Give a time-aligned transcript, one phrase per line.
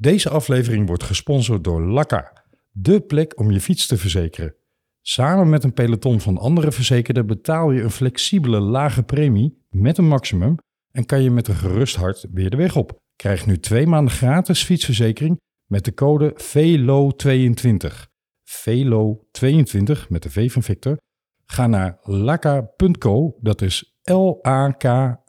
[0.00, 4.54] Deze aflevering wordt gesponsord door Lakka, de plek om je fiets te verzekeren.
[5.02, 10.08] Samen met een peloton van andere verzekerden betaal je een flexibele lage premie met een
[10.08, 10.56] maximum
[10.90, 12.98] en kan je met een gerust hart weer de weg op.
[13.16, 18.06] Krijg nu twee maanden gratis fietsverzekering met de code VELO22.
[18.44, 20.96] VELO22 met de V van Victor.
[21.44, 25.24] Ga naar laka.co, dat is L-A-K-A.co,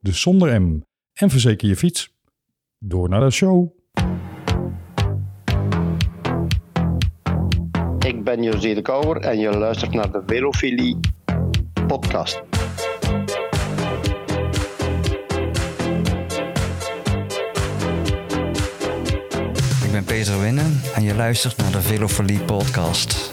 [0.00, 0.80] dus zonder M.
[1.12, 2.09] En verzeker je fiets.
[2.84, 3.68] Door naar de show.
[7.98, 10.98] Ik ben José de Kouwer en je luistert naar de Velofilie
[11.86, 12.42] podcast.
[19.84, 23.32] Ik ben Peter Winnen en je luistert naar de Velofolie podcast.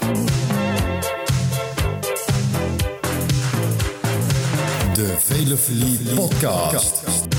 [4.94, 7.37] De Velofilie podcast.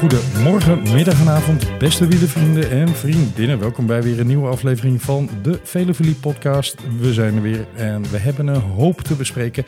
[0.00, 3.58] Goedemorgen, middag en avond, beste wielervrienden en vriendinnen.
[3.58, 6.76] Welkom bij weer een nieuwe aflevering van de Velofilie podcast.
[6.98, 9.64] We zijn er weer en we hebben een hoop te bespreken.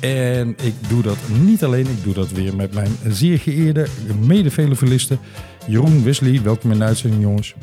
[0.00, 3.86] En ik doe dat niet alleen, ik doe dat weer met mijn zeer geëerde
[4.20, 5.18] mede-velofilisten.
[5.66, 7.54] Jeroen Wesley, welkom in de uitzending jongens.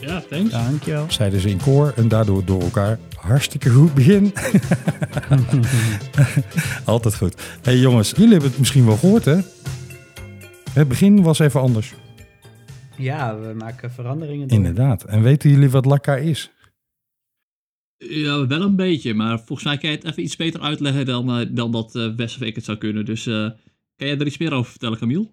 [0.00, 0.50] Ja, thanks.
[0.50, 1.06] Dankjewel.
[1.08, 2.98] Zeiden ze in koor en daardoor door elkaar.
[3.14, 4.32] Hartstikke goed begin.
[6.84, 7.34] Altijd goed.
[7.62, 9.36] hey jongens, jullie hebben het misschien wel gehoord hè?
[10.78, 11.94] Het begin was even anders.
[12.96, 14.48] Ja, we maken veranderingen.
[14.48, 14.56] door.
[14.56, 15.04] Inderdaad.
[15.04, 16.50] En weten jullie wat Lakka is?
[17.96, 21.30] Ja, wel een beetje, maar volgens mij kan je het even iets beter uitleggen dan,
[21.30, 23.04] eh, dan dat eh Wes of ik het zou kunnen.
[23.04, 23.34] Dus eh,
[23.96, 25.30] kan jij er iets meer over vertellen, Camille?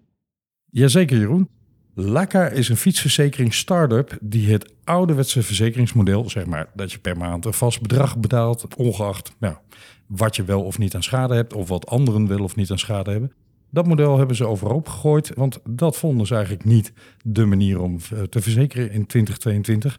[0.70, 1.48] Jazeker Jeroen.
[1.94, 7.44] Lakka is een fietsverzekering start-up die het ouderwetse verzekeringsmodel, zeg maar dat je per maand
[7.44, 9.60] een vast bedrag betaalt, ongeacht ja,
[10.06, 12.78] wat je wel of niet aan schade hebt of wat anderen wel of niet aan
[12.78, 13.32] schade hebben.
[13.70, 16.92] Dat model hebben ze overhoop gegooid, want dat vonden ze eigenlijk niet
[17.24, 19.98] de manier om eh, te verzekeren in 2022.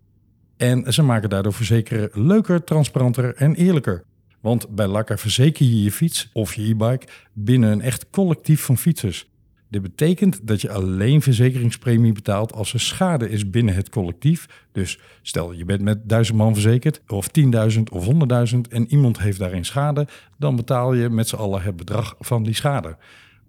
[0.58, 4.04] En ze maken daardoor verzekeren leuker, transparanter en eerlijker.
[4.42, 8.78] Want bij Lakka verzeker je je fiets of je e-bike binnen een echt collectief van
[8.78, 9.30] fietsers.
[9.70, 14.66] Dit betekent dat je alleen verzekeringspremie betaalt als er schade is binnen het collectief.
[14.72, 18.06] Dus stel je bent met duizend man verzekerd, of 10.000 of
[18.54, 22.44] 100.000 en iemand heeft daarin schade, dan betaal je met z'n allen het bedrag van
[22.44, 22.98] die schade.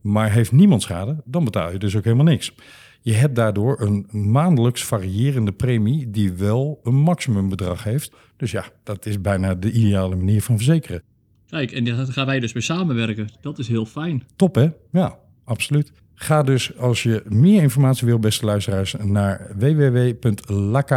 [0.01, 2.55] Maar heeft niemand schade, dan betaal je dus ook helemaal niks.
[3.01, 8.13] Je hebt daardoor een maandelijks variërende premie die wel een maximumbedrag heeft.
[8.37, 11.03] Dus ja, dat is bijna de ideale manier van verzekeren.
[11.47, 13.29] Kijk, en daar gaan wij dus mee samenwerken.
[13.41, 14.23] Dat is heel fijn.
[14.37, 14.69] Top hè?
[14.93, 15.93] Ja, absoluut.
[16.15, 20.97] Ga dus als je meer informatie wil, beste luisteraars, naar www.laka.co.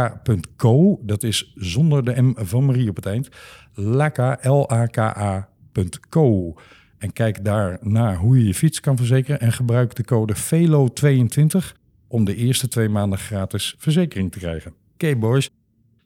[1.02, 3.28] Dat is zonder de M van Marie op het eind.
[3.74, 5.24] Laka, L-A-K-A.co.
[7.02, 9.40] En kijk daar naar hoe je je fiets kan verzekeren.
[9.40, 14.74] En gebruik de code VELO22 om de eerste twee maanden gratis verzekering te krijgen.
[14.92, 15.50] Oké boys,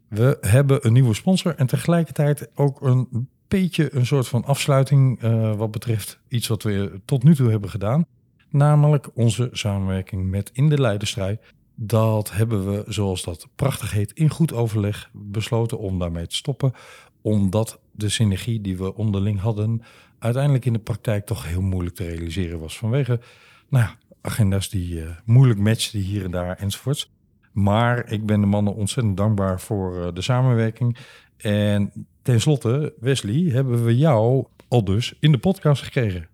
[0.08, 5.56] we hebben een nieuwe sponsor en tegelijkertijd ook een beetje een soort van afsluiting eh,
[5.56, 8.06] wat betreft iets wat we tot nu toe hebben gedaan.
[8.50, 11.40] Namelijk onze samenwerking met In de Leidenstrijd.
[11.74, 16.72] Dat hebben we, zoals dat prachtig heet, in goed overleg besloten om daarmee te stoppen.
[17.20, 19.82] Omdat de synergie die we onderling hadden
[20.26, 22.78] uiteindelijk in de praktijk toch heel moeilijk te realiseren was.
[22.78, 23.20] Vanwege
[23.68, 27.12] nou ja, agenda's die eh, moeilijk matchten hier en daar enzovoorts.
[27.52, 30.96] Maar ik ben de mannen ontzettend dankbaar voor eh, de samenwerking.
[31.36, 31.92] En
[32.22, 36.28] tenslotte, Wesley, hebben we jou al dus in de podcast gekregen.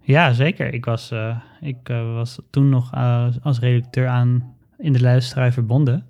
[0.00, 0.74] Ja, zeker.
[0.74, 2.92] Ik was, eh, ik, was toen nog
[3.42, 6.06] als redacteur aan in de luisteraar verbonden.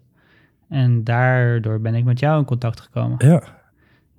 [0.68, 3.28] En daardoor ben ik met jou in contact gekomen.
[3.28, 3.57] Ja,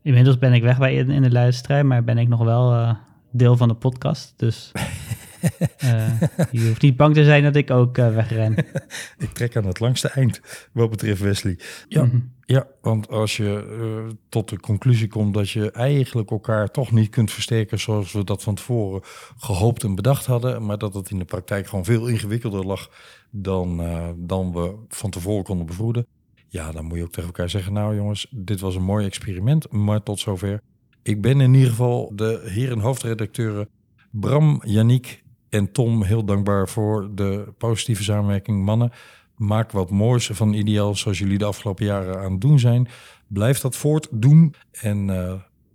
[0.10, 2.96] Inmiddels ben ik weg bij in, in de luisteraar, maar ben ik nog wel eh,
[3.32, 4.34] deel van de podcast.
[4.36, 4.72] Dus
[5.78, 6.22] eh,
[6.52, 8.56] je hoeft niet bang te zijn dat ik ook eh, wegren.
[9.18, 11.60] ik trek aan het langste eind wat betreft Wesley.
[11.88, 12.20] Ja, Mhm.
[12.46, 17.32] ja want als je tot de conclusie komt dat je eigenlijk elkaar toch niet kunt
[17.32, 19.02] versterken zoals we dat van tevoren
[19.38, 22.90] gehoopt en bedacht hadden, maar dat het in de praktijk gewoon veel ingewikkelder lag
[23.32, 23.82] dan,
[24.18, 26.06] dan we van tevoren konden bevroeden.
[26.50, 29.72] Ja, dan moet je ook tegen elkaar zeggen, nou jongens, dit was een mooi experiment,
[29.72, 30.62] maar tot zover.
[31.04, 33.70] Ik ben in ieder geval de heren hoofdredacteuren
[34.12, 38.64] Bram, Yannick en Tom heel dankbaar voor de positieve samenwerking.
[38.64, 38.92] Mannen,
[39.36, 42.88] maak wat moois van ideaal zoals jullie de afgelopen jaren aan het doen zijn.
[43.28, 45.34] Blijf dat voortdoen en eh,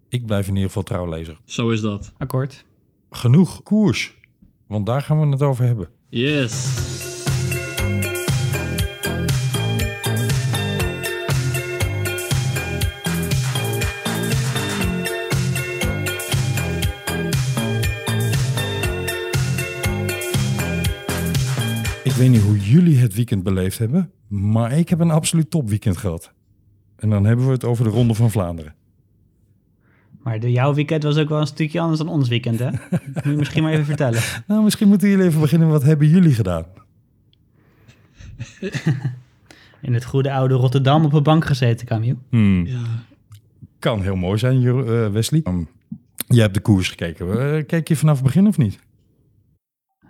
[0.08, 1.40] ik blijf in ieder geval trouwlezer.
[1.44, 2.12] Zo is dat.
[2.18, 2.64] Akkoord.
[3.10, 4.14] Genoeg koers,
[4.66, 5.88] want daar gaan we het over hebben.
[6.08, 6.93] Yes.
[22.12, 26.32] Weet niet hoe jullie het weekend beleefd hebben, maar ik heb een absoluut topweekend gehad.
[26.96, 28.74] En dan hebben we het over de Ronde van Vlaanderen.
[30.22, 32.70] Maar de, jouw weekend was ook wel een stukje anders dan ons weekend, hè?
[33.14, 34.20] Moet je misschien maar even vertellen.
[34.46, 35.68] Nou, misschien moeten jullie even beginnen.
[35.68, 36.64] Wat hebben jullie gedaan?
[39.82, 42.16] In het goede oude Rotterdam op een bank gezeten, Camille.
[42.30, 42.82] Hmm, Ja,
[43.78, 45.40] kan heel mooi zijn, eh, Wesley.
[45.44, 45.68] Um,
[46.28, 47.56] jij hebt de koers gekeken.
[47.56, 48.78] Eh, Kijk je vanaf het begin of niet?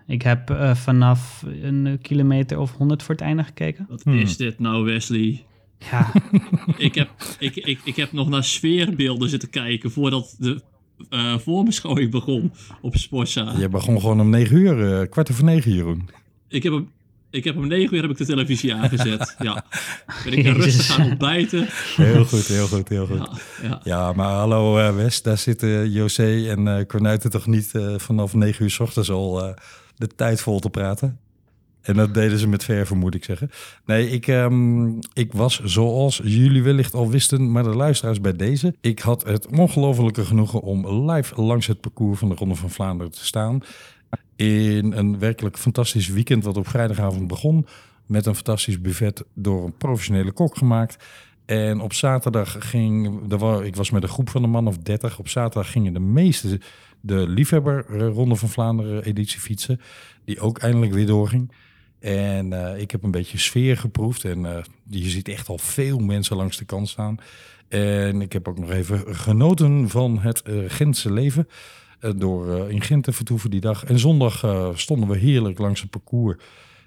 [0.07, 3.87] Ik heb eh, vanaf een kilometer of 100 voor het einde gekeken.
[3.89, 4.19] wat Hmm.
[4.19, 5.45] is dit nou, Wesley?
[5.91, 6.13] Ja,
[6.77, 7.09] ik, heb,
[7.39, 10.63] ik, ik, ik heb nog naar sfeerbeelden zitten kijken voordat de
[11.09, 13.55] eh voorbeschouwing begon op Sportza.
[13.59, 16.09] Je begon gewoon om negen uur, eh, kwart over negen, Jeroen.
[16.49, 16.89] Ik heb hem,
[17.31, 19.35] ik heb om negen uur heb ik de televisie aangezet.
[19.39, 19.65] Ja.
[20.25, 20.65] Ben ik Jezus.
[20.65, 21.67] rustig gaan ontbijten.
[21.97, 23.29] Heel goed, heel goed, heel goed.
[23.63, 23.81] Ja, ja.
[23.85, 28.65] Ja, maar hallo Wes, daar zitten José en eh Cornuiten toch niet eh, vanaf negen
[28.65, 29.55] uur s ochtends al eh,
[29.97, 31.19] de tijd vol te praten?
[31.85, 33.51] En dat deden ze met verven, moet ik zeggen.
[33.87, 38.75] Nee, ik, ehm, ik was zoals jullie wellicht al wisten, maar de luisteraars bij deze.
[38.81, 43.13] Ik had het ongelofelijke genoegen om live langs het parcours van de Ronde van Vlaanderen
[43.13, 43.61] te staan.
[44.37, 47.67] In een werkelijk fantastisch weekend wat op vrijdagavond begon.
[48.07, 51.05] Met een fantastisch buffet door een professionele kok gemaakt.
[51.45, 53.21] En op zaterdag ging,
[53.65, 55.19] ik was met een groep van een man of 30.
[55.19, 56.61] Op zaterdag gingen de meeste
[57.07, 59.81] de liefhebber eh, Ronde van Vlaanderen editie fietsen.
[60.25, 61.53] Die ook eindelijk weer doorging.
[62.01, 64.25] En eh, ik heb een beetje sfeer geproefd.
[64.25, 67.17] En eh, je ziet echt al veel mensen langs de kant staan.
[67.69, 71.49] En ik heb ook nog even genoten van het Gentse leven.
[72.17, 73.85] door in Gent te vertoeven die dag.
[73.85, 76.43] En zondag stonden we heerlijk langs het parcours.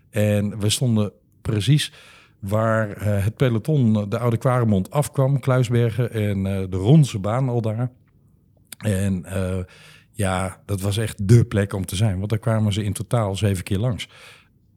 [0.09, 1.11] En we stonden
[1.41, 1.93] precies
[2.39, 7.91] waar het peloton de Oude Kwaremond afkwam, Kluisbergen en de Ronse baan al daar.
[8.77, 9.25] En
[10.17, 13.35] ja, dat was echt dé plek om te zijn, want daar kwamen ze in totaal
[13.35, 14.07] zeven keer langs.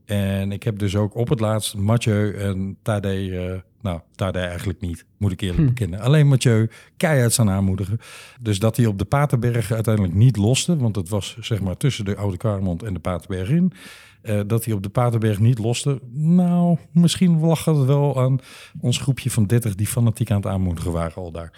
[0.04, 4.80] En ik heb dus ook op het laatst Mathieu en Tadej, eh, nou Tadej eigenlijk
[4.80, 5.66] niet, moet ik eerlijk Hm.
[5.66, 6.00] bekennen.
[6.00, 7.98] Alleen Mathieu keihard staan aanmoedigen.
[8.40, 12.04] Dus dat hij op de Paterberg uiteindelijk niet loste, want het was zeg maar tussen
[12.04, 13.72] de Oude Kwaremond en de Paterberg in.
[14.22, 16.00] eh, dat hij op de Paterberg niet loste.
[16.12, 18.38] Nou, misschien lag het wel aan
[18.80, 21.52] ons groepje van 30 die fanatiek aan het aanmoedigen waren al daar.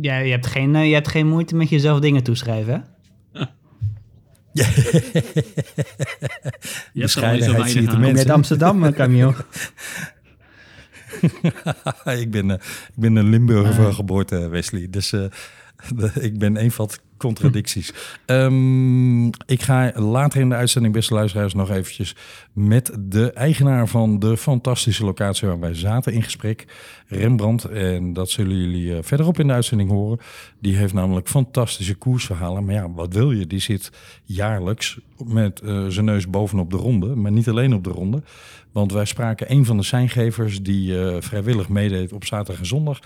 [0.00, 2.80] Ja je, hebt geen, eh, je hebt geen moeite met jezelf dingen toeschrijven, hè?
[6.92, 8.02] Je niet zo Bescheidenheid zie je weinig te aan.
[8.02, 8.30] Kom je uit.
[8.30, 9.34] Amsterdam, eh, Camille?
[12.22, 12.56] ik, ben, eh,
[12.88, 14.86] ik ben een Limburger van geboorte, Wesley.
[14.90, 15.24] Dus eh,
[16.20, 17.92] ik ben eenvat contradicties.
[18.26, 22.16] Ehm, ik ga later in de uitzending, beste luisteraars, nog eventjes
[22.52, 26.66] met de eigenaar van de fantastische locatie waar wij zaten in gesprek,
[27.06, 27.64] Rembrandt.
[27.64, 30.18] En dat zullen jullie eh, verderop in de uitzending horen.
[30.60, 32.64] Die heeft namelijk fantastische koersverhalen.
[32.64, 33.46] Maar ja, wat wil je?
[33.46, 33.90] Die zit
[34.24, 38.22] jaarlijks met eh, zijn neus bovenop de ronde, maar niet alleen op de ronde.
[38.72, 43.00] Want wij spraken een van de zijngevers die eh, vrijwillig meedeed op zaterdag en zondag.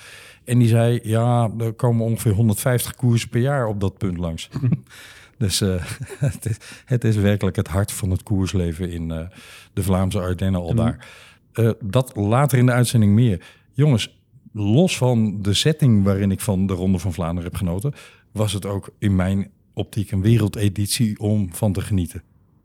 [0.44, 4.48] En die zei, ja, er komen ongeveer 150 koersen per jaar op dat punt langs.
[5.38, 5.84] dus eh,
[6.18, 9.26] het, is, het is werkelijk het hart van het koersleven in eh,
[9.72, 11.08] de Vlaamse Ardennen al daar.
[11.52, 13.46] Eh, dat later in de uitzending meer.
[13.72, 14.18] Jongens,
[14.52, 17.92] los van de setting waarin ik van de Ronde van Vlaanderen heb genoten...
[18.32, 22.22] was het ook in mijn optiek een wereldeditie om van te genieten.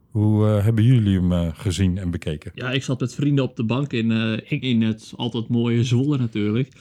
[0.10, 2.52] Hoe eh, hebben jullie hem eh, gezien en bekeken?
[2.56, 6.18] Ja, ik zat met vrienden op de bank in, eh, in het altijd mooie Zwolle
[6.18, 6.72] natuurlijk.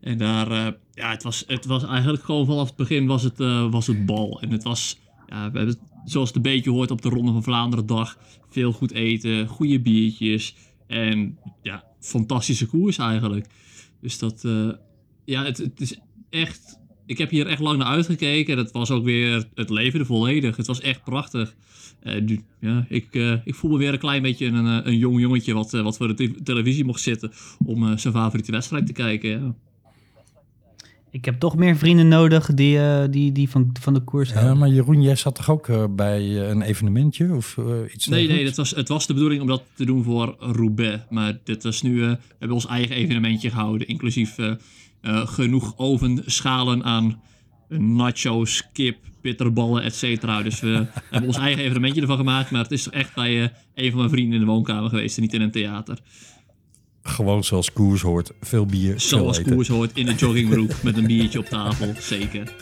[0.00, 3.38] En daar, ja, het was, het was eigenlijk gewoon vanaf het begin was het,
[3.70, 4.40] was het bal.
[4.40, 7.42] En het was, ja, we hebben zoals het een beetje hoort op de Ronde van
[7.42, 8.18] Vlaanderen dag,
[8.50, 13.46] veel goed eten, goede biertjes en ja, fantastische koers eigenlijk.
[14.00, 14.44] Dus dat,
[15.24, 15.98] ja, het, het is
[16.30, 16.75] echt,
[17.06, 20.56] ik heb hier echt lang naar uitgekeken en het was ook weer, het levende volledig.
[20.56, 21.54] Het was echt prachtig.
[22.02, 24.98] Eh, nu, ja, ik, eh, ik voel me weer een klein beetje een, eh, een
[24.98, 27.32] jong jongetje wat, wat voor de te- televisie mocht zitten
[27.64, 29.30] om eh, zijn favoriete wedstrijd te kijken.
[29.30, 29.54] Ja.
[31.10, 34.34] Ik heb toch meer vrienden nodig die, eh, die, die van, van de koers Ja,
[34.34, 34.58] houden.
[34.58, 37.56] maar Jeroen, jij zat toch ook bij een evenementje of
[37.94, 41.02] iets Nee, nee, dat was, het was de bedoeling om dat te doen voor Roubaix.
[41.10, 44.36] Maar dit was nu, eh, we hebben ons eigen evenementje gehouden, inclusief
[45.00, 47.20] eh, genoeg ovenschalen aan
[47.68, 50.42] nachos, kip, bitterballen, et cetera.
[50.42, 52.50] Dus we hebben ons eigen evenementje ervan gemaakt.
[52.50, 55.22] Maar het is echt bij eh, een van mijn vrienden in de woonkamer geweest en
[55.22, 55.98] niet in een theater.
[57.02, 58.32] Gewoon zoals koers hoort.
[58.40, 62.52] Veel bier, Zoals koers hoort in de joggingbroek met een biertje op tafel, zeker.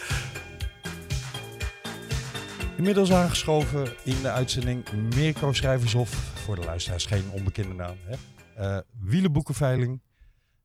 [2.76, 6.10] Inmiddels aangeschoven in de uitzending Mirko Schrijvershof.
[6.44, 7.96] Voor de luisteraars geen onbekende naam.
[8.04, 8.16] Hè?
[8.54, 10.00] Eh, wielenboekenveiling.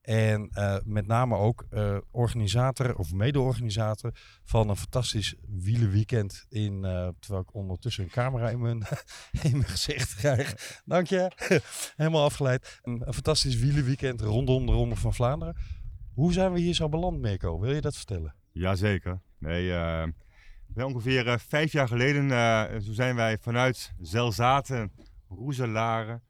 [0.10, 4.12] En eh, met name ook eh, organisator of mede-organisator
[4.44, 6.46] van een fantastisch wielenweekend.
[6.50, 8.78] In, eh, terwijl ik ondertussen een camera in mijn,
[9.44, 10.82] in mijn gezicht krijg.
[10.86, 11.32] Dank je.
[11.96, 12.80] Helemaal afgeleid.
[12.84, 15.56] Een, fantastisch wielenweekend rondom de Ronde van Vlaanderen.
[16.14, 17.60] Hoe zijn we hier zo beland, Mirko?
[17.60, 18.36] Wil je dat vertellen?
[18.52, 19.22] Jazeker.
[19.40, 19.74] Nee,
[20.76, 22.30] ongeveer vijf jaar geleden
[22.82, 24.92] zo zijn wij vanuit Zelzaten,
[25.28, 26.22] Roeselare.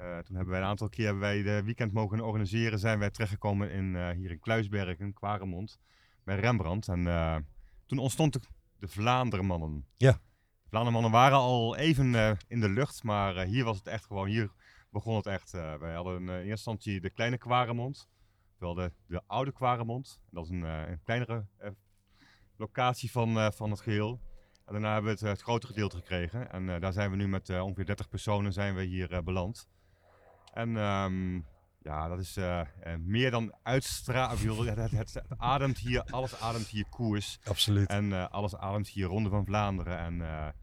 [0.00, 2.78] Eh, toen hebben wij een aantal keer hebben wij de weekend mogen organiseren.
[2.78, 5.78] Zijn wij terechtgekomen in, eh, hier in Kluisbergen, Kwaremond,
[6.24, 6.88] bij Rembrandt.
[6.88, 7.36] En eh,
[7.86, 8.40] toen ontstond de,
[8.78, 9.86] de Vlaandermannen.
[9.96, 10.12] Ja.
[10.12, 14.50] De Vlaandermannen waren al even in de lucht, maar hier was het echt gewoon, hier
[14.90, 15.50] begon het echt.
[15.50, 18.08] wij hadden in eerste instantie de kleine Kwaremond.
[18.58, 20.20] Wel de, de oude Kwaremond.
[20.30, 21.46] Dat is een, een kleinere
[22.56, 24.20] locatie van, van het geheel.
[24.70, 26.52] En daarna hebben we het, eh, het grote gedeelte gekregen.
[26.52, 29.68] En daar zijn we nu met ongeveer 30 personen zijn we hier beland.
[30.52, 31.40] En ehm,
[31.82, 32.66] ja, dat is eh, eh,
[32.98, 34.38] meer dan uitstralen.
[34.66, 37.38] Het, het, het, het ademt hier, alles ademt hier koers.
[37.44, 37.88] Absoluut.
[37.88, 39.98] En eh, alles ademt hier Ronde van Vlaanderen.
[39.98, 40.54] En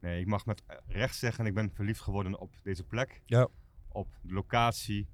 [0.00, 3.20] nee, ik mag met recht zeggen, ik ben verliefd geworden op deze plek.
[3.24, 3.48] Ja.
[3.88, 5.08] Op de locatie.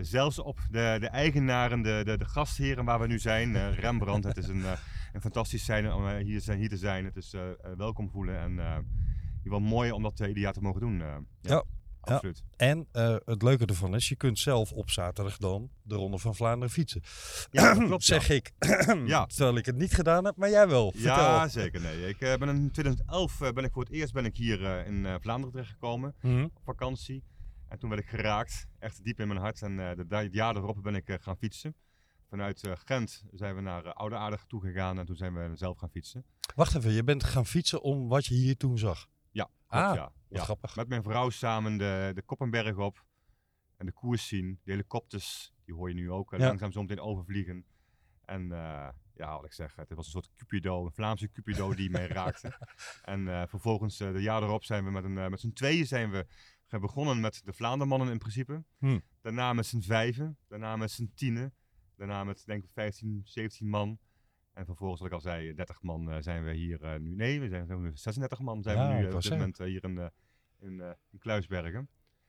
[0.00, 3.70] Zelfs op de, de eigenaren, de, de, de gastheren waar we nu zijn.
[3.72, 4.64] Rembrandt, het is een,
[5.12, 7.04] een fantastisch zijn om hier, zijn, hier te zijn.
[7.04, 7.34] Het is
[7.76, 8.86] welkom voelen en
[9.42, 11.02] wel mooi om dat ieder jaar te mogen doen.
[11.40, 11.64] Ja.
[12.14, 12.44] Absoluut.
[12.56, 16.34] En uh, het leuke ervan is, je kunt zelf op zaterdag dan de Ronde van
[16.34, 17.02] Vlaanderen fietsen.
[17.50, 18.52] Ja, klopt, zeg ik.
[19.06, 19.26] Ja.
[19.26, 20.90] Terwijl ik het niet gedaan heb, maar jij wel.
[20.90, 21.12] Vertel.
[21.12, 21.80] Ja, zeker.
[21.80, 22.08] Nee.
[22.08, 25.06] Ik uh, ben in 2011 uh, ben ik voor het eerst ben ik hier in
[25.20, 26.42] Vlaanderen terechtgekomen Mhm.
[26.44, 27.24] op vakantie.
[27.68, 29.62] En toen werd ik geraakt, echt diep in mijn hart.
[29.62, 31.74] En uh, de, het jaar erop ben ik uh, gaan fietsen.
[32.28, 35.78] Vanuit uh, Gent zijn we naar Oude Aardig toe gegaan en toen zijn we zelf
[35.78, 36.24] gaan fietsen.
[36.54, 39.06] Wacht even, je bent gaan fietsen om wat je hier toen zag?
[39.30, 40.12] Ja, ah, ja.
[40.28, 40.42] Ja.
[40.42, 40.76] grappig.
[40.76, 43.04] Met mijn vrouw samen de, de Koppenberg op
[43.76, 44.60] en de koers zien.
[44.64, 46.38] De helikopters, die hoor je nu ook ja.
[46.38, 47.64] langzaam zo meteen overvliegen.
[48.24, 51.90] En uh, ja, wat ik zeg, het was een soort Cupido, een Vlaamse Cupido die
[51.90, 52.52] mij raakte.
[53.02, 56.10] En uh, vervolgens, uh, de jaar erop, zijn we met, een, met z'n tweeën zijn
[56.10, 56.26] we
[56.68, 58.64] begonnen met de Vlaandermannen in principe.
[58.78, 58.98] Hm.
[59.20, 61.54] Daarna met z'n vijven, daarna met z'n tienen.
[61.96, 63.98] Daarna met denk ik 15, 17 man.
[64.56, 67.14] En vervolgens, wat ik al zei, 30 man uh, zijn we hier uh, nu.
[67.14, 70.10] Nee, we zijn nu 36 man zijn ja, we nu op dit moment hier in,
[70.60, 71.88] in, in, Kluisbergen.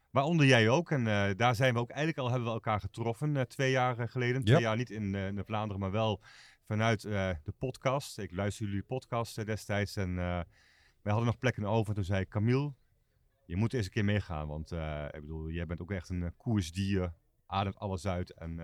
[0.10, 0.92] Waaronder jij ook.
[0.92, 1.04] En
[1.38, 4.44] daar zijn we ook eigenlijk al hebben we elkaar getroffen twee jaar geleden.
[4.44, 4.62] Twee ja.
[4.62, 6.22] jaar niet in, in Vlaanderen, maar wel
[6.66, 8.18] vanuit de podcast.
[8.18, 10.46] Ik luister jullie podcast destijds en wij
[11.02, 11.94] hadden nog plekken over.
[11.94, 12.74] Toen zei Camille,
[13.46, 14.48] je moet eens een keer meegaan.
[14.48, 14.72] Want
[15.12, 17.14] ik bedoel, jij bent ook echt een koersdier.
[17.46, 18.34] Ademt alles uit.
[18.34, 18.60] En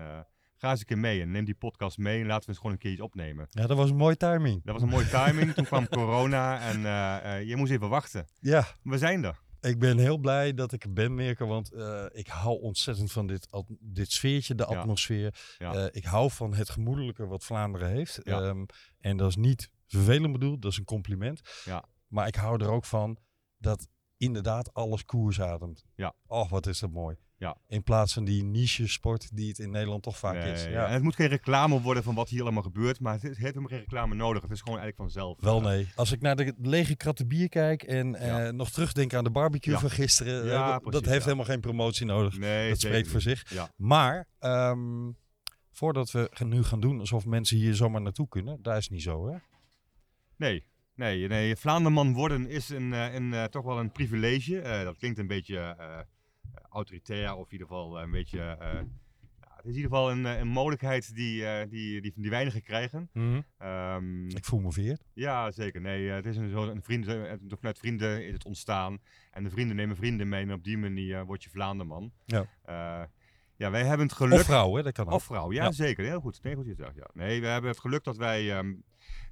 [0.56, 1.20] ga eens een keer mee.
[1.20, 2.20] En neem die podcast mee.
[2.20, 3.46] En laten we eens gewoon een keer iets opnemen.
[3.50, 4.64] Ja, dat was een mooie timing.
[4.64, 5.52] Dat was een mooie timing.
[5.54, 6.60] Toen kwam corona.
[6.60, 8.26] En eh, je moest even wachten.
[8.40, 8.66] Ja.
[8.82, 9.42] We zijn er.
[9.60, 11.46] Ik ben heel blij dat ik er ben, Mirko.
[11.46, 13.48] Want uh, ik hou ontzettend van dit,
[13.80, 15.34] dit sfeertje, de atmosfeer.
[15.58, 15.88] Ja.
[15.92, 18.20] ik hou van het gemoedelijke wat Vlaanderen heeft.
[18.22, 18.40] Ja.
[18.40, 18.66] Um,
[19.00, 20.62] en dat is niet vervelend bedoeld.
[20.62, 21.40] Dat is een compliment.
[21.64, 21.84] Ja.
[22.08, 23.18] Maar ik hou er ook van
[23.58, 23.88] dat
[24.24, 25.84] inderdaad alles koers ademt.
[25.94, 26.14] Ja.
[26.26, 27.16] Och, wat is dat mooi.
[27.36, 27.56] Ja.
[27.68, 30.64] In plaats van die niche sport die het in Nederland toch vaak nee, is.
[30.64, 30.88] Ja.
[30.88, 33.78] Het moet geen reclame worden van wat hier allemaal gebeurt, maar het heeft helemaal geen
[33.78, 34.42] reclame nodig.
[34.42, 35.40] Het is gewoon eigenlijk vanzelf.
[35.40, 35.88] Wel nee.
[35.94, 38.46] Als ik naar de lege kratten bier kijk en ja.
[38.46, 41.60] uh, nog terugdenk aan de barbecue van gisteren, ja, dat, precies, dat heeft helemaal geen
[41.60, 42.38] promotie nodig.
[42.38, 43.70] Nee, dat spreekt voor zich.
[43.76, 45.16] Maar um,
[45.70, 49.28] voordat we nu gaan doen alsof mensen hier zomaar naartoe kunnen, daar is niet zo
[49.28, 49.36] hè?
[50.36, 54.62] Nee, Nee, nee, Vlaanderman worden is een, een, een, toch wel een privilege.
[54.62, 55.98] Uh, dat klinkt een beetje uh,
[56.70, 58.38] autoritair of in ieder geval een beetje...
[58.38, 58.72] Uh,
[59.40, 63.10] ja, het is in ieder geval een, een mogelijkheid die, die, die, die weinigen krijgen.
[63.12, 64.24] Mm Ehm, -hmm.
[64.24, 65.04] um, Ik voel me veerd.
[65.14, 65.80] Ja, zeker.
[65.80, 68.98] Nee, het is een, zo een vrienden, vanuit vrienden is het ontstaan.
[69.30, 72.12] En de vrienden nemen vrienden mee en op die manier word je Vlaanderman.
[72.26, 72.46] Ja.
[73.56, 74.38] Ja, wij hebben het geluk...
[74.38, 74.82] Of vrouw, hè?
[74.82, 75.12] Dat kan ook.
[75.12, 75.72] Of vrouw, ja, ja.
[75.72, 76.04] zeker.
[76.04, 76.42] Heel goed.
[76.42, 77.10] Nee, goed gezegd, ja.
[77.12, 78.82] Nee, we hebben het geluk dat wij um,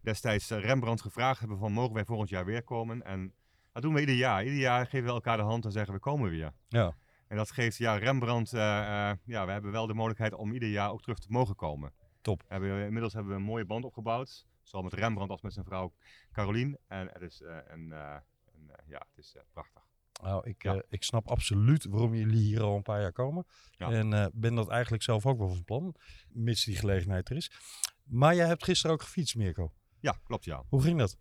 [0.02, 3.02] destijds Rembrandt gevraagd hebben van mogen wij volgend jaar weer komen.
[3.02, 3.34] En
[3.72, 4.44] dat doen we ieder jaar.
[4.44, 6.52] Ieder jaar geven we elkaar de hand en zeggen we komen weer.
[6.68, 6.94] Ja.
[7.28, 10.68] En dat geeft, ja, Rembrandt, uh, uh, ja, we hebben wel de mogelijkheid om ieder
[10.68, 11.92] jaar ook terug te mogen komen.
[12.20, 12.42] Top.
[12.48, 14.46] We inmiddels hebben we een mooie band opgebouwd.
[14.62, 15.94] Zowel met Rembrandt als met zijn vrouw
[16.32, 16.78] Carolien.
[16.86, 19.82] En het is, uh, een, een, ja, het is prachtig.
[20.22, 20.82] Nou, ik, ja.
[20.88, 23.46] ik snap absoluut waarom jullie hier al een paar jaar komen.
[23.70, 23.90] Ja.
[23.90, 25.94] En ben dat eigenlijk zelf ook wel van plan,
[26.28, 27.50] mits die gelegenheid er is.
[28.04, 29.72] Maar jij hebt gisteren ook gefietst, Mirko.
[30.02, 30.64] Ja, klopt ja.
[30.68, 31.18] Hoe ging dat?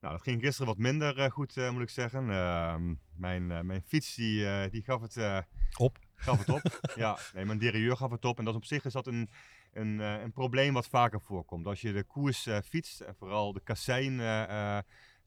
[0.00, 2.30] Nou, dat ging gisteren wat minder uh, goed, moet ik zeggen.
[2.30, 5.46] Ehm, mijn, mijn fiets die, die gaf het
[5.78, 5.98] op.
[6.14, 6.80] Gaf het op.
[6.94, 8.38] ja, nee, mijn derailleur gaf het op.
[8.38, 9.30] En dat op zich is dat een,
[9.72, 11.66] een, een probleem wat vaker voorkomt.
[11.66, 14.20] Als je de koers fietst en vooral de kassein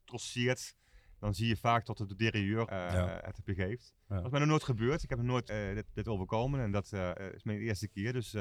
[0.06, 0.76] trosseert,
[1.24, 3.20] dan zie je vaak dat de derailleur eh, Ja.
[3.22, 3.94] het begeeft.
[4.10, 4.16] Ja.
[4.16, 5.04] Dat is mij nog nooit gebeurd.
[5.04, 8.14] Ik heb nog nooit eh, dit, dit overkomen en dat eh, is mijn eerste keer.
[8.14, 8.34] Dus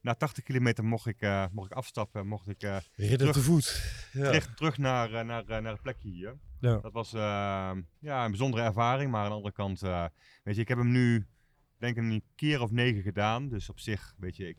[0.00, 3.32] na 80 kilometer mocht ik, mocht ik afstappen, mocht ik Terug.
[3.32, 3.82] te voet.
[4.12, 4.24] Ja.
[4.24, 6.36] terug, terug naar, naar, naar het plekje hier.
[6.60, 7.20] Dat was eh,
[7.98, 9.80] ja, een bijzondere ervaring, maar aan de andere kant,
[10.42, 11.26] weet je, ik heb hem nu
[11.78, 13.48] denk ik een keer of negen gedaan.
[13.48, 14.58] Dus op zich, weet je, ik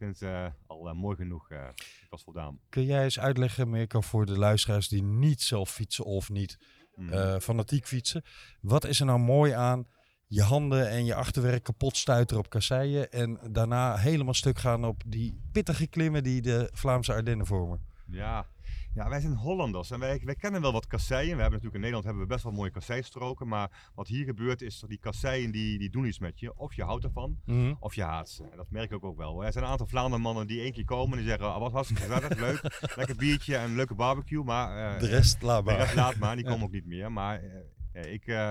[0.00, 1.50] vind het eh, al eh, mooi genoeg.
[1.50, 2.58] eh ik was voldaan.
[2.68, 6.58] Kun jij eens uitleggen, Mirko, voor de luisteraars die niet zelf fietsen of niet
[6.94, 7.12] Mm.
[7.12, 8.22] eh, fanatiek fietsen.
[8.60, 9.86] Wat is er nou mooi aan
[10.26, 15.02] je handen en je achterwerk kapot stuiteren op kasseien en daarna helemaal stuk gaan op
[15.06, 17.80] die pittige klimmen die de Vlaamse Ardennen vormen?
[18.06, 18.46] Ja.
[18.94, 21.36] Ja, wij zijn Hollanders en wij, wij kennen wel wat kasseien.
[21.36, 23.48] We hebben natuurlijk in Nederland hebben we best wel mooie kasseistroken.
[23.48, 26.56] Maar wat hier gebeurt is dat die kasseien die, die doen iets met je.
[26.56, 27.74] Of je houdt ervan, Mhm.
[27.80, 28.44] of je haat ze.
[28.50, 29.44] En dat merk ik ook wel.
[29.44, 31.46] Er zijn een aantal Vlaandermannen die één keer komen en die zeggen...
[31.48, 34.44] Oh, wat hartstikke gezellig, leuk, lekker biertje en een leuke barbecue.
[34.44, 36.04] Maar eh, De rest laat de rest maar.
[36.04, 37.12] laat maar, die komen ook niet meer.
[37.12, 37.50] Maar eh,
[37.92, 38.50] ja, ik, eh,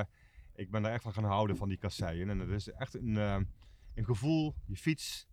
[0.56, 2.30] ik ben daar echt van gaan houden van die kasseien.
[2.30, 5.28] En het is echt een, een gevoel, je fiets,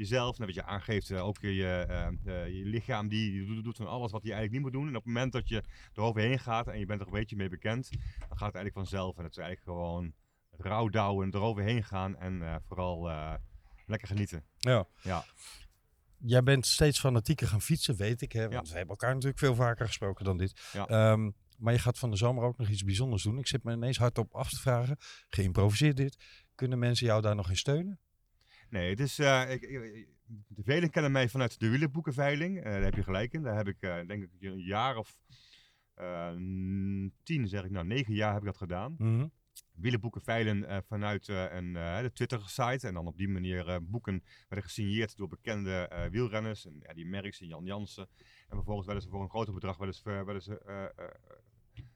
[0.00, 3.86] jezelf, wat je aangeeft, eh, ook je, eh, eh, je lichaam, die, die doet, van
[3.86, 4.88] alles wat hij eigenlijk niet moet doen.
[4.90, 5.62] En op het moment dat je
[5.94, 9.16] eroverheen gaat en je bent er een beetje mee bekend, dan gaat het eigenlijk vanzelf.
[9.16, 10.12] En het is eigenlijk gewoon
[10.50, 13.34] rouwdouwen, eroverheen gaan en eh, vooral eh,
[13.86, 14.44] lekker genieten.
[14.58, 14.86] Ja.
[15.02, 15.24] Ja.
[16.18, 18.32] Jij bent steeds fanatieker gaan fietsen, weet ik.
[18.32, 18.40] Hè?
[18.48, 18.72] Want Ja.
[18.72, 20.70] we hebben elkaar natuurlijk veel vaker gesproken dan dit.
[20.72, 20.86] Ja.
[20.86, 23.38] Ehm, maar je gaat van de zomer ook nog iets bijzonders doen.
[23.38, 24.96] Ik zit me ineens hardop af te vragen.
[25.28, 26.16] Geïmproviseerd dit.
[26.54, 28.00] Kunnen mensen jou daar nog in steunen?
[28.70, 30.06] Nee, het is, eh, ik,
[30.56, 32.58] velen kennen mij vanuit de wielenboekenveiling.
[32.58, 33.42] Eh, daar heb je gelijk in.
[33.42, 35.16] Daar heb ik, eh, denk ik, een jaar of
[37.22, 38.96] tien, zeg ik nou, negen jaar heb ik dat gedaan.
[39.72, 42.86] Wielenboeken veilen vanuit een, de Twitter-site.
[42.86, 46.66] En dan op die manier boeken werden gesigneerd door bekende wielrenners.
[46.66, 48.08] En, ja, die Merckx en Jan Jansen.
[48.48, 50.62] En vervolgens werden ze voor een groter bedrag werden ze, werden ze,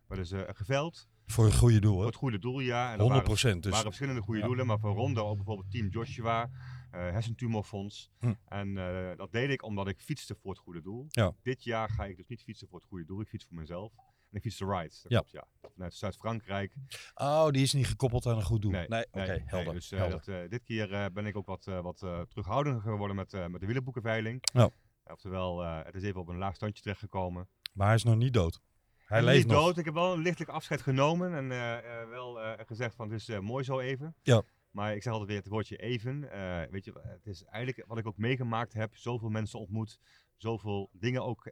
[0.07, 1.09] werden ze geveld.
[1.27, 2.07] Voor het goede doel, Voor hè?
[2.07, 2.85] het goede doel, ja.
[2.93, 3.55] En dat 100 waren procent.
[3.55, 4.47] er Dus waren verschillende goede ja.
[4.47, 6.51] doelen, maar voor Ronde ook bijvoorbeeld Team Joshua,
[6.91, 8.11] eh Hersentumorfonds.
[8.19, 8.35] Hm.
[8.49, 11.07] En eh, dat deed ik omdat ik fietste voor het goede doel.
[11.09, 11.33] Ja.
[11.43, 13.93] Dit jaar ga ik dus niet fietsen voor het goede doel, ik fiets voor mezelf.
[14.31, 15.19] En ik fiets de Ride, dat Ja.
[15.19, 15.45] klopt, ja.
[15.75, 16.75] Vanuit Zuid-Frankrijk.
[17.15, 18.71] Oh, die is niet gekoppeld aan een goed doel.
[18.71, 19.75] Nee, Nee, oké, helder.
[19.75, 20.23] dus eh, helder.
[20.25, 24.39] dat, dit keer ben ik ook wat, wat terughoudender geworden met, met de wielerboekenveiling.
[24.53, 24.71] Ja.
[25.05, 27.49] Oftewel, het is even op een laag standje terechtgekomen.
[27.73, 28.61] Maar hij is nog niet dood.
[29.05, 29.65] Hij leeft niet nog.
[29.65, 29.79] dood.
[29.79, 33.29] Ik heb wel een lichtelijk afscheid genomen en eh, eh, wel eh, gezegd van het
[33.29, 34.15] is mooi zo even.
[34.23, 34.43] Ja.
[34.71, 36.21] Maar ik zeg altijd weer het woordje even.
[36.71, 38.97] Weet je, het is eigenlijk wat ik ook meegemaakt heb.
[38.97, 39.99] Zoveel mensen ontmoet.
[40.37, 41.51] Zoveel dingen ook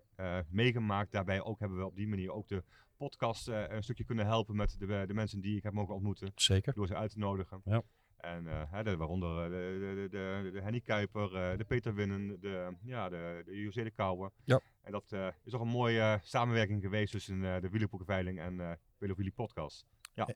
[0.49, 1.13] meegemaakt.
[1.13, 2.65] Daarbij ook hebben we op die manier ook de
[2.97, 6.33] podcast een stukje kunnen helpen met de, de mensen die ik heb mogen ontmoeten.
[6.35, 6.75] Zeker.
[6.75, 7.61] Door ze uit te nodigen.
[7.65, 7.83] Ja.
[8.23, 12.41] En eh, hè, de- waaronder eh, de, de, de, Henny Kuiper, eh, de Peter Winnen,
[12.41, 14.31] de, ja, de, de José de Kouwer.
[14.45, 14.61] Ja.
[14.83, 15.13] En dat
[15.45, 19.87] is toch een mooie samenwerking geweest tussen de Wielerboekenveiling en Willow Willy Podcast.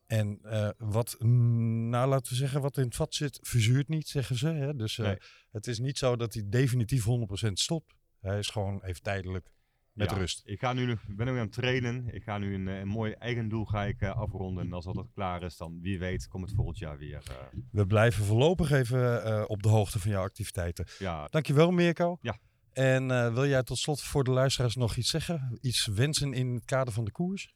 [0.07, 4.37] En eh, wat, nou laten we zeggen, wat in het vat zit, verzuurt niet, zeggen
[4.37, 4.49] ze.
[4.49, 4.75] Hè?
[4.77, 5.16] Dus Nee.
[5.51, 7.05] het is niet zo dat hij definitief
[7.49, 7.94] 100% stopt.
[8.20, 9.49] Hij is gewoon even tijdelijk
[9.96, 10.42] met Ja, rust.
[10.44, 12.14] Ik ga nu, ben nu aan het trainen.
[12.14, 14.64] Ik ga nu een, eh, een mooi eigen doel ga ik, eh, afronden.
[14.66, 17.22] En als dat klaar is, dan wie weet komt het volgend jaar weer.
[17.30, 17.37] eh,
[17.70, 20.87] We blijven voorlopig even op de hoogte van jouw activiteiten.
[20.98, 22.18] ja, Dankjewel Mirko.
[22.20, 22.38] Ja.
[22.72, 25.59] En wil jij tot slot voor de luisteraars nog iets zeggen?
[25.61, 27.54] Iets wensen in het kader van de koers?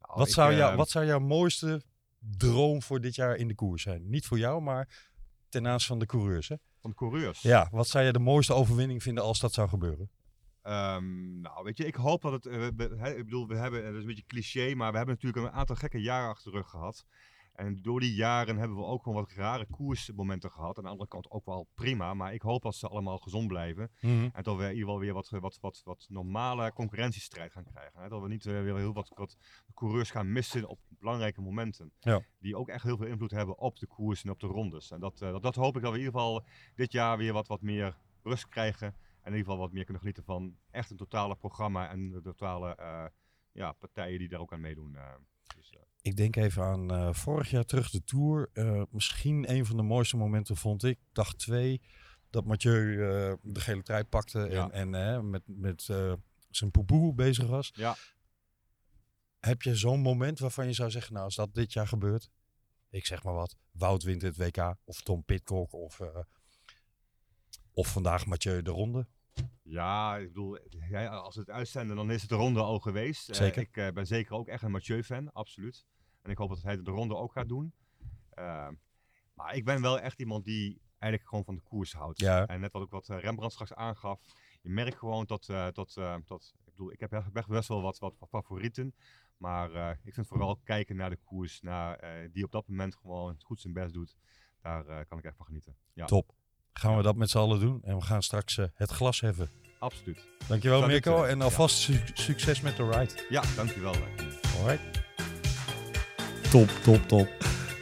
[0.00, 1.82] nou, wat, ik, zou jou, wat zou jouw mooiste
[2.18, 4.10] droom voor dit jaar in de koers zijn?
[4.10, 4.88] Niet voor jou, maar
[5.48, 6.48] ten aanzien van de coureurs.
[6.48, 6.56] Hè?
[6.80, 7.40] Van de coureurs.
[7.42, 10.10] Ja, wat zou je de mooiste overwinning vinden als dat zou gebeuren?
[10.68, 12.46] Ehm, nou, weet je, ik hoop dat het.
[12.46, 15.46] eh, we- ik bedoel, we hebben, dat is een beetje cliché, maar we hebben natuurlijk
[15.46, 17.06] een aantal gekke jaren achter de rug gehad.
[17.54, 20.76] En door die jaren hebben we ook gewoon wat rare koersmomenten gehad.
[20.78, 23.90] Aan de andere kant ook wel prima, maar ik hoop dat ze allemaal gezond blijven.
[24.32, 28.00] En dat we in ieder geval weer wat, wat, wat, wat normale concurrentiestrijd gaan krijgen.
[28.02, 28.08] Hè?
[28.08, 29.36] Dat we niet eh, weer heel wat, wat
[29.74, 31.92] coureurs gaan missen op belangrijke momenten.
[32.00, 32.20] Ja.
[32.38, 34.90] Die ook echt heel veel invloed hebben op de koers en op de rondes.
[34.90, 37.32] En dat, eh, dat, dat hoop ik dat we in ieder geval dit jaar weer
[37.32, 38.94] wat, wat meer rust krijgen.
[39.24, 42.20] En in ieder geval wat meer kunnen genieten van echt een totale programma en de
[42.20, 43.04] totale eh,
[43.52, 44.96] ja, partijen die daar ook aan meedoen.
[44.96, 45.14] eh.
[45.56, 48.50] dus, eh, Ik denk even aan vorig jaar terug de Tour.
[48.90, 51.80] Misschien een van de mooiste momenten vond ik, dag twee,
[52.30, 52.96] dat Mathieu
[53.42, 54.70] de gele trui pakte Ja.
[54.70, 55.82] en, en met, met
[56.50, 57.70] zijn poepoe bezig was.
[57.74, 57.96] Ja.
[59.40, 62.30] Heb je zo'n moment waarvan je zou zeggen, nou als dat dit jaar gebeurt,
[62.90, 66.00] ik zeg maar wat, Wout wint het WK of Tom Pitcock of,
[67.72, 69.06] of vandaag Mathieu de Ronde.
[69.62, 73.28] Ja, ik bedoel, ja, als we het uitzenden, dan is het de ronde al geweest.
[73.28, 73.62] Eh, Zeker.
[73.62, 75.86] ik eh, ben zeker ook echt een Mathieu-fan, absoluut.
[76.22, 77.72] En ik hoop dat hij de ronde ook gaat doen.
[78.30, 78.68] Eh,
[79.34, 82.20] maar ik ben wel echt iemand die eigenlijk gewoon van de koers houdt.
[82.20, 82.46] Ja.
[82.46, 84.20] En net wat ook wat eh, Rembrandt straks aangaf.
[84.62, 85.92] Je merkt gewoon dat, dat,
[86.24, 88.94] dat ik bedoel, ik heb echt best wel wat, wat favorieten.
[89.36, 93.36] Maar ik vind vooral kijken naar de koers, naar, eh, die op dat moment gewoon
[93.38, 94.16] goed zijn best doet.
[94.60, 95.76] Daar kan ik echt van genieten.
[95.92, 96.34] Ja, Top.
[96.80, 99.48] Gaan we dat met z'n allen doen en we gaan straks eh, het glas heffen.
[99.78, 100.18] absoluut.
[100.48, 103.12] Dankjewel Zal ik, Mirko en alvast su- succes met de ride.
[103.28, 103.92] Ja, dankjewel.
[103.92, 104.60] eh.
[104.60, 105.02] Alright.
[106.50, 107.28] Top, top, top.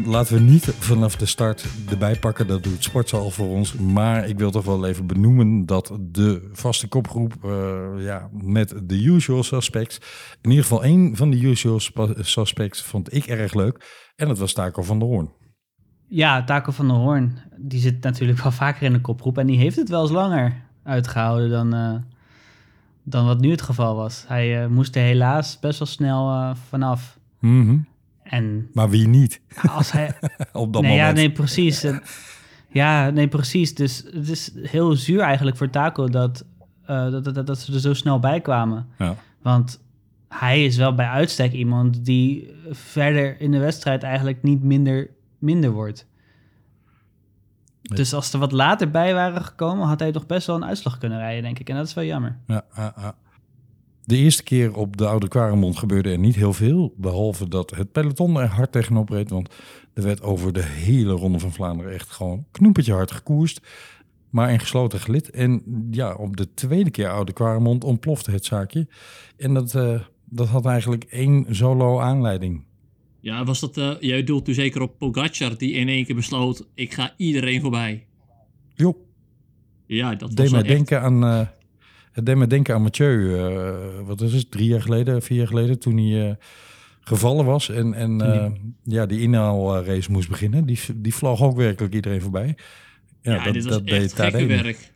[0.04, 2.46] Laten we niet vanaf de start erbij pakken.
[2.46, 3.72] Dat doet Sportzaal voor ons.
[3.72, 8.94] Maar ik wil toch wel even benoemen dat de vaste kopgroep eh, ja, met de
[9.04, 9.98] usual suspects.
[10.40, 11.80] In ieder geval één van de usual
[12.20, 14.10] suspects vond ik erg leuk.
[14.16, 15.30] En dat was Taco van der Hoorn.
[16.14, 19.38] Ja, Taco van der Hoorn, die zit natuurlijk wel vaker in de kopgroep.
[19.38, 21.94] En die heeft het wel eens langer uitgehouden dan, eh,
[23.02, 24.24] dan wat nu het geval was.
[24.28, 27.18] Hij eh, moest er helaas best wel snel eh, vanaf.
[27.38, 27.76] Mhm.
[28.22, 29.40] En Maar wie niet
[29.76, 30.14] als hij...
[30.52, 31.16] op dat nee, ja, moment?
[31.16, 31.86] nee, precies.
[32.68, 33.74] Ja, nee, precies.
[33.74, 36.44] Dus het is heel zuur eigenlijk voor Taco dat,
[36.86, 38.86] dat, dat, dat ze er zo snel bij kwamen.
[38.98, 39.14] Ja.
[39.42, 39.80] Want
[40.28, 45.10] hij is wel bij uitstek iemand die verder in de wedstrijd eigenlijk niet minder,
[45.42, 46.06] minder wordt.
[47.82, 50.98] Dus als er wat later bij waren gekomen, had hij toch best wel een uitslag
[50.98, 51.68] kunnen rijden, denk ik.
[51.68, 52.38] En dat is wel jammer.
[52.46, 53.14] Ja, ja, ja.
[54.04, 56.94] De eerste keer op de Oude Quaremont gebeurde er niet heel veel.
[56.96, 59.30] Behalve dat het peloton er hard tegenop reed.
[59.30, 59.54] Want
[59.94, 63.60] er werd over de hele Ronde van Vlaanderen echt gewoon knoepertje hard gekoerst.
[64.30, 65.30] Maar in gesloten gelid.
[65.30, 68.88] En ja, op de tweede keer Oude Quaremont ontplofte het zaakje.
[69.36, 72.64] En dat, eh, dat had eigenlijk één solo aanleiding.
[73.22, 76.66] Ja, was dat, eh, jij doelt nu zeker op Pogacar die in één keer besloot,
[76.74, 78.06] ik ga iedereen voorbij.
[78.74, 79.06] Jo,
[79.86, 80.68] Ja, dat deed was mij echt...
[80.68, 81.24] denken aan...
[81.24, 81.46] eh,
[82.12, 83.38] het deed mij denken aan Mathieu.
[83.38, 84.50] eh, wat is het?
[84.50, 86.36] Drie jaar geleden, vier jaar geleden, toen hij
[87.00, 88.50] gevallen was en, en eh,
[88.84, 90.66] ja, die inhaalrace moest beginnen.
[90.66, 92.56] Die, die vloog ook werkelijk iedereen voorbij.
[93.22, 94.92] Ja, Ja, dit was echt deed gekke werk.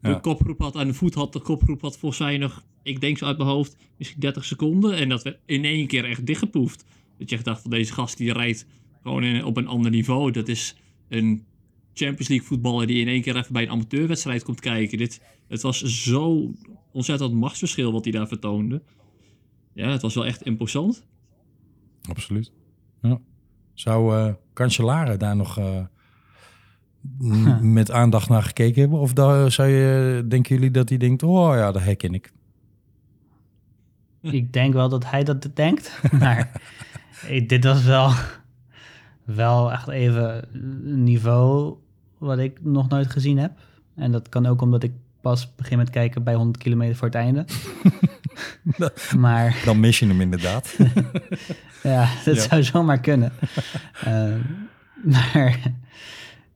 [0.00, 0.14] De Ja.
[0.14, 3.24] kopgroep had aan de voet, had de kopgroep had volgens mij nog, ik denk zo
[3.24, 4.96] uit mijn hoofd, misschien 30 seconden.
[4.96, 6.84] En dat werd in één keer echt dichtgepoefd.
[7.18, 8.66] Dat je echt dacht van deze gast die rijdt
[9.02, 10.30] gewoon in- op een ander niveau.
[10.30, 10.76] Dat is
[11.08, 11.44] een
[11.94, 14.98] Champions League voetballer die in één keer even bij een amateurwedstrijd komt kijken.
[14.98, 16.54] Dit, het was zo
[16.92, 18.82] ontzettend machtsverschil wat hij daar vertoonde.
[19.72, 21.06] Ja, het was wel echt imposant.
[22.08, 22.52] Absoluut.
[23.02, 23.20] Ja.
[23.74, 25.84] Zou eh Cancellara daar nog eh,
[27.60, 28.98] met aandacht naar gekeken hebben?
[28.98, 32.32] Of daar, zou je, denken jullie dat hij denkt, oh ja, dat herken ik.
[34.20, 36.00] Ik denk wel dat hij dat denkt.
[36.20, 36.60] Maar
[37.46, 38.10] dit was wel,
[39.24, 41.76] wel echt even een niveau
[42.18, 43.52] wat ik nog nooit gezien heb.
[43.96, 47.16] En dat kan ook omdat ik pas begin met kijken bij 100 kilometer voor het
[47.16, 47.44] einde.
[49.18, 50.76] maar Dan mis je hem inderdaad.
[51.82, 52.42] ja, dat Ja.
[52.42, 53.32] zou zomaar kunnen.
[54.04, 54.34] Eh,
[55.02, 55.58] maar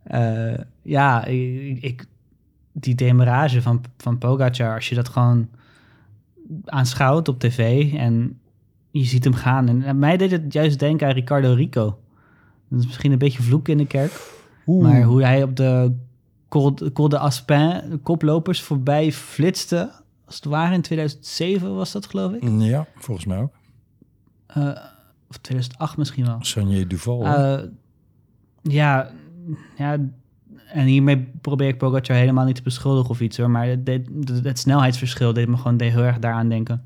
[0.03, 2.07] eh, ja, ik, ik-
[2.73, 5.49] die demarage van, van Pogacar, als je dat gewoon
[6.65, 8.39] aanschouwt op tv en
[8.99, 9.69] je ziet hem gaan.
[9.69, 11.99] En aan mij deed het juist denken aan Ricardo Rico.
[12.69, 14.13] Dat is misschien een beetje vloek in de kerk.
[14.67, 15.93] Maar hoe hij op de
[16.49, 19.91] Col, de Aspin de koplopers voorbij flitste.
[20.25, 22.43] Als het ware in 2007 was dat, geloof ik.
[22.59, 23.53] Ja, volgens mij ook.
[24.47, 24.69] Eh,
[25.29, 26.39] of 2008 misschien wel.
[26.41, 27.25] Sanje Duval.
[27.25, 27.63] Eh,
[28.63, 29.11] ja,
[29.77, 29.99] ja,
[30.73, 33.51] en hiermee probeer ik Pogacar helemaal niet te beschuldigen of iets hoor.
[33.51, 36.85] Maar het, deed- het, het snelheidsverschil deed me gewoon heel erg daaraan denken.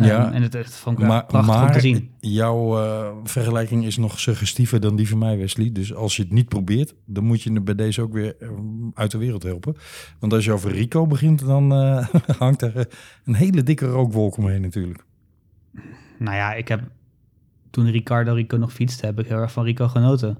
[0.00, 2.10] Ehm, Ja, en het, ik wel maar prachtig om maar te zien.
[2.20, 5.72] jouw eh, vergelijking is nog suggestiever dan die van mij, Wesley.
[5.72, 8.48] Dus als je het niet probeert, dan moet je het bij deze ook weer eh,
[8.94, 9.76] uit de wereld helpen.
[10.18, 12.06] Want als je over Rico begint, dan eh,
[12.38, 12.88] hangt er
[13.24, 15.04] een hele dikke rookwolk omheen natuurlijk.
[16.18, 16.80] Nou ja, ik heb
[17.70, 20.38] toen Ricardo Rico nog fietste, heb ik heel erg van Rico genoten.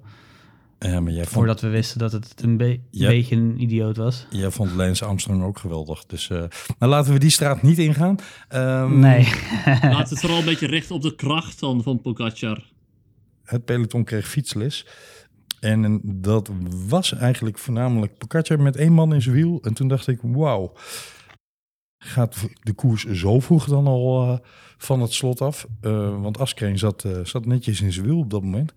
[0.82, 3.08] Ja, maar jij vond, Voordat we wisten dat het een be- Ja.
[3.08, 4.26] beetje een idioot was.
[4.30, 6.04] jij vond Lance Armstrong ook geweldig.
[6.06, 6.38] Dus eh,
[6.78, 8.16] nou, laten we die straat niet ingaan.
[8.48, 9.24] Ehm, Nee.
[9.64, 12.70] Laten we het vooral een beetje richten op de kracht van, van Pogacar.
[13.44, 14.86] Het peloton kreeg fietsles.
[15.60, 16.50] En dat
[16.88, 19.58] was eigenlijk voornamelijk Pogacar met één man in zijn wiel.
[19.62, 20.72] En toen dacht ik, wauw.
[21.98, 24.38] Gaat de koers zo vroeg dan al eh,
[24.78, 25.66] van het slot af?
[25.80, 28.72] Eh, want Askreen zat, zat netjes in zijn wiel op dat moment.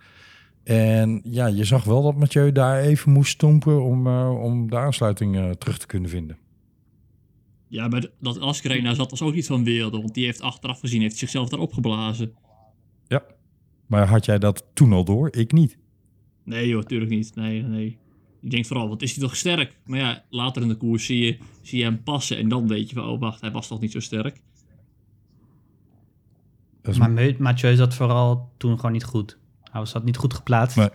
[0.63, 4.77] En ja, je zag wel dat Mathieu daar even moest stompen om, eh, om de
[4.77, 6.37] aansluiting eh, terug te kunnen vinden.
[7.67, 9.91] Ja, maar dat Askreen daar zat was ook iets van wereld.
[9.91, 12.33] Want die heeft achteraf gezien, heeft zichzelf daar opgeblazen.
[13.07, 13.23] Ja.
[13.87, 15.35] Maar had jij dat toen al door?
[15.35, 15.77] Ik niet.
[16.43, 17.35] Nee joh, natuurlijk niet.
[17.35, 17.97] Nee, nee.
[18.39, 19.77] Je denkt vooral, wat is hij toch sterk?
[19.85, 22.37] Maar ja, later in de koers zie je, zie je hem passen.
[22.37, 24.41] En dan weet je van, oh wacht, hij was toch niet zo sterk.
[26.83, 29.37] Is- Maar Mathieu zat vooral toen gewoon niet goed.
[29.73, 30.77] Hij zat niet goed geplaatst.
[30.77, 30.89] Nee.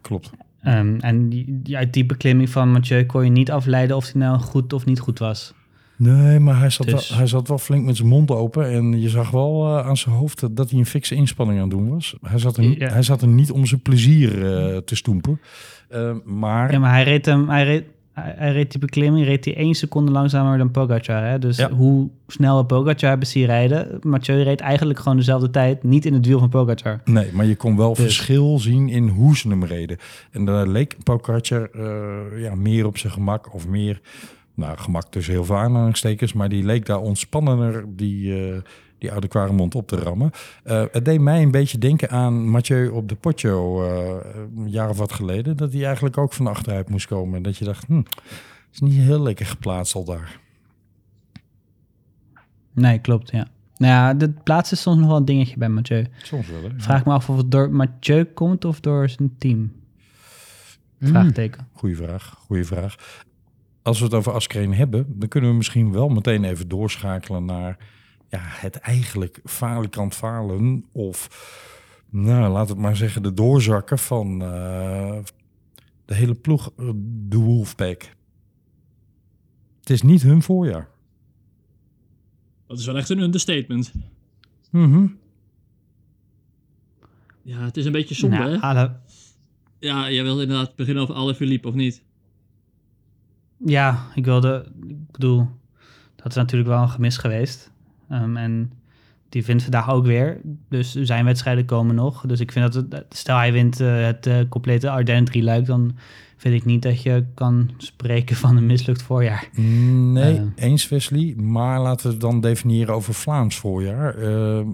[0.00, 0.30] Klopt.
[0.62, 4.20] Ehm, en die, die, uit die beklimming van Mathieu kon je niet afleiden of hij
[4.20, 5.54] nou goed of niet goed was.
[5.96, 8.70] Nee, maar hij zat, Dus- wel, hij zat wel flink met zijn mond open.
[8.70, 11.78] En je zag wel eh, aan zijn hoofd dat hij een fikse inspanning aan het
[11.78, 12.16] doen was.
[12.22, 12.88] Hij zat er, Ja.
[12.88, 15.40] hij zat er niet om zijn plezier eh, te stoempen.
[15.88, 19.56] Eh, maar Ja, maar hij reed hem, hij reed, hij, reed die beklimming, reed hij
[19.56, 21.24] één seconde langzamer dan Pogacar.
[21.24, 21.38] Hè?
[21.38, 21.70] Dus Ja.
[21.70, 26.12] hoe snel we Pogacar hebben zien rijden, Mathieu reed eigenlijk gewoon dezelfde tijd, niet in
[26.12, 27.00] het wiel van Pogacar.
[27.04, 29.96] Nee, maar je kon wel Dus- verschil zien in hoe ze hem reden.
[30.30, 34.00] En daar leek Pogacar eh ja, meer op zijn gemak of meer...
[34.54, 38.56] Nou, gemak tussen heel veel aanhalingstekens, maar die leek daar ontspannender die, eh,
[39.02, 40.30] die oude Quaremont op te rammen.
[40.64, 44.88] Eh, het deed mij een beetje denken aan Mathieu op de Poggio eh, een jaar
[44.88, 45.56] of wat geleden.
[45.56, 47.36] Dat hij eigenlijk ook van achteruit moest komen.
[47.36, 48.02] En dat je dacht, hm,
[48.72, 50.40] is niet heel lekker geplaatst al daar.
[52.72, 53.46] Nee, klopt, ja.
[53.76, 56.06] Nou ja, de plaats is soms nog wel een dingetje bij Mathieu.
[56.22, 56.68] Soms wel, hè?
[56.76, 59.72] Vraag me af of het door Mathieu komt of door zijn team.
[60.98, 61.08] Hmm.
[61.08, 61.68] Vraagteken.
[61.72, 62.96] Goeie vraag, goeie vraag.
[63.82, 67.76] Als we het over Askreen hebben, dan kunnen we misschien wel meteen even doorschakelen naar
[68.32, 70.84] ja, het eigenlijk falikant falen.
[70.92, 71.28] Of,
[72.10, 75.18] nou, laat het maar zeggen, de doorzakken van eh,
[76.04, 76.90] de hele ploeg, eh,
[77.28, 78.14] de Wolfpack.
[79.80, 80.88] Het is niet hun voorjaar.
[82.66, 83.92] Dat is wel echt een understatement.
[84.70, 85.06] Mhm.
[87.42, 88.58] Ja, het is een beetje zonde, Nou, hè?
[88.60, 89.00] alle-
[89.78, 92.02] Ja, jij wil inderdaad beginnen over Alaphilippe, of niet?
[93.64, 95.48] ja, ik wilde, ik bedoel,
[96.16, 97.71] dat is natuurlijk wel een gemis geweest.
[98.12, 98.72] Ehm, en
[99.28, 100.40] die wint vandaag ook weer.
[100.68, 102.24] Dus zijn wedstrijden komen nog.
[102.26, 105.96] Dus ik vind dat, het, stel hij wint eh, het eh, complete Ardennen drieluik, dan
[106.36, 109.48] vind ik niet dat je kan spreken van een mislukt voorjaar.
[109.56, 110.42] Nee, Eh.
[110.54, 111.34] eens Wesley.
[111.36, 114.18] Maar laten we het dan definiëren over Vlaams voorjaar.
[114.18, 114.66] Eh,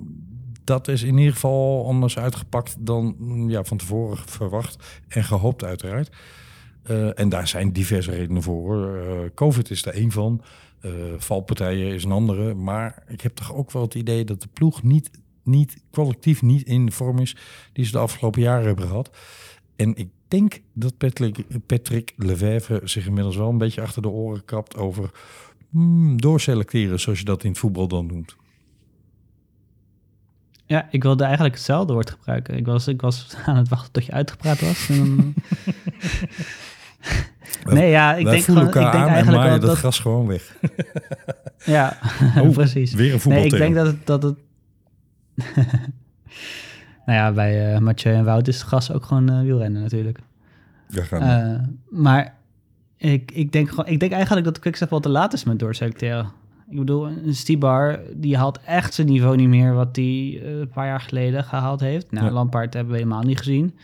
[0.65, 5.65] dat is in ieder geval anders uitgepakt dan mm, ja, van tevoren verwacht en gehoopt
[5.65, 6.17] uiteraard.
[7.15, 9.01] En daar zijn diverse redenen voor.
[9.35, 10.43] Covid is er één van.
[10.81, 12.55] Eh, valpartijen is een andere.
[12.55, 15.11] Maar ik heb toch ook wel het idee dat de ploeg niet,
[15.43, 17.37] niet collectief niet in de vorm is
[17.73, 19.11] die ze de afgelopen jaren hebben gehad.
[19.77, 24.45] En ik denk dat Patrick, Patrick Lefevre zich inmiddels wel een beetje achter de oren
[24.45, 25.11] kapt over
[25.71, 28.37] hmm, doorselecteren, zoals je dat in het voetbal dan noemt.
[30.67, 32.57] Ja, ik wilde eigenlijk hetzelfde woord gebruiken.
[32.57, 34.89] Ik was, ik was aan het wachten tot je uitgepraat was.
[34.89, 35.35] En dan-
[37.65, 39.79] nee, ja, ik denk, gewoon, ik denk aan en eigenlijk wel dat dat...
[39.79, 40.57] gras gewoon weg.
[41.65, 41.99] Ja,
[42.41, 42.95] Oh, precies.
[42.95, 44.07] Weer een Nee, ik denk dat het...
[44.07, 44.37] Dat het
[47.07, 50.19] nou ja, bij Mathieu en Wout is het gas ook gewoon eh, wielrennen natuurlijk.
[50.89, 52.35] We gaan Eh, maar
[52.97, 56.31] ik, ik, denk gewoon, ik denk eigenlijk dat Quickstep wel te laat is met doorselecteren.
[56.71, 60.87] Ik bedoel, een Stibar, die haalt echt zijn niveau niet meer wat hij een paar
[60.87, 62.13] jaar geleden gehaald heeft.
[62.13, 62.33] Nou, Ja.
[62.33, 63.79] Lampaard hebben we helemaal niet gezien.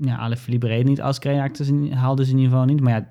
[0.00, 0.18] Ja,
[0.68, 1.00] reed niet,
[1.36, 2.80] raakte zijn- haalde zijn niveau niet.
[2.80, 3.08] Maar ja,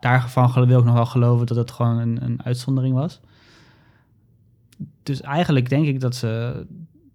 [0.00, 3.20] daarvan wil ik nog wel geloven dat het gewoon een, een uitzondering was.
[5.02, 6.66] Dus eigenlijk denk ik dat ze...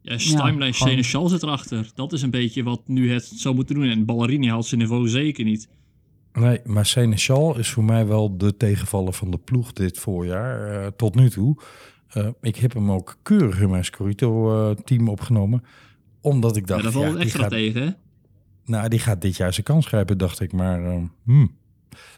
[0.01, 1.91] Ja, Steinlein, gewoon- Seneschal zit erachter.
[1.95, 3.83] Dat is een beetje wat nu het zou moeten doen.
[3.89, 5.69] En Ballerini haalt zijn niveau zeker niet.
[6.33, 10.87] Nee, maar Seneschal is voor mij wel de tegenvaller van de ploeg dit voorjaar, eh,
[10.95, 11.57] tot nu toe.
[12.07, 15.63] Eh, ik heb hem ook keurig in mijn Scorito-team opgenomen,
[16.21, 17.89] omdat ik Ja, dacht, daar valt ja, extra gaat, tegen, hè?
[18.65, 20.51] Nou, die gaat dit jaar zijn kans grijpen, dacht ik.
[20.51, 20.81] Maar
[21.23, 21.55] hmm,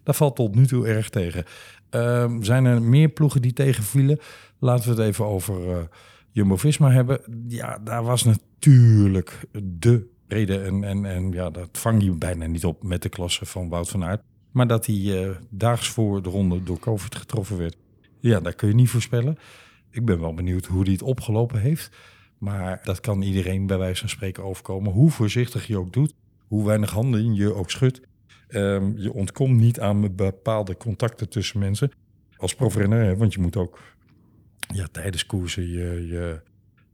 [0.03, 1.43] dat valt tot nu toe erg tegen.
[1.89, 4.19] Ehm, zijn er meer ploegen die tegenvielen?
[4.59, 5.83] Laten we het even over eh,
[6.31, 7.21] Jumbo-Visma hebben.
[7.47, 10.65] Ja, daar was natuurlijk de reden.
[10.65, 13.89] En, en, en ja, dat vang je bijna niet op met de klasse van Wout
[13.89, 14.21] van Aert.
[14.51, 17.77] Maar dat hij eh, daags voor de ronde door COVID getroffen werd.
[18.19, 19.37] Ja, dat kun je niet voorspellen.
[19.91, 21.89] Ik ben wel benieuwd hoe hij het opgelopen heeft.
[22.37, 24.91] Maar dat kan iedereen bij wijze van spreken overkomen.
[24.91, 26.13] Hoe voorzichtig je ook doet,
[26.47, 28.01] hoe weinig handen je ook schudt.
[28.47, 31.91] Ehm, je ontkomt niet aan bepaalde contacten tussen mensen.
[32.37, 33.79] Als profrenner, hè, want je moet ook
[34.73, 36.41] ja, tijdens koersen je, je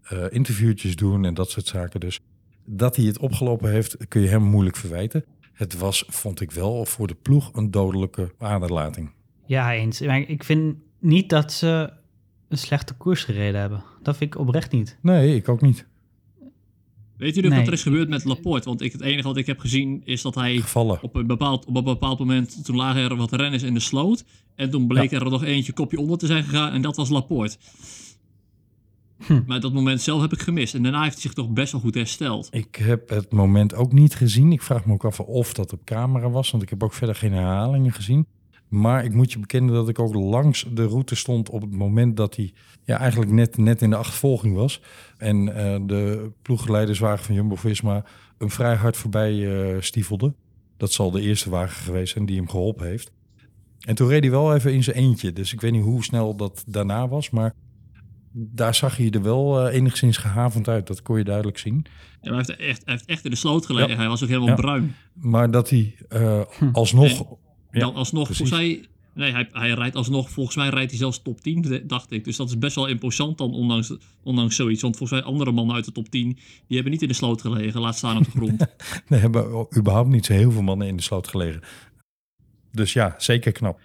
[0.03, 1.99] eh, interviewtjes doen en dat soort zaken.
[1.99, 2.19] Dus
[2.65, 5.25] dat hij het opgelopen heeft, kun je hem moeilijk verwijten.
[5.53, 9.11] Het was, vond ik wel, voor de ploeg een dodelijke aderlating.
[9.45, 10.01] Ja, eens.
[10.01, 11.93] Ik vind niet dat ze
[12.49, 13.83] een slechte koers gereden hebben.
[14.01, 14.97] Dat vind ik oprecht niet.
[15.01, 15.85] Nee, ik ook niet.
[17.23, 17.59] Weet jullie Nee.
[17.59, 18.69] wat er is gebeurd met Laporte?
[18.69, 20.99] Want ik, het enige wat ik heb gezien is dat hij Gevallen.
[21.01, 22.65] op een bepaald, op een bepaald moment...
[22.65, 24.23] Toen lagen er wat renners in de sloot.
[24.55, 26.71] En toen bleek er nog eentje kopje onder te zijn gegaan.
[26.71, 27.57] En dat was Laporte.
[29.25, 29.41] Hm.
[29.47, 30.73] Maar dat moment zelf heb ik gemist.
[30.73, 32.47] En daarna heeft hij zich toch best wel goed hersteld.
[32.51, 34.51] Ik heb het moment ook niet gezien.
[34.51, 37.15] Ik vraag me ook af of dat op camera was, want ik heb ook verder
[37.15, 38.25] geen herhalingen gezien.
[38.73, 42.17] Maar ik moet je bekennen dat ik ook langs de route stond op het moment
[42.17, 44.81] dat hij ja, eigenlijk net, net in de achtervolging was.
[45.17, 48.05] En eh, de ploegleiderswagen van Jumbo-Visma
[48.37, 50.33] hem vrij hard voorbij eh stiefelde.
[50.77, 53.11] Dat zal de eerste wagen geweest zijn die hem geholpen heeft.
[53.79, 55.33] En toen reed hij wel even in zijn eentje.
[55.33, 57.29] Dus ik weet niet hoe snel dat daarna was.
[57.29, 57.53] Maar
[58.31, 60.87] daar zag hij er wel eh, enigszins gehavend uit.
[60.87, 61.85] Dat kon je duidelijk zien.
[62.21, 63.89] Ja, maar hij, heeft echt, hij heeft echt in de sloot gelegen.
[63.89, 63.97] Ja.
[63.97, 64.55] Hij was ook helemaal Ja.
[64.55, 64.95] bruin.
[65.13, 67.41] Maar dat hij eh, alsnog...
[67.81, 68.49] Dan alsnog, precies.
[68.49, 68.85] volgens mij...
[69.15, 72.23] Nee, hij, hij rijdt alsnog, volgens mij rijdt hij zelfs top 10, d- dacht ik.
[72.23, 74.81] Dus dat is best wel imposant dan, ondanks, ondanks zoiets.
[74.81, 76.27] Want volgens mij andere mannen uit de top 10,
[76.67, 77.81] die hebben niet in de sloot gelegen.
[77.81, 78.61] Laat staan op de grond.
[79.09, 81.61] Er hebben überhaupt niet zo heel veel mannen in de sloot gelegen.
[82.71, 83.79] Dus ja, zeker knap.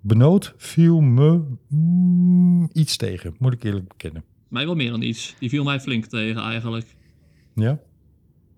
[0.00, 4.24] Benoot viel me mm, iets tegen, moet ik eerlijk bekennen.
[4.48, 5.34] mij wel meer dan iets.
[5.38, 6.96] Die viel mij flink tegen eigenlijk.
[7.54, 7.78] Ja?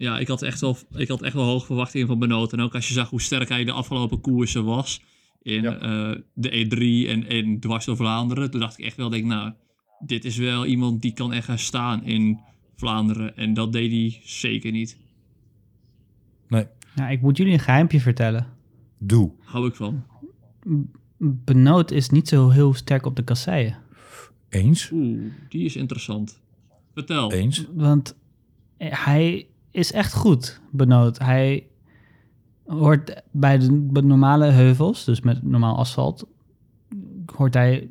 [0.00, 2.52] Ja, ik had echt wel, ik had echt wel hoge verwachtingen van Benoot.
[2.52, 5.02] En ook als je zag hoe sterk hij de afgelopen koersen was
[5.42, 5.78] in Ja.
[5.78, 8.50] eh, de E3 en in dwars door Vlaanderen.
[8.50, 9.52] Toen dacht ik echt wel, denk, nou,
[10.06, 12.38] dit is wel iemand die kan echt gaan staan in
[12.76, 13.36] Vlaanderen.
[13.36, 14.98] En dat deed hij zeker niet.
[16.48, 18.46] Nee, Ja, ik moet jullie een geheimpje vertellen.
[18.98, 19.30] doe.
[19.44, 20.04] Hou ik van.
[21.18, 23.76] Benoot is niet zo heel sterk op de kasseien.
[24.48, 24.90] Eens?
[24.92, 26.40] Oeh, die is interessant.
[26.94, 27.32] Vertel.
[27.32, 27.66] Eens?
[27.74, 28.16] Want
[28.78, 31.18] hij is echt goed, Benoot.
[31.18, 31.66] Hij
[32.66, 36.26] hoort bij de bij de normale heuvels, dus met normaal asfalt,
[37.34, 37.88] hoort hij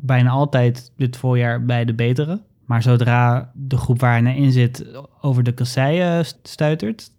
[0.00, 2.42] bijna altijd dit voorjaar bij de betere.
[2.64, 4.86] Maar zodra de groep waar hij naar in zit
[5.20, 7.10] over de kasseien stuitert,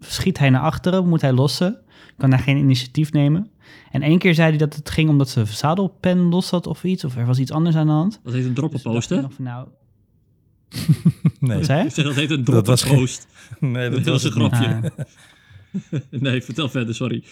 [0.00, 1.80] schiet hij naar achteren, moet hij lossen,
[2.16, 3.50] kan hij geen initiatief nemen.
[3.90, 7.04] En één keer zei hij dat het ging omdat zijn zadelpen los zat of iets,
[7.04, 8.20] of er was iets anders aan de hand.
[8.22, 9.22] Dat heet een Dus droppenpost, hè?
[9.38, 9.68] nou,
[11.40, 11.84] Nee, wat zei je?
[11.86, 13.26] Ik zeg, dat heet een Dat was geen- droppenpost.
[13.60, 14.92] nee Dat was een grapje.
[14.96, 16.00] Ah.
[16.10, 17.24] nee, vertel verder, sorry.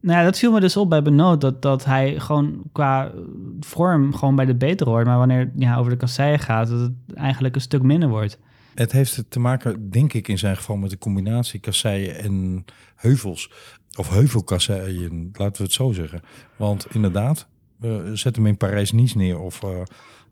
[0.00, 3.12] Nou ja, dat viel me dus op bij Benoot, dat, dat hij gewoon qua
[3.60, 5.06] vorm gewoon bij de beter hoort.
[5.06, 8.38] Maar wanneer ja, over de kasseien gaat, dat het eigenlijk een stuk minder wordt.
[8.74, 12.64] Het heeft te maken, denk ik, in zijn geval met de combinatie kasseien en
[12.94, 13.50] heuvels.
[13.98, 16.20] Of heuvelkasseien, laten we het zo zeggen.
[16.56, 17.48] Want inderdaad,
[17.84, 19.70] uh, zet hem in Parijs-Nice neer of uh,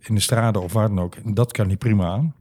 [0.08, 1.34] in de straten of waar dan ook.
[1.34, 2.34] Dat kan hij prima aan.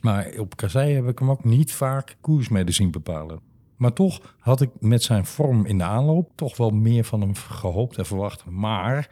[0.00, 3.40] Maar op kasseien heb ik hem ook niet vaak koers zien bepalen.
[3.76, 7.34] Maar toch had ik met zijn vorm in de aanloop toch wel meer van hem
[7.34, 8.44] gehoopt en verwacht.
[8.44, 9.10] Maar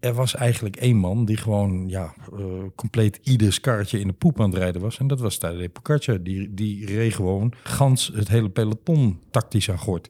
[0.00, 4.40] er was eigenlijk één man die gewoon ja, uh, compleet ieders kaartje in de poep
[4.40, 4.98] aan het rijden was.
[4.98, 6.22] En dat was Tadej Pogacar.
[6.22, 10.08] Die, die reed gewoon gans het hele peloton tactisch aan gort.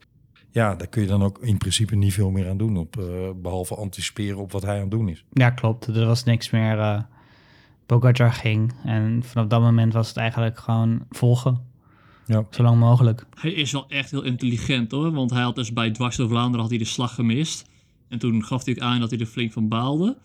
[0.51, 2.77] Ja, daar kun je dan ook in principe niet veel meer aan doen.
[2.77, 3.05] Op, uh,
[3.37, 5.25] behalve anticiperen op wat hij aan het doen is.
[5.33, 5.87] Ja, klopt.
[5.87, 6.79] Er was niks meer.
[6.79, 7.01] Uh,
[7.89, 8.73] Pogacar ging.
[8.85, 11.67] En vanaf dat moment was het eigenlijk gewoon volgen.
[12.27, 12.47] Ja.
[12.51, 13.27] Zo lang mogelijk.
[13.35, 15.13] Hij is wel echt heel intelligent hoor.
[15.13, 17.69] Want hij had dus bij Dwars door Vlaanderen had hij de slag gemist.
[18.09, 20.17] En toen gaf hij ook aan dat hij er flink van baalde.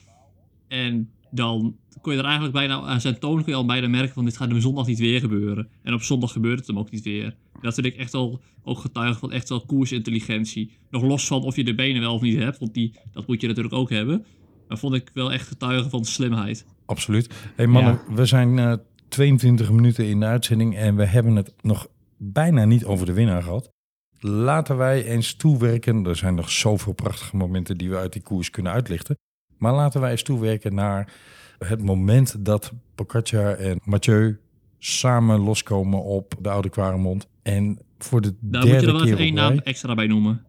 [0.67, 4.25] En dan kon je er eigenlijk bijna aan zijn toon je al bijna merken van
[4.25, 5.67] dit gaat hem zondag niet weer gebeuren.
[5.83, 7.35] En op zondag gebeurde het hem ook niet weer.
[7.63, 10.71] Dat vind ik echt al ook getuige van echt wel koersintelligentie.
[10.89, 13.41] Nog los van of je de benen wel of niet hebt, want die, dat moet
[13.41, 14.25] je natuurlijk ook hebben.
[14.67, 16.65] Maar vond ik wel echt getuige van slimheid.
[16.85, 17.29] Absoluut.
[17.55, 18.13] hey mannen, ja.
[18.13, 18.73] we zijn uh,
[19.07, 23.43] 22 minuten in de uitzending en we hebben het nog bijna niet over de winnaar
[23.43, 23.71] gehad.
[24.19, 26.05] Laten wij eens toewerken.
[26.05, 29.17] Er zijn nog zoveel prachtige momenten die we uit die koers kunnen uitlichten.
[29.57, 31.13] Maar laten wij eens toewerken naar
[31.57, 34.39] het moment dat Pogacar en Mathieu
[34.85, 37.27] samen loskomen op de Oude Kwaremond.
[37.41, 40.45] En voor de Daar derde moet je er wel keer één naam extra bij noemen.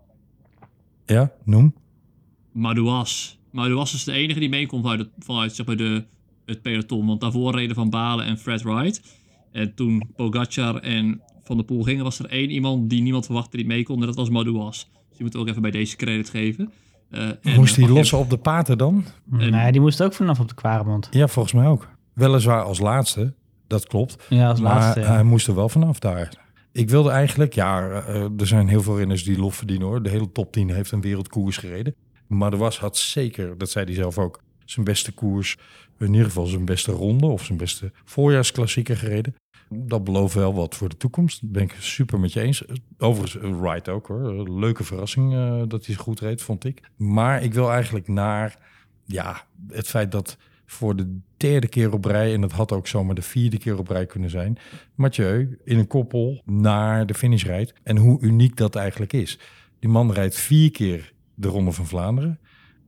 [1.06, 1.74] Ja, noem.
[2.52, 3.38] Madouas.
[3.50, 6.04] Madouas is de enige die meekomt vanuit, vanuit zeg maar, de,
[6.44, 7.06] het peloton.
[7.06, 9.02] Want daarvoor reden Van Balen en Fred Wright.
[9.52, 13.56] En toen Pogacar en Van der Poel gingen, was er één iemand die niemand verwachtte
[13.56, 14.00] die mee kon.
[14.00, 14.90] En dat was Madouas.
[15.08, 16.72] Dus je moet ook even bij deze credit geven.
[17.10, 19.04] Uh, en, moest hij lossen op de paten dan?
[19.38, 21.08] En, nee, die moest ook vanaf op de Kwaremond.
[21.10, 21.88] Ja, volgens mij ook.
[22.12, 23.34] Weliswaar als laatste,
[23.66, 24.26] dat klopt.
[24.28, 25.00] Ja, als maar laatste.
[25.00, 25.12] Ja.
[25.12, 26.42] hij moest er wel vanaf daar.
[26.72, 30.02] Ik wilde eigenlijk, ja, uh, er zijn heel veel renners die lof verdienen hoor.
[30.02, 31.94] De hele top 10 heeft een wereldkoers gereden.
[32.26, 35.56] Maar er was had zeker, dat zei hij zelf ook, zijn beste koers.
[35.98, 39.34] In ieder geval zijn beste ronde of zijn beste voorjaarsklassieker gereden.
[39.68, 41.40] Dat belooft wel wat voor de toekomst.
[41.40, 42.64] Dat ben ik super met je eens.
[42.98, 44.50] Overigens, Wright ook hoor.
[44.58, 46.80] Leuke verrassing uh, dat hij goed reed, vond ik.
[46.96, 48.58] Maar ik wil eigenlijk naar
[49.04, 50.36] ja, het feit dat
[50.74, 52.34] voor de derde keer op rij...
[52.34, 54.58] en dat had ook zomaar de vierde keer op rij kunnen zijn...
[54.94, 57.72] Mathieu in een koppel naar de finish rijdt.
[57.82, 59.38] En hoe uniek dat eigenlijk is.
[59.78, 62.40] Die man rijdt vier keer de Ronde van Vlaanderen...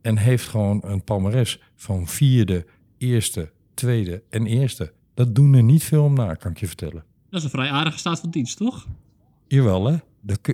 [0.02, 2.66] en heeft gewoon een palmares van vierde,
[2.98, 4.92] eerste, tweede en eerste...
[5.14, 7.04] Dat doen er niet veel om na, kan ik je vertellen.
[7.30, 8.86] Dat is een vrij aardige staat van dienst, toch?
[9.48, 9.96] Jawel, hè?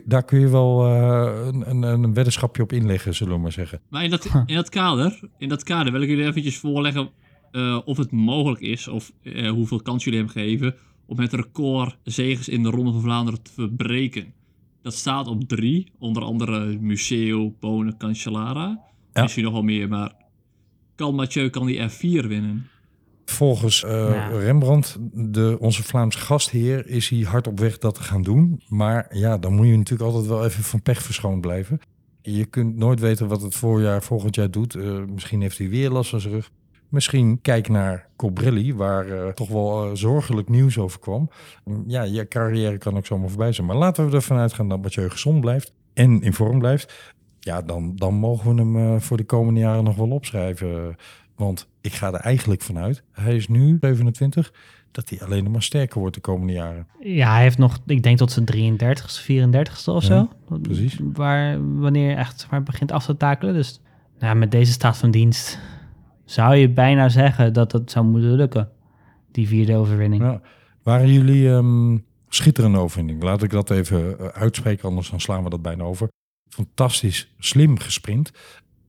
[0.05, 3.81] Daar, kun je wel uh, een, een, weddenschapje op inleggen, zullen we maar zeggen.
[3.89, 7.11] Maar in dat, in dat, kader, in dat kader wil ik jullie eventjes voorleggen
[7.53, 10.75] uh, of het mogelijk is, of uh, hoeveel kans jullie hem geven,
[11.07, 14.33] om het record zegens in de Ronde van Vlaanderen te verbreken.
[14.83, 15.93] dat staat op drie.
[15.99, 18.81] Onder andere Museo, Bonen, Cancellara.
[19.13, 19.23] Ja.
[19.23, 20.13] Misschien nog wel meer, maar
[20.95, 22.67] kan Mathieu kan die F4 winnen?
[23.25, 24.29] Volgens eh, Ja.
[24.29, 28.63] Rembrandt, de, onze Vlaamse gastheer, is hij hard op weg dat te gaan doen.
[28.69, 31.81] Maar ja, dan moet je natuurlijk altijd wel even van pech verschoond blijven.
[32.23, 34.75] Je kunt nooit weten wat het voorjaar volgend jaar doet.
[34.75, 36.51] Eh, misschien heeft hij weer last van zijn rug.
[36.93, 41.31] Misschien kijk naar Cobrelli, waar eh, toch wel eh, zorgelijk nieuws over kwam.
[41.87, 43.67] Ja, je carrière kan ook zomaar voorbij zijn.
[43.67, 47.15] Maar laten we ervan uitgaan dat Mathieu gezond blijft en in vorm blijft.
[47.41, 50.97] Ja, dan, dan mogen we hem eh, voor de komende jaren nog wel opschrijven.
[51.37, 54.53] Want ik ga er eigenlijk vanuit, hij is nu 27,
[54.91, 56.87] dat hij alleen nog maar sterker wordt de komende jaren.
[57.01, 60.59] Ja, hij heeft nog, ik denk tot zijn 33ste, 34ste of Ja, zo.
[60.63, 60.99] precies.
[61.13, 63.55] Waar, wanneer echt maar begint af te takelen.
[63.55, 63.81] Dus
[64.19, 65.59] nou, met deze staat van dienst
[66.25, 68.71] zou je bijna zeggen dat het zou moeten lukken.
[69.31, 70.23] Die vierde overwinning.
[70.23, 70.41] Ja.
[70.83, 71.99] Waren jullie ehm,
[72.29, 73.23] schitterende overwinning?
[73.23, 76.09] Laat ik dat even eh, uitspreken, anders dan slaan we dat bijna over.
[76.49, 78.31] Fantastisch, slim gesprint.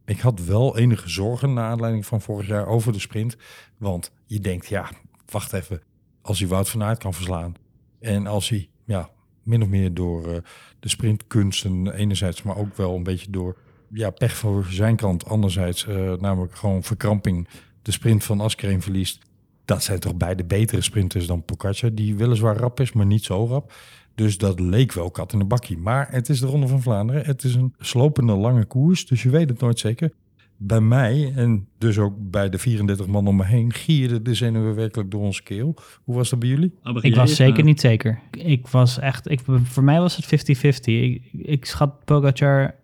[0.06, 3.38] Ik had wel enige zorgen naar aanleiding van vorig jaar over de sprint.
[3.78, 4.90] Want je denkt, ja,
[5.26, 5.82] wacht even.
[6.22, 7.56] Als hij Wout van Aert kan verslaan.
[8.00, 9.10] En als hij, ja,
[9.44, 10.38] min of meer door eh,
[10.80, 13.58] de sprintkunsten enerzijds, maar ook wel een beetje door
[13.94, 15.26] ja, pech voor zijn kant.
[15.26, 17.48] Anderzijds, eh, namelijk gewoon verkramping,
[17.82, 19.20] de sprint van Askreen verliest.
[19.66, 23.46] Dat zijn toch beide betere sprinters dan Pogacar, die weliswaar rap is, maar niet zo
[23.46, 23.74] rap.
[24.16, 25.78] Dus dat leek wel kat in de bakkie.
[25.78, 27.26] Maar het is de Ronde van Vlaanderen.
[27.26, 30.12] Het is een slopende lange koers, dus je weet het nooit zeker.
[30.58, 34.76] Bij mij, en dus ook bij de 34 man om me heen, gierde de zenuwen
[34.76, 35.76] werkelijk door onze keel.
[36.04, 36.74] Hoe was dat bij jullie?
[36.84, 38.20] Begin Ik was zeker Eh, niet zeker.
[38.32, 40.84] Ik was echt, ik, voor mij was het 50-50.
[40.84, 42.76] Ik, ik schat Pogacar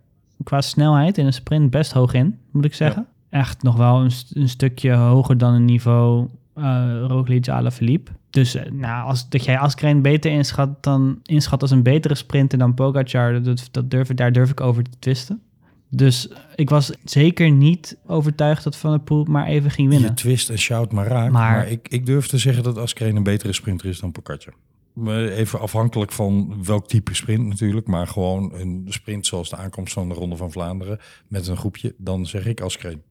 [0.44, 3.06] qua snelheid in een sprint best hoog in, moet ik zeggen.
[3.30, 8.10] Echt nog wel een, st- een stukje hoger dan een niveau eh Roglic Alaphilippe.
[8.30, 12.58] Dus eh, nou, als, dat jij Askreen beter inschat, dan inschat als een betere sprinter
[12.58, 15.40] dan Pogacar, dat, dat durf, ik- daar durf ik over te twisten.
[15.88, 20.08] Dus ik was zeker niet overtuigd dat Van der Poel maar even ging winnen.
[20.08, 21.30] Je twist en shout maar raak.
[21.30, 24.54] Maar- Maar, ik, ik durf te zeggen dat Askreen een betere sprinter is dan Pogacar.
[25.06, 27.86] Even afhankelijk van welk type sprint natuurlijk.
[27.86, 31.94] Maar gewoon een sprint zoals de aankomst van de Ronde van Vlaanderen met een groepje.
[31.98, 33.02] Dan zeg ik Askreen.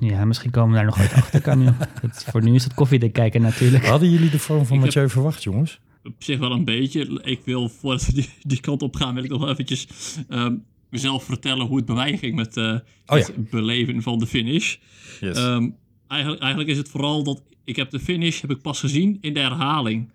[0.00, 1.74] Ja, misschien komen we daar nog ooit achter, Camille.
[2.00, 3.86] Het- Voor nu is het koffiedik kijken natuurlijk.
[3.86, 5.80] Hadden jullie de vorm van Ik heb- Mathieu verwacht, jongens?
[6.04, 7.20] op zich wel een beetje.
[7.22, 9.88] Ik wil, voordat we die, die kant op gaan, wil ik nog wel eventjes
[10.28, 10.54] ehm,
[10.90, 12.64] mezelf vertellen hoe het bij mij ging met eh,
[13.06, 14.76] Oh het beleven van de finish.
[15.20, 15.36] Yes.
[15.36, 15.68] Ehm,
[16.06, 19.34] eigenlijk, eigenlijk is het vooral dat ik heb de finish heb ik pas gezien in
[19.34, 20.10] de herhaling.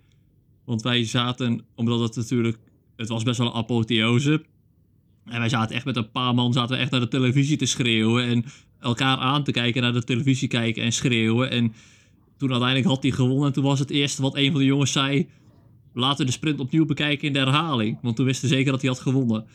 [0.66, 2.58] Want wij zaten, omdat het natuurlijk,
[2.96, 4.44] het was best wel een apotheose.
[5.26, 7.66] En wij zaten echt met een paar man, zaten we echt naar de televisie te
[7.66, 8.26] schreeuwen.
[8.26, 8.46] En
[8.80, 11.50] elkaar aan te kijken, naar de televisie kijken en schreeuwen.
[11.50, 11.74] En
[12.38, 13.48] toen uiteindelijk had hij gewonnen.
[13.48, 15.30] En toen was het eerste wat een van de jongens zei.
[15.94, 17.98] Laten we de sprint opnieuw bekijken in de herhaling.
[18.02, 19.46] Want toen wisten we zeker dat hij had gewonnen.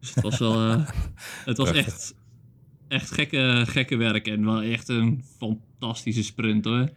[0.00, 0.70] Dus het was wel.
[0.70, 0.86] eh,
[1.44, 2.14] het was echt,
[2.88, 4.26] echt gekke, gekke werk.
[4.26, 6.90] En wel echt een fantastische sprint hoor.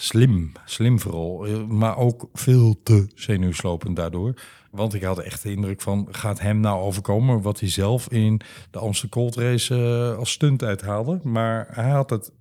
[0.00, 1.46] Slim, slim vooral.
[1.46, 4.34] Eh, Maar ook veel te zenuwslopend daardoor.
[4.70, 8.40] Want ik had echt de indruk van, gaat hem nou overkomen wat hij zelf in
[8.70, 11.20] de Amsterdam Cold Race eh, als stunt uithaalde.
[11.22, 12.32] Maar hij had het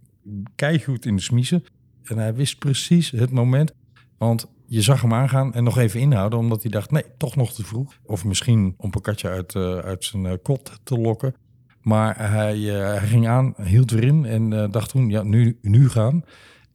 [0.55, 1.63] keigoed in de smiezen.
[2.03, 3.73] En hij wist precies het moment.
[4.17, 7.53] Want je zag hem aangaan en nog even inhouden, omdat hij dacht, nee, toch nog
[7.53, 7.97] te vroeg.
[8.05, 11.35] Of misschien om Pocatje uit, eh, uit zijn kot te lokken.
[11.81, 16.23] Maar hij, hij ging aan, hield weer in en dacht toen, ja, nu, nu gaan.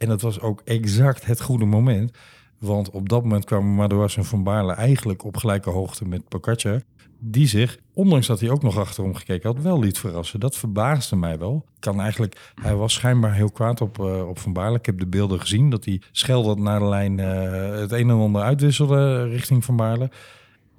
[0.03, 2.11] En dat was ook exact het goede moment.
[2.59, 6.83] Want op dat moment kwamen Madouas en Van Baarle eigenlijk op gelijke hoogte met Pogacar.
[7.19, 10.41] Die zich, ondanks dat hij ook nog achterom gekeken had, wel liet verrassen.
[10.41, 11.65] Dat verbaasde mij wel.
[11.79, 14.79] Kan eigenlijk, hij was schijnbaar heel kwaad op, eh, op Van Baarle.
[14.79, 18.17] Ik heb de beelden gezien dat hij scheldend naar de lijn eh, het een en
[18.17, 20.11] ander uitwisselde richting Van Baarle.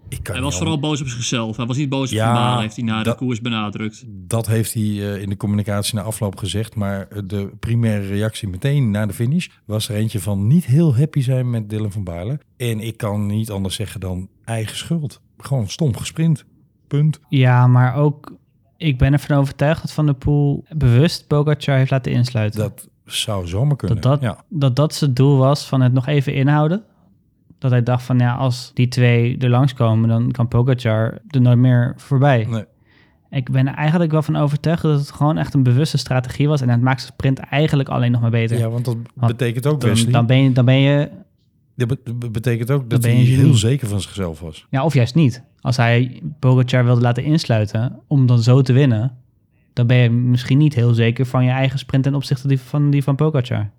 [0.10, 1.58] Ik kan Hij was vooral boos op zichzelf.
[1.58, 4.04] Hij was niet boos op Ja, Van Baarle, heeft hij na dat- de koers benadrukt.
[4.08, 6.76] Dat heeft hij eh, in de communicatie na afloop gezegd.
[6.76, 10.96] Maar eh, de primaire reactie meteen na de finish was er eentje van niet heel
[10.96, 12.40] happy zijn met Dylan van Baarle.
[12.58, 15.22] En ik kan niet anders zeggen dan eigen schuld.
[15.38, 16.46] Gewoon stom gesprint.
[16.88, 17.20] Punt.
[17.30, 18.36] Ja, maar ook,
[18.78, 22.60] ik ben ervan overtuigd dat Van der Poel bewust Pogacar heeft laten insluiten.
[22.60, 24.02] Dat zou zomaar kunnen.
[24.02, 24.44] dat, dat, ja.
[24.50, 26.84] dat dat zijn doel was van het nog even inhouden.
[27.64, 31.58] Dat hij dacht van ja, als die twee er langskomen, dan kan Pogacar er nooit
[31.58, 32.46] meer voorbij.
[32.50, 32.64] Nee.
[33.30, 36.62] Ik ben er eigenlijk wel van overtuigd dat het gewoon echt een bewuste strategie was.
[36.62, 38.58] En het maakt zijn sprint eigenlijk alleen nog maar beter.
[38.58, 41.10] ja, want dat Want betekent ook, dan, dan, ben je, dan ben je,
[41.76, 44.66] dat be- be- betekent ook dat hij je heel zeker van zichzelf was.
[44.70, 45.44] ja, of juist niet.
[45.62, 49.18] Als hij Pogacar wilde laten insluiten om dan zo te winnen,
[49.74, 52.90] dan ben je misschien niet heel zeker van je eigen sprint ten opzichte die- van
[52.90, 53.70] die van Pogacar.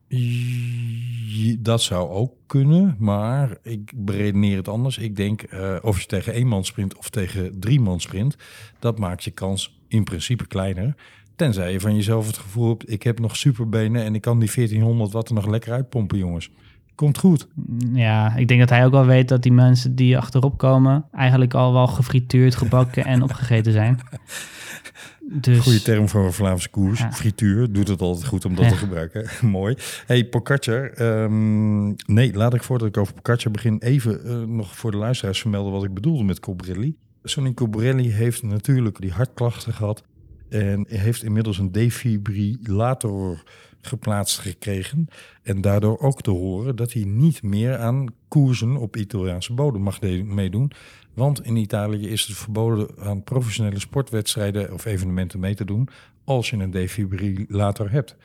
[1.58, 4.98] Dat zou ook kunnen, maar ik beredeneer het anders.
[4.98, 8.36] Ik denk, eh, of je tegen één man sprint of tegen drie man sprint,
[8.78, 10.94] dat maakt je kans in principe kleiner.
[11.36, 14.50] Tenzij je van jezelf het gevoel hebt, ik heb nog superbenen en ik kan die
[14.54, 16.50] 1400 watt er nog lekker uitpompen, jongens.
[16.94, 17.48] Komt goed.
[17.92, 21.04] Ja, ik denk dat hij ook wel weet dat die mensen die achterop komen...
[21.12, 23.98] eigenlijk al wel gefrituurd, gebakken en opgegeten zijn.
[25.26, 26.98] Dus Goede term voor een Vlaamse koers.
[26.98, 27.12] Ja.
[27.12, 28.70] Frituur doet het altijd goed om dat Ja.
[28.70, 29.26] te gebruiken.
[29.50, 29.74] Mooi.
[30.06, 30.90] Hey, Pogacar.
[30.90, 35.40] ehm, nee, laat ik voordat ik over Pogacar begin even eh, nog voor de luisteraars
[35.40, 36.96] vermelden wat ik bedoelde met Cobrelli.
[37.22, 40.02] Sonny Cobrelli heeft natuurlijk die hartklachten gehad
[40.48, 43.42] en heeft inmiddels een defibrillator
[43.80, 45.06] geplaatst gekregen.
[45.42, 50.00] En daardoor ook te horen dat hij niet meer aan koersen op Italiaanse bodem mag
[50.24, 50.70] meedoen.
[51.14, 55.88] Want in Italië is het verboden aan professionele sportwedstrijden of evenementen mee te doen
[56.24, 58.16] als je een defibrillator hebt.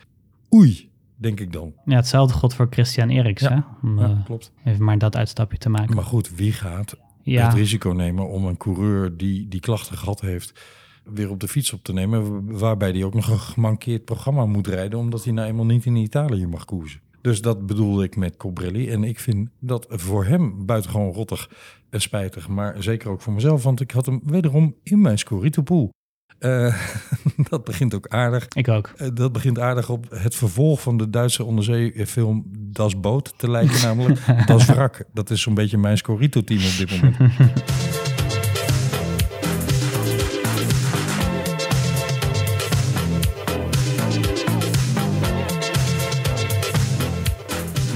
[0.54, 1.74] Oei, denk ik dan.
[1.86, 3.50] ja, hetzelfde god voor Christian Eriks, Ja.
[3.82, 3.88] hè?
[3.88, 4.52] Om Ja, eh, klopt.
[4.66, 5.96] even maar dat uitstapje te maken.
[5.96, 10.22] Maar goed, wie gaat ja, het risico nemen om een coureur die die klachten gehad
[10.22, 10.54] heeft
[11.04, 14.68] weer op de fiets op te nemen, waarbij hij ook nog een gemankeerd programma moet
[14.68, 17.00] rijden, omdat hij nou eenmaal niet in Italië mag koersen.
[17.22, 18.90] Dus dat bedoelde ik met Cobrelli.
[18.90, 21.50] En ik vind dat voor hem buitengewoon rottig
[21.90, 25.62] en spijtig, maar zeker ook voor mezelf, want ik had hem wederom in mijn Scorito
[25.62, 25.90] pool.
[26.40, 26.76] Eh,
[27.50, 28.48] dat begint ook aardig.
[28.48, 28.94] ik ook.
[28.98, 33.82] Eh, dat begint aardig op het vervolg van de Duitse onderzeefilm Das Boot te lijken,
[33.82, 35.04] namelijk Das Wrak.
[35.14, 37.18] Dat is zo'n beetje mijn Scorito-team op dit moment.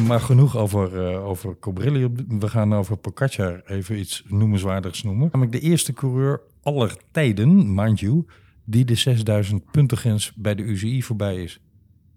[0.07, 2.09] Maar genoeg over, eh over Cobrelli.
[2.27, 5.29] We gaan over Pogacar even iets noemenswaardigs noemen.
[5.31, 8.25] Namelijk de eerste coureur aller tijden, mind you,
[8.63, 11.59] die de 6000 puntengrens bij de UCI voorbij is.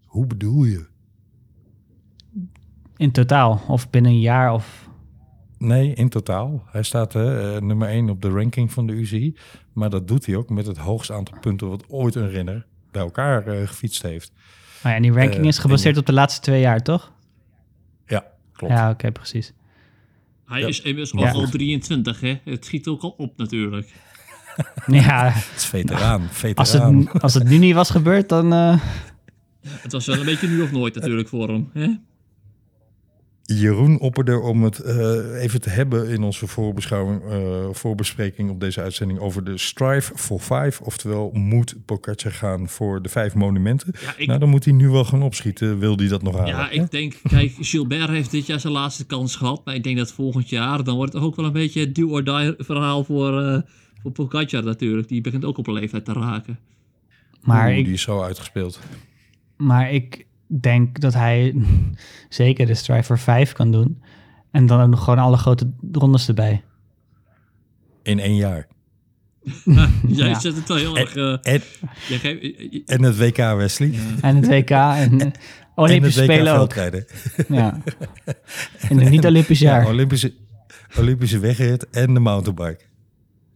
[0.05, 0.87] Hoe bedoel je?
[2.97, 4.89] In totaal, of binnen een jaar of...
[5.59, 6.63] Nee, in totaal.
[6.67, 7.23] Hij staat eh,
[7.57, 9.37] nummer 1 op de ranking van de UCI.
[9.73, 13.03] Maar dat doet hij ook met het hoogste aantal punten wat ooit een renner bij
[13.03, 14.33] elkaar eh, gefietst heeft.
[14.83, 17.13] Maar ja, en die ranking is gebaseerd op de laatste twee jaar, toch?
[18.61, 18.75] Ja, klopt.
[18.75, 19.53] Ja, oké, precies.
[20.47, 20.67] Hij Ja.
[20.67, 21.31] is immers Ja.
[21.31, 22.39] al al 23, hè?
[22.45, 23.93] Het schiet ook al op natuurlijk.
[24.87, 26.29] Ja, Het is veteraan.
[26.31, 26.57] veteraan.
[26.57, 26.73] als
[27.13, 28.53] het, als het nu niet was gebeurd, dan...
[28.53, 28.79] eh,
[29.67, 31.71] Het was wel een beetje nu of nooit natuurlijk voor hem.
[31.73, 31.89] Hè?
[33.47, 38.81] Jeroen opperde om het eh, even te hebben in onze voorbeschouwing, eh, voorbespreking op deze
[38.81, 40.85] uitzending over de Strive for Five.
[40.85, 43.93] Oftewel, moet Pogacar gaan voor de vijf monumenten?
[44.01, 45.79] Ja, ik, Nou, dan moet hij nu wel gaan opschieten.
[45.79, 46.55] Wil hij dat nog halen?
[46.55, 49.65] ja, ik denk, kijk, Gilbert heeft dit jaar zijn laatste kans gehad.
[49.65, 52.09] Maar ik denk dat volgend jaar, dan wordt het ook wel een beetje het do
[52.09, 53.61] or die verhaal voor, eh
[54.03, 55.09] voor Pogacar natuurlijk.
[55.09, 56.59] Die begint ook op een leeftijd te raken.
[57.43, 58.81] maar, Oeh, ik, die is zo uitgespeeld.
[59.57, 61.55] maar ik denk dat hij
[62.29, 64.03] zeker de Striver 5 kan doen.
[64.51, 66.63] En dan ook nog gewoon alle grote rondes erbij.
[68.03, 68.67] In één jaar.
[70.07, 70.39] Jij Ja.
[70.41, 71.17] zet het wel heel erg...
[71.17, 71.61] eh, En,
[72.09, 73.95] geeft- en het WK Wesley.
[74.21, 75.33] En het WK en
[75.75, 76.75] Olympische en het Spelen ook.
[77.49, 77.79] Ja.
[78.89, 79.83] In een niet-Olympisch jaar.
[79.83, 80.33] Ja, Olympische,
[80.99, 82.81] Olympische wegrit en de mountainbike.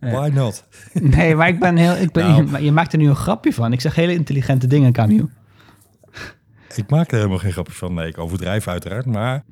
[0.00, 0.10] Ja.
[0.10, 0.64] Why not?
[0.92, 1.96] Nee, maar ik ben heel...
[1.96, 2.56] Ik ben, Nou.
[2.58, 3.72] je, je maakt er nu een grapje van.
[3.72, 5.28] Ik zeg hele intelligente dingen, Camille.
[6.76, 7.94] Ik maak er helemaal geen grapje van.
[7.94, 9.06] Nee, ik overdrijf uiteraard.
[9.06, 9.44] Maar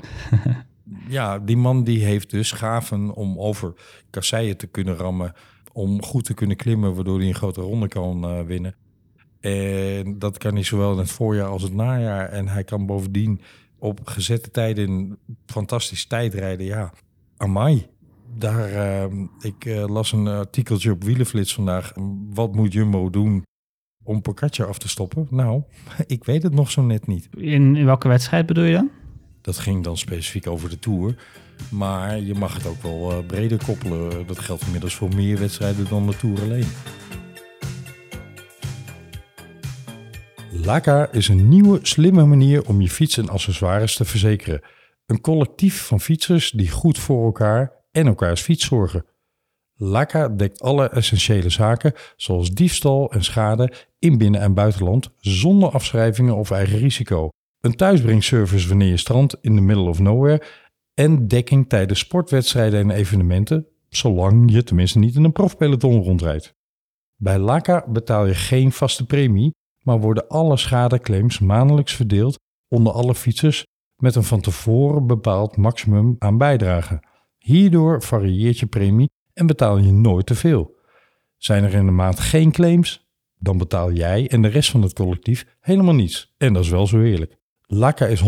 [1.08, 3.74] ja, die man die heeft dus gaven om over
[4.10, 5.32] kasseien te kunnen rammen.
[5.72, 8.74] Om goed te kunnen klimmen, waardoor hij een grote ronde kan eh, winnen.
[9.40, 12.28] En dat kan hij zowel in het voorjaar als het najaar.
[12.28, 13.40] En hij kan bovendien
[13.78, 16.66] op gezette tijden fantastisch tijd rijden.
[16.66, 16.92] Ja,
[17.36, 17.86] amai.
[18.36, 21.92] Daar, eh, ik eh, las een artikeltje op Wielenflits vandaag.
[22.30, 23.44] Wat moet Jumbo doen
[24.08, 25.26] om Pogacar af te stoppen?
[25.30, 25.62] Nou,
[26.06, 27.28] ik weet het nog zo net niet.
[27.36, 28.90] In, welke wedstrijd bedoel je dan?
[29.40, 31.14] Dat ging dan specifiek over de Tour.
[31.70, 34.26] Maar je mag het ook wel eh, breder koppelen.
[34.26, 36.66] Dat geldt inmiddels voor meer wedstrijden dan de Tour alleen.
[40.52, 44.60] Laka is een nieuwe, slimme manier om je fiets en accessoires te verzekeren.
[45.06, 49.04] Een collectief van fietsers die goed voor elkaar en elkaars fiets zorgen.
[49.80, 56.36] Laka dekt alle essentiële zaken, zoals diefstal en schade in binnen- en buitenland, zonder afschrijvingen
[56.36, 57.28] of eigen risico.
[57.60, 60.42] Een thuisbrengservice wanneer je strandt in the middle of nowhere
[60.94, 66.54] en dekking tijdens sportwedstrijden en evenementen, zolang je tenminste niet in een profpeloton rondrijdt.
[67.16, 73.14] Bij Laka betaal je geen vaste premie, maar worden alle schadeclaims maandelijks verdeeld onder alle
[73.14, 73.64] fietsers
[74.02, 77.02] met een van tevoren bepaald maximum aan bijdrage.
[77.38, 79.08] Hierdoor varieert je premie
[79.38, 80.76] en betaal je nooit te veel.
[81.36, 83.08] Zijn er in de maand geen claims,
[83.38, 86.34] dan betaal jij en de rest van het collectief helemaal niets.
[86.38, 87.36] En dat is wel zo eerlijk.
[87.60, 88.24] Laka is 100%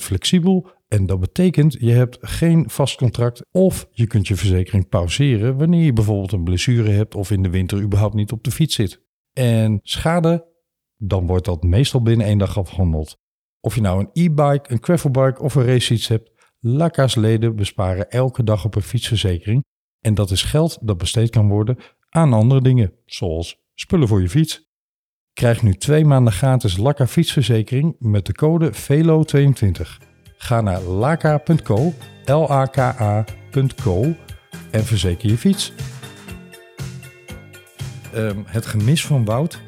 [0.00, 5.56] flexibel en dat betekent je hebt geen vast contract of je kunt je verzekering pauzeren
[5.56, 8.74] wanneer je bijvoorbeeld een blessure hebt of in de winter überhaupt niet op de fiets
[8.74, 9.02] zit.
[9.32, 10.46] En schade,
[10.96, 13.16] dan wordt dat meestal binnen één dag afgehandeld.
[13.60, 18.44] Of je nou een e-bike, een gravelbike of een racefiets hebt, Laka's leden besparen elke
[18.44, 19.64] dag op een fietsverzekering.
[20.04, 21.78] En dat is geld dat besteed kan worden
[22.10, 24.72] aan andere dingen, zoals spullen voor je fiets.
[25.32, 29.80] Krijg nu twee maanden gratis Laka fietsverzekering met de code VELO22.
[30.36, 31.92] Ga naar laka.co,
[32.24, 34.14] L-A-K-A.co
[34.70, 35.72] en verzeker je fiets.
[38.12, 39.60] Ehm, het gemis van Wout,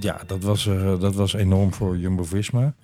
[0.00, 2.74] ja, dat was, eh, dat was enorm voor Jumbo-Visma.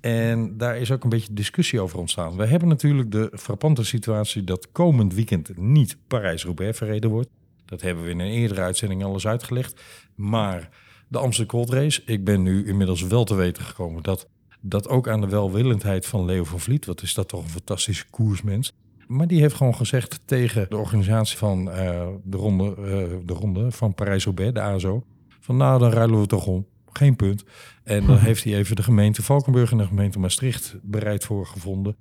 [0.00, 2.36] En daar is ook een beetje discussie over ontstaan.
[2.36, 7.28] We hebben natuurlijk de frappante situatie dat komend weekend niet Parijs-Roubaix verreden wordt.
[7.64, 9.82] Dat hebben we in een eerdere uitzending alles uitgelegd.
[10.14, 10.68] Maar
[11.08, 14.28] de Amsterdam Gold Race, ik ben nu inmiddels wel te weten gekomen dat
[14.60, 18.04] dat ook aan de welwillendheid van Leo van Vliet, wat is dat toch een fantastische
[18.10, 18.72] koersmens.
[19.06, 23.70] Maar die heeft gewoon gezegd tegen de organisatie van eh, de, ronde, eh, de ronde
[23.70, 25.04] van Parijs-Roubaix, de ASO,
[25.40, 26.66] van nou dan ruilen we toch om.
[26.92, 27.44] Geen punt.
[27.90, 31.96] En dan heeft hij even de gemeente Valkenburg en de gemeente Maastricht bereid voor gevonden.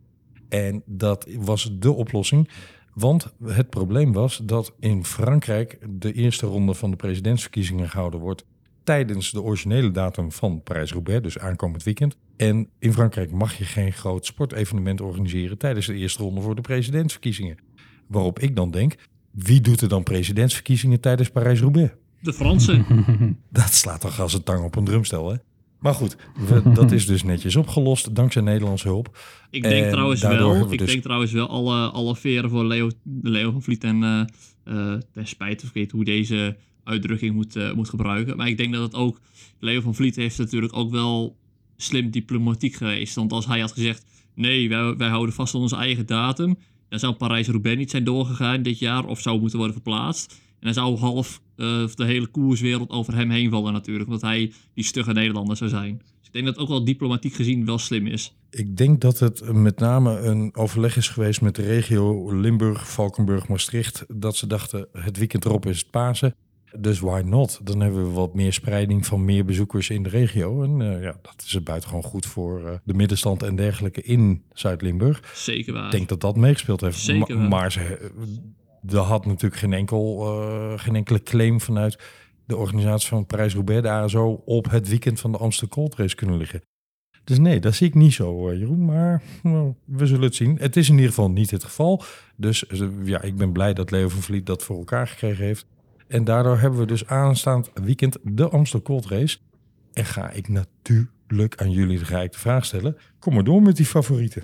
[0.50, 2.50] En dat was de oplossing.
[2.94, 8.46] Want het probleem was dat in Frankrijk de eerste ronde van de presidentsverkiezingen gehouden wordt
[8.84, 12.18] tijdens de originele datum van Parijs-Roubaix, dus aankomend weekend.
[12.38, 16.62] En in Frankrijk mag je geen groot sportevenement organiseren tijdens de eerste ronde voor de
[16.62, 17.58] presidentsverkiezingen.
[18.08, 18.96] Waarop ik dan denk,
[19.32, 21.94] wie doet er dan presidentsverkiezingen tijdens Parijs-Roubaix?
[22.22, 22.86] De Fransen.
[23.50, 25.36] Dat slaat toch als een tang op een drumstel, hè?
[25.80, 26.18] Maar goed,
[26.48, 29.18] we- dat is dus netjes opgelost dankzij Nederlandse hulp.
[29.50, 32.66] Ik denk En trouwens wel, we ik dus- denk trouwens wel alle, alle veren voor
[32.66, 32.90] Leo,
[33.22, 34.20] Leo van Vliet en eh
[34.64, 38.38] eh ten spijt of ik weet hoe deze uitdrukking moet, eh, moet gebruiken.
[38.38, 39.20] Maar ik denk dat het ook,
[39.60, 41.38] Leo van Vliet heeft natuurlijk ook wel
[41.78, 43.16] slim diplomatiek geweest.
[43.16, 44.06] Want als hij had gezegd,
[44.36, 46.58] nee, wij, wij houden vast aan onze eigen datum,
[46.90, 50.42] dan zou Parijs-Roubaix niet zijn doorgegaan dit jaar of zou moeten worden verplaatst.
[50.60, 54.54] En dan zou half eh, de hele koerswereld over hem heen vallen natuurlijk, omdat hij
[54.74, 55.98] die stugge Nederlander zou zijn.
[55.98, 58.36] Dus ik denk dat het ook wel diplomatiek gezien wel slim is.
[58.52, 63.48] Ik denk dat het met name een overleg is geweest met de regio Limburg, Valkenburg,
[63.48, 64.06] Maastricht.
[64.08, 66.36] Dat ze dachten, het weekend erop is het Pasen.
[66.78, 67.60] Dus why not?
[67.64, 70.64] Dan hebben we wat meer spreiding van meer bezoekers in de regio.
[70.64, 74.44] En eh, ja, dat is het buitengewoon goed voor eh, de middenstand en dergelijke in
[74.54, 75.32] Zuid-Limburg.
[75.36, 75.86] Zeker waar.
[75.86, 77.00] Ik denk dat dat meegespeeld heeft.
[77.00, 77.48] Zeker wel.
[77.48, 78.12] maar ze,
[78.88, 82.00] er had natuurlijk geen, enkel, eh, geen enkele claim vanuit
[82.46, 86.38] de organisatie van Parijs-Roubaix, de ASO, op het weekend van de Amsterdam Cold Race kunnen
[86.38, 86.62] liggen.
[87.24, 88.86] Dus nee, dat zie ik niet zo, eh, Jeroen.
[88.86, 90.58] Maar nou, we zullen het zien.
[90.60, 92.04] Het is in ieder geval niet het geval.
[92.36, 95.66] Dus eh, ja, ik ben blij dat Leo van Vliet dat voor elkaar gekregen heeft.
[96.08, 99.38] En daardoor hebben we dus aanstaand weekend de Amsterdam Cold Race.
[99.94, 102.98] En ga ik natuurlijk aan jullie de geëikte vraag stellen.
[103.20, 104.44] Kom maar door met die favorieten.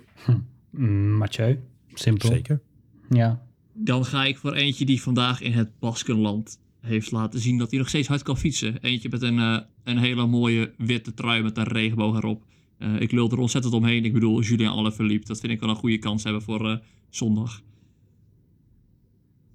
[0.70, 1.60] Mm, Mathieu,
[1.94, 2.30] simpel.
[2.30, 2.62] Zeker.
[3.10, 3.45] Ja.
[3.78, 7.80] Dan ga ik voor eentje die vandaag in het Baskenland heeft laten zien dat hij
[7.80, 8.78] nog steeds hard kan fietsen.
[8.82, 12.44] Eentje met een, eh, een hele mooie witte trui met een regenboog erop.
[12.78, 14.06] Eh, ik lul er ontzettend omheen.
[14.06, 15.28] Ik bedoel, Julien Alaphilippe.
[15.28, 16.78] Dat vind ik wel een goede kans hebben voor eh,
[17.10, 17.62] zondag.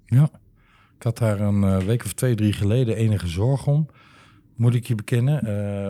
[0.05, 0.29] Ja,
[0.97, 3.87] ik had daar een week of twee, drie geleden enige zorg om.
[4.61, 5.41] Moet ik je bekennen.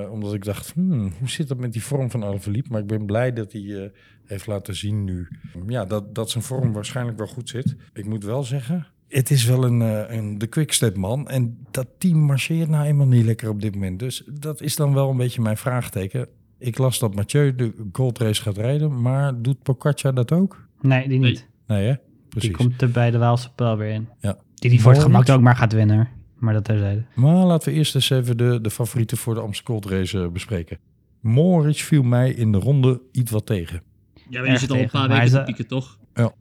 [0.04, 2.72] eh, omdat ik dacht, hmm, hoe zit dat met die vorm van Alaphilippe?
[2.72, 3.90] Maar ik ben blij dat hij eh,
[4.26, 5.28] heeft laten zien nu.
[5.68, 7.76] Ja, dat, dat zijn vorm waarschijnlijk wel goed zit.
[7.94, 11.30] Ik moet wel zeggen, het is wel een, eh, een de quickstep man.
[11.30, 14.00] En dat team marcheert nou eenmaal niet lekker op dit moment.
[14.00, 16.28] Dus dat is dan wel een beetje mijn vraagteken.
[16.58, 19.02] Ik las dat Mathieu de Gold Race gaat rijden.
[19.02, 20.68] Maar doet Pocaccia dat ook?
[20.82, 21.48] Nee, die niet.
[21.68, 21.96] Nee hè?
[22.30, 22.50] Precies.
[22.50, 24.10] Die komt er bij de Waalse Pijl weer in.
[24.20, 24.38] Ja.
[24.56, 26.10] Die die voor het gemak ook maar gaat winnen.
[26.42, 27.04] Maar dat terzijde.
[27.14, 30.28] Maar laten we eerst eens even de, de favorieten voor de Amsterdam Gold Race eh,
[30.30, 30.78] bespreken.
[31.20, 33.82] Moritz viel mij in de ronde iets wat tegen.
[34.30, 35.98] Ja, maar Erg zit al een paar weken te pieken, toch?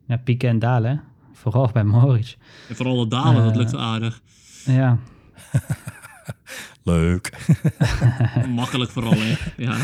[0.07, 0.91] Ja, pieken en dalen.
[0.91, 0.97] hè.
[1.33, 2.35] Vooral bij Moritz.
[2.69, 3.57] En vooral het dalen, dat Eh.
[3.57, 4.21] lukt aardig.
[4.65, 4.97] Ja.
[6.83, 7.31] Leuk.
[8.55, 9.35] Makkelijk vooral, hè.
[9.57, 9.77] Ja.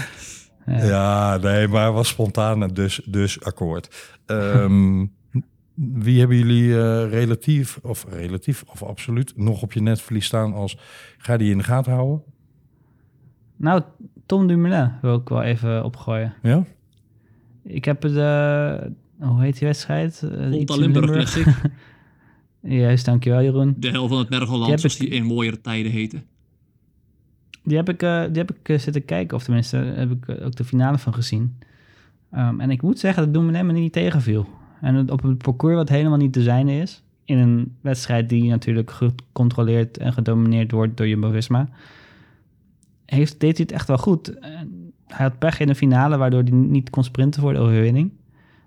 [0.65, 0.84] Ja.
[0.86, 4.15] Ja, nee, maar was spontaan dus, dus akkoord.
[4.26, 5.05] Ehm,
[5.80, 10.78] wie hebben jullie eh, relatief, of relatief, of absoluut nog op je netvlies staan als
[11.18, 12.24] ga die in de gaten houden?
[13.56, 13.82] Nou,
[14.26, 16.34] Tom Dumoulin wil ik wel even opgooien.
[16.42, 16.64] Ja?
[17.64, 18.92] Ik heb de...
[19.20, 20.22] Hoe heet die wedstrijd?
[20.24, 21.48] Eh, Volta Limburg Classic.
[22.62, 23.76] Juist, dankjewel Jeroen.
[23.78, 26.24] De hel van het Mergeland, heb zoals ik- die in mooiere tijden heten.
[27.64, 30.64] Die heb ik, eh, die heb ik zitten kijken, of tenminste heb ik ook de
[30.64, 31.58] finale van gezien.
[32.32, 34.48] Ehm, en ik moet zeggen dat Dumoulin me niet tegenviel.
[34.82, 38.92] En op een parcours wat helemaal niet te zijn is, in een wedstrijd die natuurlijk
[38.92, 41.70] gecontroleerd en gedomineerd wordt door Jumbo-Visma,
[43.06, 44.38] heeft, deed hij het echt wel goed.
[45.08, 48.12] Hij had pech in de finale, waardoor hij niet kon sprinten voor de overwinning.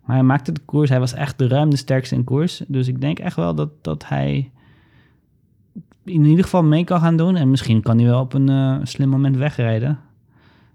[0.05, 0.91] Maar hij maakte de koers.
[0.91, 2.63] Hij was echt de ruim de sterkste in koers.
[2.67, 4.51] Dus ik denk echt wel dat, dat hij
[6.05, 7.37] in ieder geval mee kan gaan doen.
[7.37, 9.99] En misschien kan hij wel op een eh, slim moment wegrijden.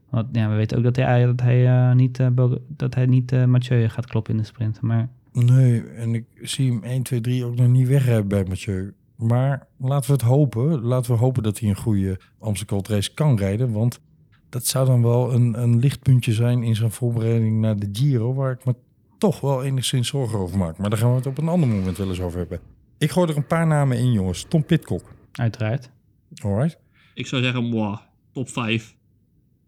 [0.10, 2.28] Want ja, we weten ook dat hij, dat hij eh, niet, eh,
[2.68, 4.82] dat hij niet Mathieu gaat kloppen in de sprint.
[4.82, 5.10] Maar
[5.44, 8.94] Nee, en ik zie hem 1, 2, 3 ook nog niet wegrijden bij Mathieu.
[9.16, 10.82] Maar laten we het hopen.
[10.82, 13.72] Laten we hopen dat hij een goede Amsterdam Gold Race kan rijden.
[13.72, 14.00] Want
[14.50, 18.34] dat zou dan wel een, een lichtpuntje zijn in zijn voorbereiding naar de Giro.
[18.34, 18.76] Waar ik me
[19.18, 20.78] toch wel enigszins zorgen over maak.
[20.78, 22.60] Maar daar gaan we het op een ander moment wel eens over hebben.
[22.98, 24.46] Ik gooi er een paar namen in, jongens.
[24.50, 25.14] Tom Pitcock.
[25.32, 25.90] uiteraard.
[26.44, 26.80] Alright.
[27.14, 27.98] Ik zou zeggen, moi,
[28.32, 28.96] top 5.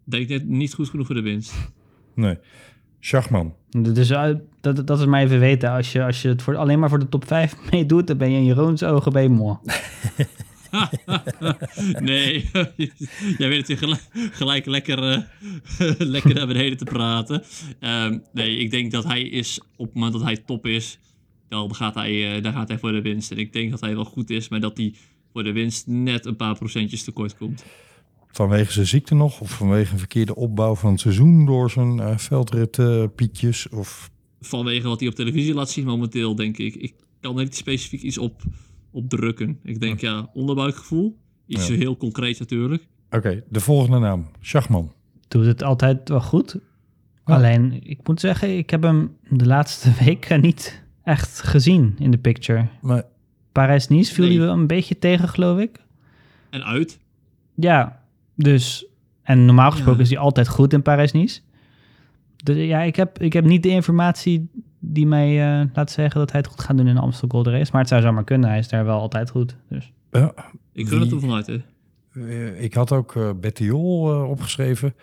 [0.04, 1.54] Denk net niet goed genoeg voor de winst.
[2.14, 2.38] Nee.
[3.00, 3.54] Schachman.
[3.70, 4.08] Dus
[4.60, 5.70] dat, dat is maar even weten.
[5.70, 8.30] Als je, als je het voor, alleen maar voor de top 5 meedoet, dan ben
[8.30, 9.56] je in Jeroens ogen bij mooi.
[11.98, 12.50] nee,
[13.38, 15.22] jij weet het gelijk, gelijk lekker, eh,
[15.98, 17.42] lekker naar beneden te praten.
[17.80, 20.98] Ehm, nee, ik denk dat hij is, op het moment dat hij top is,
[21.48, 23.30] dan gaat hij, eh, dan gaat hij voor de winst.
[23.30, 24.94] En ik denk dat hij wel goed is, maar dat hij
[25.32, 27.64] voor de winst net een paar procentjes tekort komt.
[28.38, 29.40] Vanwege zijn ziekte nog?
[29.40, 33.68] Of vanwege een verkeerde opbouw van het seizoen door zijn eh veldritpietjes?
[33.68, 34.10] of
[34.40, 36.74] Vanwege wat hij op televisie laat zien momenteel, denk ik.
[36.74, 38.42] Ik kan er niet specifiek iets op,
[38.90, 39.58] op drukken.
[39.62, 41.18] Ik denk, ja, onderbuikgevoel.
[41.46, 41.74] Iets Ja.
[41.74, 42.86] heel concreet natuurlijk.
[43.10, 44.26] Oké, de volgende naam.
[44.40, 44.92] Schachman.
[45.28, 46.56] Doet het altijd wel goed.
[47.26, 47.34] Ja.
[47.34, 52.18] Alleen, ik moet zeggen, ik heb hem de laatste weken niet echt gezien in de
[52.18, 52.68] picture.
[52.80, 53.02] Maar
[53.52, 54.36] Parijs-Nice viel Nee.
[54.36, 55.80] hij wel een beetje tegen, geloof ik.
[56.50, 56.98] En uit.
[57.54, 57.97] Ja,
[58.42, 58.86] dus...
[59.22, 60.02] En normaal gesproken Ja.
[60.04, 61.40] is hij altijd goed in Parijs-Nice.
[62.36, 66.30] Dus ja, ik heb, ik heb niet de informatie die mij eh, laat zeggen dat
[66.30, 67.70] hij het goed gaat doen in de Amstel Gold Race.
[67.72, 68.48] Maar het zou zomaar kunnen.
[68.48, 69.56] Hij is daar wel altijd goed.
[69.68, 69.92] Dus.
[70.10, 70.32] ja,
[70.72, 71.62] Ik gun het Wie- er vanuit, hè.
[72.12, 74.94] eh, ik had ook eh Bettiol eh, opgeschreven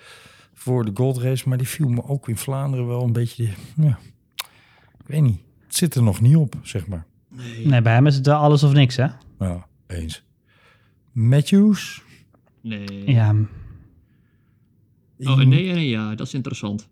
[0.54, 1.50] voor de Gold Race.
[1.50, 3.48] Maar die viel me ook in Vlaanderen wel een beetje...
[3.76, 3.98] Ja,
[5.00, 5.40] ik weet niet.
[5.66, 7.06] Het zit er nog niet op, zeg maar.
[7.30, 7.68] Nee.
[7.68, 9.08] Nee, bij hem is het wel alles of niks, hè?
[9.40, 10.24] Ja, eens.
[11.12, 12.04] Matthews.
[12.66, 13.12] Nee.
[13.12, 13.36] Ja,
[15.20, 16.88] Oh, nee en een ja, dat is interessant.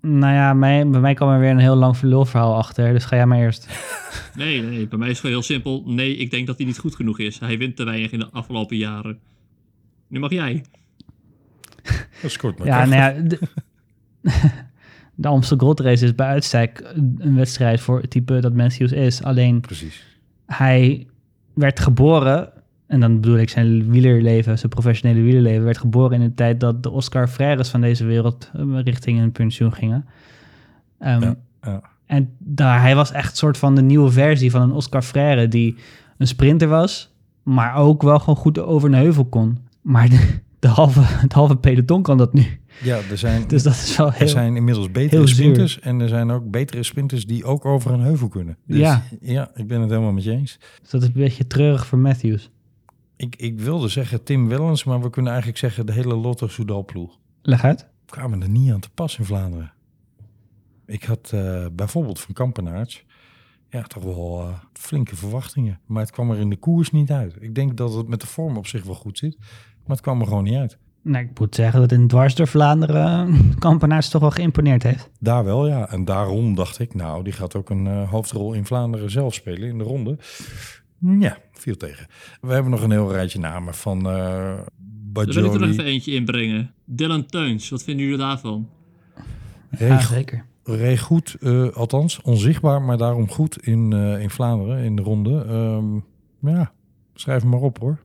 [0.00, 1.96] nou ja, mij, bij mij kwam er weer een heel lang
[2.26, 2.92] verhaal achter.
[2.92, 3.66] Dus ga jij maar eerst.
[4.34, 5.82] Nee, nee, bij mij is het gewoon heel simpel.
[5.86, 7.38] Nee, ik denk dat hij niet goed genoeg is.
[7.38, 9.18] Hij wint te weinig in de afgelopen jaren.
[10.08, 10.64] Nu mag jij.
[12.22, 12.98] Dat scoort maar Ja, krachtig.
[12.98, 13.38] nou ja, de,
[15.14, 19.22] de Amstel Gold Race is bij uitstek een wedstrijd voor het type dat Matthews is.
[19.22, 20.04] Alleen Precies.
[20.46, 21.06] hij
[21.54, 22.52] werd geboren,
[22.86, 26.82] en dan bedoel ik zijn wielerleven, zijn professionele wielerleven, werd geboren in de tijd dat
[26.82, 30.06] de Oscar Freires van deze wereld eh, richting een pensioen gingen.
[30.98, 31.82] Ehm, Ja, ja.
[32.06, 35.76] En daar, hij was echt soort van de nieuwe versie van een Oscar Freire die
[36.18, 39.58] een sprinter was, maar ook wel gewoon goed over een heuvel kon.
[39.80, 42.44] Maar de, de halve, het halve peloton kan dat nu.
[42.82, 44.28] Ja, er zijn, Dus dat is wel er heel...
[44.28, 45.80] zijn inmiddels betere sprinters.
[45.80, 48.56] En er zijn ook betere sprinters die ook over een heuvel kunnen.
[48.66, 49.02] Dus, Ja.
[49.20, 50.58] Ja, ik ben het helemaal met je eens.
[50.80, 52.50] Dus dat is een beetje treurig voor Matthews.
[53.16, 56.84] Ik, ik wilde zeggen Tim Wellens, maar we kunnen eigenlijk zeggen de hele Lotto Soudal
[56.84, 57.18] ploeg.
[57.42, 57.88] Leg uit.
[58.06, 59.72] kwamen er niet aan te pas in Vlaanderen.
[60.86, 63.04] Ik had eh, bijvoorbeeld van Kampenaerts
[63.68, 65.80] ja, toch wel eh, flinke verwachtingen.
[65.86, 67.36] Maar het kwam er in de koers niet uit.
[67.40, 69.36] Ik denk dat het met de vorm op zich wel goed zit.
[69.38, 70.78] Maar het kwam er gewoon niet uit.
[71.02, 75.10] Nou, ik moet zeggen dat in dwars door Vlaanderen Kampenaerts toch wel geïmponeerd heeft.
[75.20, 75.88] Daar wel, ja.
[75.88, 79.78] En daarom dacht ik, nou, die gaat ook een hoofdrol in Vlaanderen zelf spelen in
[79.78, 80.18] de ronde.
[80.98, 82.06] Ja, viel tegen.
[82.40, 84.64] We hebben nog een heel rijtje namen van eh Daar
[85.12, 86.74] wil ik er nog Bajoli, even eentje inbrengen.
[86.84, 88.68] Dylan Teuns, wat vinden jullie daarvan?
[89.78, 90.44] Ja, zeker.
[90.64, 95.44] Reeg goed, eh, althans onzichtbaar, maar daarom goed in, eh, in Vlaanderen in de ronde.
[95.44, 95.94] Ehm,
[96.52, 96.72] ja,
[97.14, 97.98] schrijf hem maar op hoor.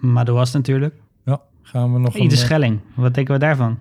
[0.00, 0.94] Madouas natuurlijk.
[1.24, 2.22] Ja, gaan we nog een...
[2.22, 2.80] Ieder eh, Schelling.
[2.94, 3.78] Wat denken we daarvan?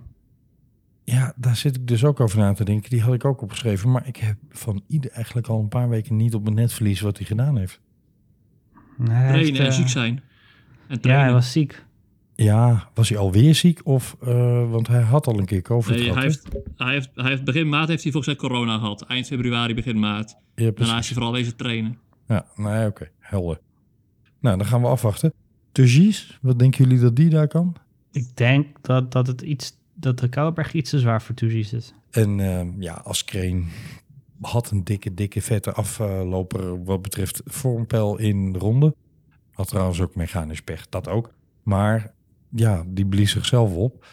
[1.04, 2.90] Ja, daar zit ik dus ook over na te denken.
[2.90, 3.92] Die had ik ook opgeschreven.
[3.92, 7.18] Maar ik heb van ieder eigenlijk al een paar weken niet op mijn netvlies wat
[7.18, 7.80] hij gedaan heeft.
[8.98, 10.22] Nee, heeft, en eh, ziek zijn.
[10.88, 11.86] En Ja, hij was ziek.
[12.36, 13.80] Ja, was hij alweer ziek?
[13.84, 16.16] Of, eh, want hij had al een keer COVID Nee, gehad.
[16.16, 19.02] hij heeft, hij, heeft, hij heeft begin maart heeft hij volgens mij corona gehad.
[19.02, 20.36] Eind februari, begin maart.
[20.56, 21.98] Ja, Daarna is hij vooral wezen trainen.
[22.28, 23.10] Ja, nee, oké.
[23.20, 23.60] Helder.
[24.40, 25.34] Nou, dan gaan we afwachten.
[25.72, 27.76] Turgis, wat denken jullie dat die daar kan?
[28.12, 31.94] Ik denk dat, dat, het iets, dat de Kouwenberg iets te zwaar voor Toezies is.
[32.12, 33.68] En ehm, ja, Askreen
[34.42, 38.96] had een dikke, dikke, vette afloper wat betreft vormpeil in de ronde.
[39.52, 41.34] Had trouwens ook mechanisch pech, dat ook.
[41.64, 42.14] Maar
[42.50, 44.06] ja, die blies zichzelf op.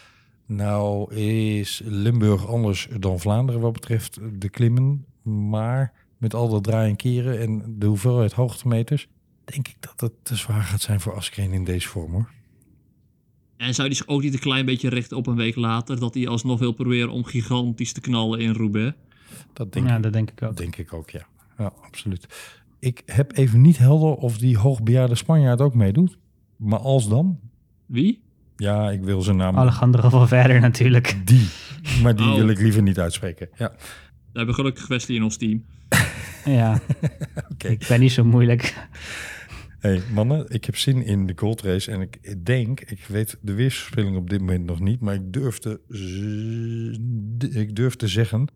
[0.45, 5.05] Nou is Limburg anders dan Vlaanderen wat betreft de klimmen.
[5.23, 9.07] Maar met al dat draaien en keren en de hoeveelheid hoogtemeters...
[9.43, 12.29] denk ik dat het te zwaar gaat zijn voor Askreen in deze vorm, hoor.
[13.57, 16.13] En zou hij zich ook niet een klein beetje richten op een week later, dat
[16.13, 18.95] hij alsnog wil proberen om gigantisch te knallen in Roubaix?
[19.53, 20.57] Dat denk, ja, ik, dat denk ik ook.
[20.57, 21.25] denk ik ook, ja.
[21.57, 22.27] Ja, absoluut.
[22.79, 26.17] Ik heb even niet helder of die hoogbejaarde Spanjaard ook meedoet.
[26.55, 27.39] Maar als dan?
[27.85, 28.21] Wie?
[28.57, 29.57] Ja, ik wil zijn naam.
[29.57, 31.15] Alejandro Valverde natuurlijk.
[31.25, 31.47] Die.
[32.03, 32.35] Maar die Oh.
[32.35, 33.49] wil ik liever niet uitspreken.
[33.57, 33.71] Ja,
[34.31, 35.63] We hebben gelukkig Wesley in ons team.
[36.45, 36.79] Ja,
[37.53, 37.67] oké.
[37.67, 38.87] ik ben niet zo moeilijk.
[39.79, 43.53] Hey mannen, ik heb zin in de Gold Race en ik denk, ik weet de
[43.53, 48.47] weersverspilling op dit moment nog niet, maar ik durf te, z- ik durf te zeggen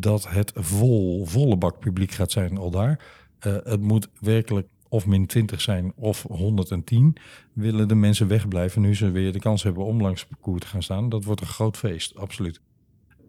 [0.00, 3.04] dat het vol, volle bak publiek gaat zijn al daar.
[3.38, 7.16] Eh, het moet werkelijk of min 20 zijn of 110.
[7.52, 10.66] Willen de mensen wegblijven nu ze weer de kans hebben om langs het parcours te
[10.66, 11.08] gaan staan.
[11.08, 12.60] Dat wordt een groot feest, absoluut.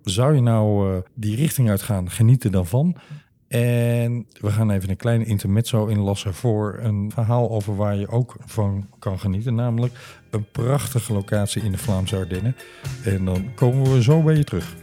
[0.03, 2.95] Zou je nou eh, die richting uitgaan, geniet er dan van.
[3.47, 8.35] En we gaan even een kleine intermezzo inlassen voor een verhaal over waar je ook
[8.45, 9.55] van kan genieten.
[9.55, 12.55] Namelijk een prachtige locatie in de Vlaamse Ardennen.
[13.03, 14.75] En dan komen we zo bij je terug.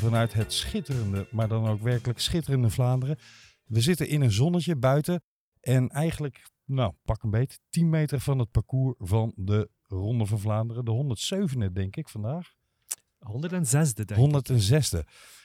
[0.00, 3.18] Vanuit het schitterende, maar dan ook werkelijk schitterende Vlaanderen.
[3.64, 5.22] We zitten in een zonnetje buiten.
[5.60, 10.38] En eigenlijk, nou, pak een beet, 10 meter van het parcours van de Ronde van
[10.38, 10.84] Vlaanderen.
[10.84, 11.16] De
[11.68, 12.52] 107e, denk ik, vandaag.
[13.18, 14.52] 106e, denk ik.
[14.52, 14.98] 106e.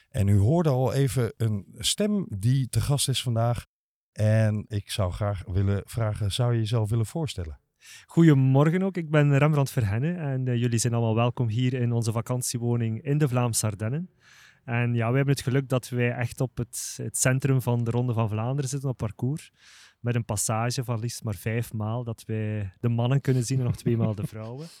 [0.08, 3.66] En u hoorde al even een stem die te gast is vandaag.
[4.12, 7.60] En ik zou graag willen vragen, zou je jezelf willen voorstellen?
[8.06, 12.12] Goedemorgen ook, ik ben Rembrandt Verhenne en eh, jullie zijn allemaal welkom hier in onze
[12.12, 14.10] vakantiewoning in de Vlaamse Ardennen.
[14.66, 17.90] En ja, we hebben het geluk dat wij echt op het, het centrum van de
[17.90, 19.52] Ronde van Vlaanderen zitten op parcours.
[20.00, 23.64] Met een passage van liefst maar vijf maal dat wij de mannen kunnen zien en
[23.64, 24.66] nog twee maal de vrouwen.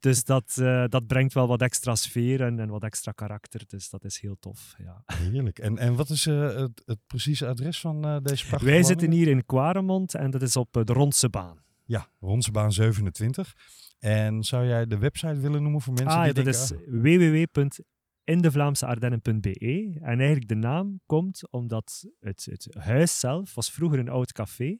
[0.00, 3.62] Dus dat, eh, dat brengt wel wat extra sfeer en, en wat extra karakter.
[3.66, 4.74] Dus dat is heel tof.
[4.78, 5.02] Ja.
[5.06, 5.58] Heerlijk.
[5.58, 9.10] En, en wat is eh, het, het precieze adres van eh, deze prachtige Wij zitten
[9.10, 11.58] hier in Quaremont en dat is op de Rondse Baan.
[11.84, 13.54] Ja, Ronsebaan 27.
[13.98, 17.80] En zou jij de website willen noemen voor mensen Ah, die ja, dat denken, is
[18.24, 19.98] www.indevlaamseardennen.be.
[20.00, 24.78] En eigenlijk de naam komt omdat het, het huis zelf was vroeger een oud café.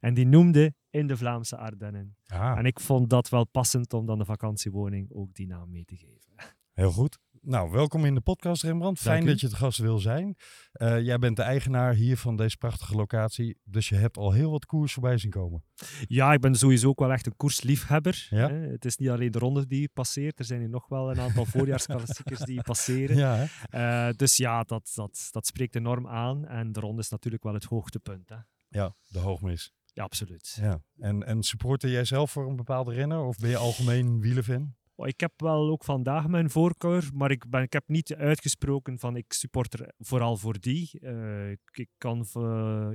[0.00, 2.16] En die noemde In de Vlaamse Ardennen.
[2.26, 5.84] ah, En ik vond dat wel passend om dan de vakantiewoning ook die naam mee
[5.84, 6.32] te geven.
[6.72, 7.18] heel goed.
[7.42, 9.00] Nou, welkom in de podcast Rembrandt.
[9.00, 10.36] Fijn dat je te gast wil zijn.
[10.72, 13.58] Eh, jij bent de eigenaar hier van deze prachtige locatie.
[13.64, 15.64] Dus je hebt al heel wat koers voorbij zien komen.
[16.06, 18.26] Ja, ik ben sowieso ook wel echt een koersliefhebber.
[18.30, 18.48] Ja.
[18.48, 18.54] Hè.
[18.54, 21.44] Het is niet alleen de ronde die passeert, er zijn hier nog wel een aantal
[21.54, 23.16] voorjaarsklassiekers die passeren.
[23.16, 23.46] Ja?
[23.70, 26.46] Eh, dus ja, dat, dat, dat spreekt enorm aan.
[26.46, 28.28] En de ronde is natuurlijk wel het hoogtepunt.
[28.28, 28.36] Hè.
[28.68, 29.72] ja de hoogmis.
[29.92, 30.58] Ja, absoluut.
[30.60, 30.82] Ja.
[30.98, 33.24] En, en supporter jij zelf voor een bepaalde renner?
[33.24, 34.74] Of ben je algemeen wielenfan?
[35.06, 39.16] Ik heb wel ook vandaag mijn voorkeur, maar ik, ben, ik heb niet uitgesproken van
[39.16, 41.00] ik supporter vooral voor die.
[41.00, 42.26] Eh, ik, ik kan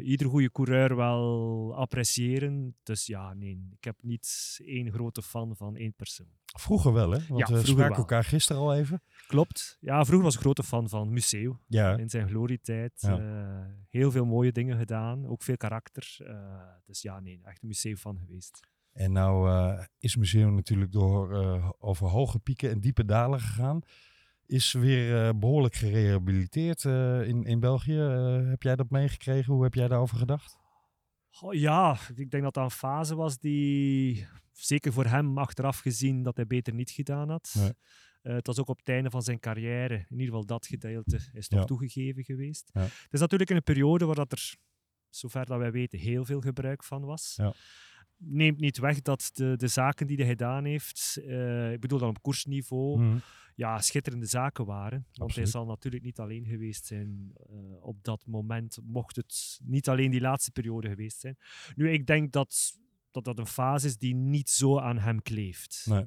[0.04, 2.76] ieder goede coureur wel appreciëren.
[2.84, 6.28] Dus ja, nee, ik heb niet één grote fan van één persoon.
[6.58, 7.20] Vroeger wel, hè?
[7.28, 7.98] Want Ja, we spraken wel.
[7.98, 9.02] elkaar gisteren al even.
[9.28, 9.78] Klopt.
[9.80, 12.94] Ja, vroeger was ik grote fan van Museo Ja, in zijn glorietijd.
[13.02, 13.20] Ja.
[13.20, 16.16] Eh, heel veel mooie dingen gedaan, ook veel karakter.
[16.18, 16.36] Eh,
[16.86, 18.60] dus ja, nee, echt een museum van geweest.
[18.96, 23.82] En nou eh, is museum natuurlijk door eh, over hoge pieken en diepe dalen gegaan.
[24.46, 27.98] Is weer eh, behoorlijk gerehabiliteerd eh, in, in België.
[28.50, 29.54] Heb jij dat meegekregen?
[29.54, 30.58] Hoe heb jij daarover gedacht?
[31.50, 36.36] Ja, ik denk dat dat een fase was die, zeker voor hem achteraf gezien, dat
[36.36, 37.56] hij beter niet gedaan had.
[37.58, 37.72] Nee.
[38.36, 41.48] Het was ook op het einde van zijn carrière, in ieder geval dat gedeelte, is
[41.48, 41.66] toch Ja.
[41.66, 42.70] toegegeven geweest.
[42.74, 42.82] Ja.
[42.82, 44.56] Het is natuurlijk in een periode waar dat er,
[45.10, 47.34] zover dat wij weten, heel veel gebruik van was.
[47.38, 47.54] Ja.
[48.28, 52.10] Neemt niet weg dat de, de zaken die hij gedaan heeft, eh, ik bedoel dan
[52.10, 53.18] op koersniveau, Mhm.
[53.56, 55.06] ja, schitterende zaken waren.
[55.14, 57.56] Want hij zal natuurlijk niet alleen geweest zijn eh,
[57.86, 61.38] op dat moment, mocht het niet alleen die laatste periode geweest zijn.
[61.76, 62.78] Nu, ik denk dat
[63.12, 65.86] dat, dat een fase is die niet zo aan hem kleeft.
[65.90, 66.06] Nee.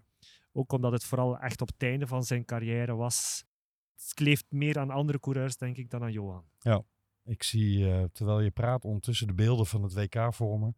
[0.53, 3.45] Ook omdat het vooral echt op het einde van zijn carrière was.
[3.95, 6.45] Het kleeft meer aan andere coureurs, denk ik, dan aan Johan.
[7.25, 10.77] Ik zie, eh, terwijl je praat, ondertussen de beelden van het WK vormen.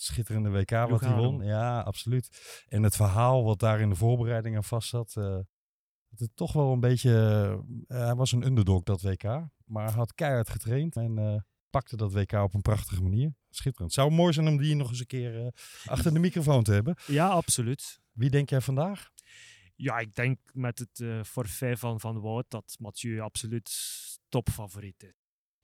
[0.00, 1.44] Schitterende WK wat hij won.
[1.44, 2.28] Ja, absoluut.
[2.68, 5.16] En het verhaal wat daar in de voorbereiding aan vast zat.
[5.16, 5.24] eh,
[6.08, 7.10] dat het toch wel een beetje...
[7.86, 9.22] eh, hij was een underdog dat WK.
[9.64, 10.96] Maar had keihard getraind.
[10.96, 11.34] En eh,
[11.70, 13.34] pakte dat WK op een prachtige manier.
[13.50, 13.92] Schitterend.
[13.92, 15.52] Zou mooi zijn om die nog eens een keer
[15.86, 16.96] achter de microfoon te hebben.
[17.06, 18.00] Ja, absoluut.
[18.12, 19.10] Wie denk jij vandaag?
[19.74, 23.70] Ja, ik denk met het forfait van Van Wout dat Mathieu absoluut
[24.28, 25.17] topfavoriet is.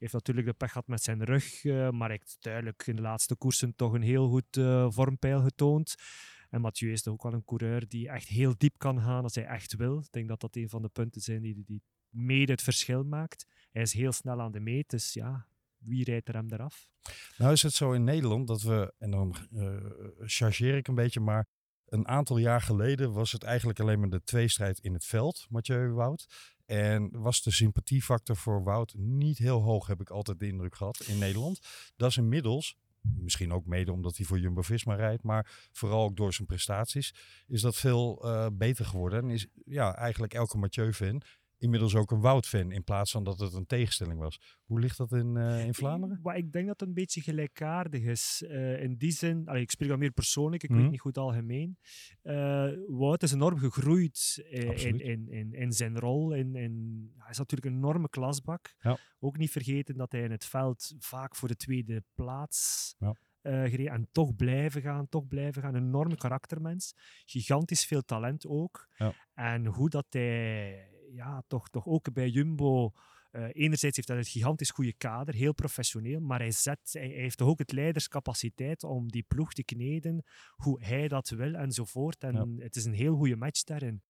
[0.04, 3.36] Heeft natuurlijk de pech gehad met zijn rug, eh, maar heeft duidelijk in de laatste
[3.36, 5.94] koersen toch een heel goed eh, vormpeil getoond.
[6.50, 9.44] En Mathieu is ook wel een coureur die echt heel diep kan gaan als hij
[9.44, 9.98] echt wil.
[9.98, 13.46] Ik denk dat dat een van de punten zijn die, die mede het verschil maakt.
[13.72, 15.46] Hij is heel snel aan de meet, dus ja,
[15.78, 16.88] Wie rijdt er hem eraf?
[17.36, 19.76] Nou is het zo in Nederland dat we, en dan eh
[20.20, 21.46] chargeer ik een beetje, maar
[21.84, 25.90] een aantal jaar geleden was het eigenlijk alleen maar de tweestrijd in het veld, Mathieu
[25.92, 26.53] Wout.
[26.66, 31.04] En was de sympathiefactor voor Wout niet heel hoog, heb ik altijd de indruk gehad,
[31.06, 31.60] in Nederland.
[31.96, 36.34] Dat is inmiddels, misschien ook mede omdat hij voor Jumbo-Visma rijdt, maar vooral ook door
[36.34, 37.14] zijn prestaties,
[37.46, 39.22] is dat veel eh, beter geworden.
[39.22, 41.22] En is ja, eigenlijk elke Mathieu-fan
[41.64, 44.40] inmiddels ook een Wout-fan, in plaats van dat het een tegenstelling was.
[44.64, 46.20] Hoe ligt dat in, eh, in Vlaanderen?
[46.22, 48.44] Maar ik denk dat het een beetje gelijkaardig is.
[48.48, 50.80] Eh, in die zin, allee, ik spreek dan meer persoonlijk, ik Mhm.
[50.80, 51.78] weet niet goed algemeen.
[52.22, 56.32] Eh Wout is enorm gegroeid eh, in, in, in, in zijn rol.
[56.34, 56.74] In, in,
[57.18, 58.74] hij is natuurlijk een enorme klasbak.
[58.80, 58.98] Ja.
[59.20, 63.14] Ook niet vergeten dat hij in het veld vaak voor de tweede plaats Ja.
[63.40, 65.74] eh, gereden en toch blijven gaan, toch blijven gaan.
[65.74, 66.94] Een enorme karaktermens.
[67.24, 68.88] Gigantisch veel talent ook.
[68.96, 69.12] Ja.
[69.34, 72.92] En hoe dat hij ja, toch, toch ook bij Jumbo
[73.30, 77.20] eh, enerzijds heeft hij het gigantisch goede kader, heel professioneel, maar hij, zet, hij, hij
[77.20, 80.24] heeft toch ook het leiderscapaciteit om die ploeg te kneden,
[80.56, 82.22] hoe hij dat wil enzovoort.
[82.22, 84.02] En het is een heel goede match daarin.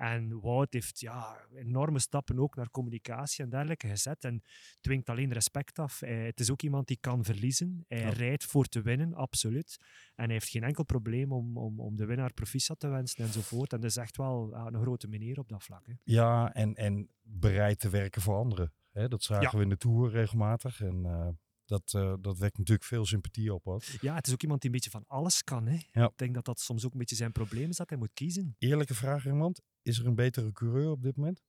[0.00, 4.42] En Wout heeft ja, enorme stappen ook naar communicatie en dergelijke gezet en
[4.80, 6.00] dwingt alleen respect af.
[6.00, 7.84] Hij- het is ook iemand die kan verliezen.
[7.88, 8.08] Hij Ja.
[8.08, 9.76] rijdt voor te winnen, absoluut.
[10.14, 13.72] En hij heeft geen enkel probleem om, om, om de winnaar proficiat te wensen enzovoort.
[13.72, 15.86] En dat is echt wel een grote meneer op dat vlak.
[15.86, 15.92] Hè.
[16.04, 18.72] Ja, en, en bereid te werken voor anderen.
[18.92, 19.56] Hè, dat zagen Ja.
[19.56, 20.80] we in de Tour regelmatig.
[20.80, 21.28] En eh,
[21.70, 23.82] dat, eh, dat wekt natuurlijk veel sympathie op ook.
[23.82, 25.66] Ja, het is ook iemand die een beetje van alles kan.
[25.66, 25.78] Hè.
[25.92, 26.06] Ja.
[26.06, 28.54] Ik denk dat dat soms ook een beetje zijn probleem is, dat hij moet kiezen.
[28.58, 29.60] Eerlijke vraag, iemand.
[29.82, 31.42] Is er een betere coureur op dit moment?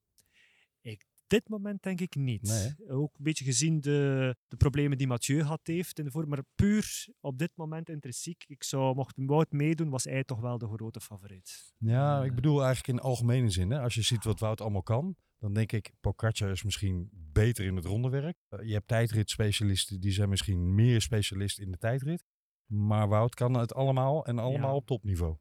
[1.31, 2.41] dit moment denk ik niet.
[2.41, 6.29] Nee, ook een beetje gezien de, de problemen die Mathieu had heeft in de vorm,
[6.29, 8.43] maar puur op dit moment intrinsiek.
[8.47, 11.73] Ik zou, mocht Wout meedoen, was hij toch wel de grote favoriet.
[11.77, 13.71] Ja, ik bedoel eigenlijk in algemene zin.
[13.71, 13.79] Hè?
[13.79, 17.75] Als je ziet wat Wout allemaal kan, dan denk ik, Pogacar is misschien beter in
[17.75, 18.37] het rondewerk.
[18.49, 22.23] Eh, je hebt tijdritspecialisten, die zijn misschien meer specialist in de tijdrit.
[22.65, 24.75] Maar Wout kan het allemaal en allemaal Ja.
[24.75, 25.37] op topniveau.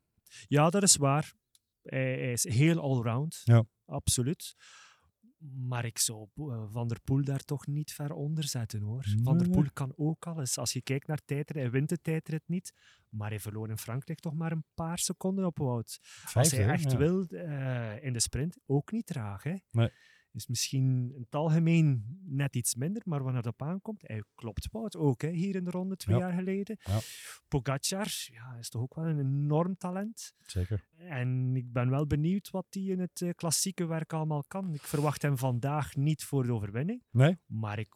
[0.47, 1.33] Ja, dat is waar.
[1.83, 3.41] Hij, hij is heel allround.
[3.45, 3.65] Ja.
[3.85, 4.55] Absoluut.
[5.69, 9.05] Maar ik zou eh, Van der Poel daar toch niet ver onder zetten hoor.
[9.23, 9.51] Van der.
[9.51, 10.59] Poel kan ook alles.
[10.59, 12.73] Als je kijkt naar tijdrit, hij wint de tijdrit niet.
[13.09, 16.01] Maar hij verloor in Frankrijk toch maar een paar seconden op Wout.
[16.35, 16.99] Als hij echt Ja.
[16.99, 19.43] wil eh, in de sprint, ook niet traag.
[19.43, 19.55] Hè?
[19.71, 19.91] Nee.
[20.33, 24.69] Is misschien in het algemeen net iets minder, maar wanneer het op aankomt, hij klopt
[24.71, 26.27] Wout ook hè, hier in de ronde twee Ja.
[26.29, 26.77] jaar geleden.
[26.83, 26.99] Ja.
[27.49, 30.35] Pogacar ja, is toch ook wel een enorm talent.
[30.41, 30.89] Zeker.
[30.97, 34.75] En ik ben wel benieuwd wat hij in het eh, klassieke werk allemaal kan.
[34.75, 37.39] Ik verwacht hem vandaag niet voor de overwinning, Nee?
[37.47, 37.95] maar ik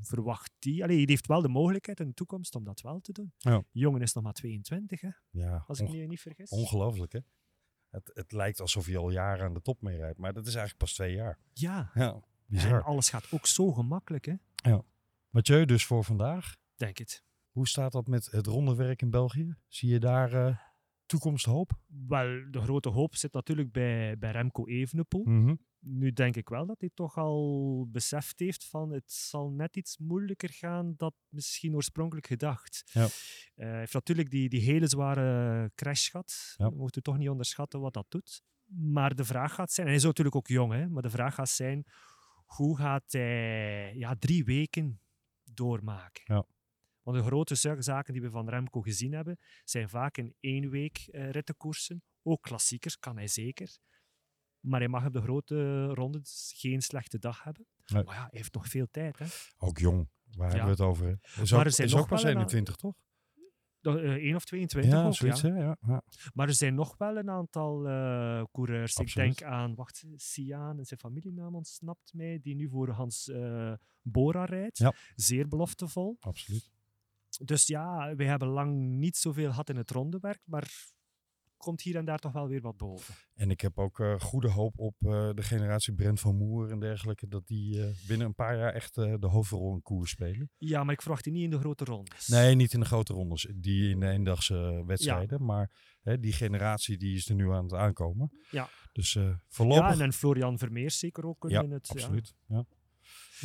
[0.00, 0.82] verwacht die.
[0.82, 3.32] Allee, hij heeft wel de mogelijkheid in de toekomst om dat wel te doen.
[3.38, 3.62] Ja.
[3.72, 6.50] Jongen is nog maar 22, hè, Ja, als ik me niet vergis.
[6.50, 7.18] ongelooflijk hè?
[7.96, 10.78] Het, het lijkt alsof hij al jaren aan de top meerijdt, maar dat is eigenlijk
[10.78, 11.38] pas twee jaar.
[11.52, 12.82] Ja, Ja, en bizar.
[12.82, 14.34] alles gaat ook zo gemakkelijk, hè?
[15.30, 16.56] Mathieu dus voor vandaag.
[16.76, 17.24] denk het.
[17.50, 19.54] Hoe staat dat met het rondewerk in België?
[19.68, 20.56] Zie je daar eh,
[21.06, 21.70] toekomsthoop?
[21.86, 25.24] Wel, de grote hoop zit natuurlijk bij, bij Remco Evenepoel.
[25.24, 25.54] Mhm.
[25.88, 29.98] Nu denk ik wel dat hij toch al beseft heeft van het zal net iets
[29.98, 32.82] moeilijker gaan dan misschien oorspronkelijk gedacht.
[32.92, 33.04] Ja.
[33.04, 33.10] Eh,
[33.54, 36.54] hij heeft natuurlijk die, die hele zware crash gehad.
[36.56, 36.68] Ja.
[36.70, 38.42] We moeten toch niet onderschatten wat dat doet.
[38.64, 41.34] Maar de vraag gaat zijn, en hij is natuurlijk ook jong, hè, maar de vraag
[41.34, 41.86] gaat zijn,
[42.44, 45.00] hoe gaat hij ja, drie weken
[45.44, 46.34] doormaken?
[46.34, 46.46] Ja.
[47.02, 50.70] Want de grote za- zaken die we van Remco gezien hebben, zijn vaak in één
[50.70, 52.02] week eh, rittenkoersen.
[52.22, 53.78] Ook klassiekers kan hij zeker.
[54.66, 57.66] Maar hij mag op de grote rondes geen slechte dag hebben.
[57.86, 58.04] Nee.
[58.04, 59.18] Maar ja, hij heeft nog veel tijd.
[59.18, 59.26] Hè?
[59.58, 60.08] Ook jong.
[60.36, 61.06] Waar hebben we het over?
[61.06, 61.42] hè?
[61.42, 62.94] Is Maar ook, er zijn is nog ook pas wel een 21, toch?
[63.80, 65.48] Nog, eh, 1 of 22 Ja, ook, zoiets ja.
[65.48, 65.58] hè?
[65.58, 65.76] Ja.
[65.86, 66.02] ja.
[66.34, 68.96] Maar er zijn nog wel een aantal eh, coureurs.
[68.96, 69.30] Absoluut.
[69.30, 73.72] Ik denk aan, wacht, Siaan en zijn familienaam ontsnapt mij, die nu voor Hans eh,
[74.02, 74.78] Bora rijdt.
[74.78, 74.94] Ja.
[75.14, 76.16] Zeer beloftevol.
[76.20, 76.70] Absoluut.
[77.44, 80.94] Dus ja, wij hebben lang niet zoveel gehad in het rondewerk, maar
[81.56, 83.14] komt hier en daar toch wel weer wat boven.
[83.34, 86.80] En ik heb ook eh, goede hoop op eh, de generatie Brent van Moer en
[86.80, 87.28] dergelijke.
[87.28, 90.50] Dat die eh, binnen een paar jaar echt de hoofdrol in koers spelen.
[90.56, 92.28] Ja, maar ik verwacht die niet in de grote rondes.
[92.28, 93.48] Nee, niet in de grote rondes.
[93.54, 95.44] Die in de eendagse wedstrijden.
[95.44, 95.70] Maar
[96.02, 98.30] hè, die generatie die is er nu aan het aankomen.
[98.50, 98.68] Ja.
[98.92, 99.98] Dus eh Ja, voorlopig...
[99.98, 101.86] en, Florian Vermeers zeker ook ja, in het...
[101.86, 101.94] ja.
[101.94, 102.34] absoluut.
[102.46, 102.66] Ja.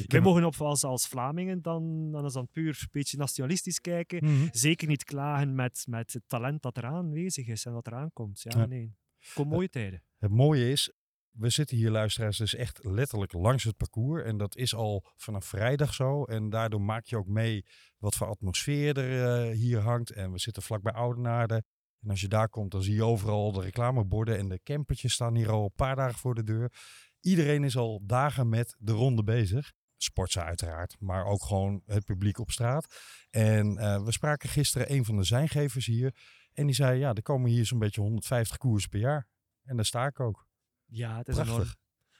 [0.07, 4.23] Wij mogen op als, als Vlamingen dan, dan is dan puur een beetje nationalistisch kijken.
[4.25, 4.47] Mhm.
[4.51, 8.41] Zeker niet klagen met, met het talent dat er aanwezig is en wat er aankomt.
[8.41, 8.65] Ja, Ja.
[8.65, 8.95] nee.
[9.33, 10.03] Kom mooie tijden.
[10.17, 10.91] Het mooie is,
[11.31, 14.23] we zitten hier luisteraars dus echt letterlijk langs het parcours.
[14.23, 16.23] En dat is al vanaf vrijdag zo.
[16.23, 17.65] En daardoor maak je ook mee
[17.97, 20.11] wat voor atmosfeer er eh, hier hangt.
[20.11, 21.63] En we zitten vlakbij Oudenaarde.
[22.01, 24.37] En als je daar komt, dan zie je overal de reclameborden.
[24.37, 26.71] En de campertjes staan hier al een paar dagen voor de deur.
[27.19, 29.71] Iedereen is al dagen met de ronde bezig.
[30.03, 32.95] Sportsen uiteraard, maar ook gewoon het publiek op straat.
[33.29, 36.15] En eh, we spraken gisteren een van de zijngevers hier.
[36.53, 39.27] En die zei, ja, er komen hier zo'n beetje 150 koers per jaar.
[39.63, 40.47] En daar sta ik ook.
[40.85, 41.55] Ja, het is Prachtig.
[41.55, 41.69] enorm.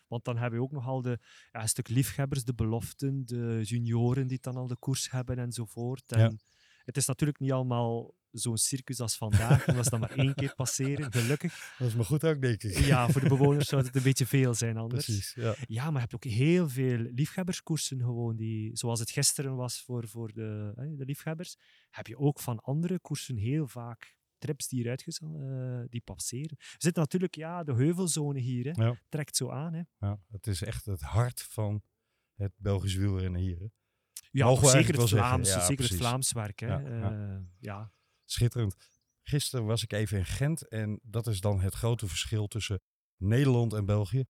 [0.08, 1.20] Want dan hebben we ook nogal de,
[1.52, 6.12] ja, een stuk liefhebbers, de beloften, de junioren die dan al de koers hebben enzovoort.
[6.12, 6.32] En Ja.
[6.84, 10.56] Het is natuurlijk niet allemaal zo'n circus als vandaag, omdat ze dan maar één keer
[10.56, 11.76] passeren, gelukkig.
[11.78, 12.78] Dat is maar goed ook, denk ik.
[12.78, 15.06] Ja, voor de bewoners zou het een beetje veel zijn anders.
[15.06, 15.56] Precies, ja.
[15.68, 20.08] Ja, maar je hebt ook heel veel liefhebberskoersen gewoon, die, zoals het gisteren was voor,
[20.08, 21.56] voor de, hè, de liefhebbers,
[21.90, 26.56] heb je ook van andere koersen heel vaak trips die eruit eh, die passeren.
[26.58, 28.96] We zitten natuurlijk, ja, de heuvelzone hier, hè, Ja.
[29.10, 29.74] trekt zo aan.
[29.74, 29.82] Hè.
[30.00, 31.82] Ja, het is echt het hart van
[32.36, 33.60] het Belgisch wielrennen hier.
[33.60, 33.66] hè.
[34.32, 35.10] Ja, zeker het.
[35.10, 35.96] Vlaams, Ja, zeker het.
[35.96, 36.60] Vlaams werk.
[36.60, 36.68] Hè.
[36.68, 37.92] Ja, Ja, ja.
[38.32, 38.76] Schitterend.
[39.24, 42.82] Gisteren was ik even in Gent en dat is dan het grote verschil tussen
[43.18, 44.26] Nederland en België.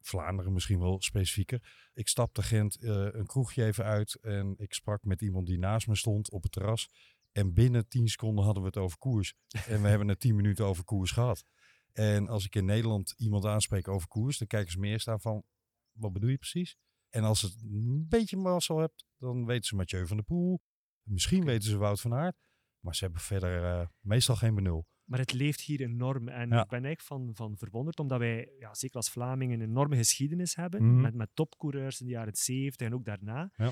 [0.00, 1.88] Vlaanderen misschien wel specifieker.
[1.94, 5.86] Ik stapte Gent eh, een kroegje even uit en ik sprak met iemand die naast
[5.86, 6.88] me stond op het terras.
[7.32, 9.34] En binnen 10 seconden hadden we het over koers.
[9.66, 11.44] En we hebben het 10 minuten over koers gehad.
[11.92, 15.20] En als ik in Nederland iemand aanspreek over koers, dan kijken ze me eerst aan
[15.20, 15.44] van,
[15.92, 16.76] wat bedoel je precies?
[17.10, 20.60] En als het een beetje mazzel hebt, dan weten ze Mathieu van der Poel.
[21.02, 22.36] Misschien weten ze Wout van Aert.
[22.84, 24.86] Maar ze hebben verder eh, meestal geen benul.
[25.04, 26.28] Maar het leeft hier enorm.
[26.28, 26.62] En Ja.
[26.62, 30.54] ik ben eigenlijk van, van verwonderd, omdat wij, ja, zeker als Vlamingen, een enorme geschiedenis
[30.54, 30.84] hebben.
[30.92, 31.00] Mhm.
[31.00, 33.50] Met, met topcoureurs in de jaren 70 en ook daarna.
[33.56, 33.70] Ja.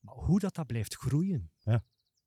[0.00, 1.52] Maar hoe dat, dat blijft groeien.
[1.58, 1.84] Ja.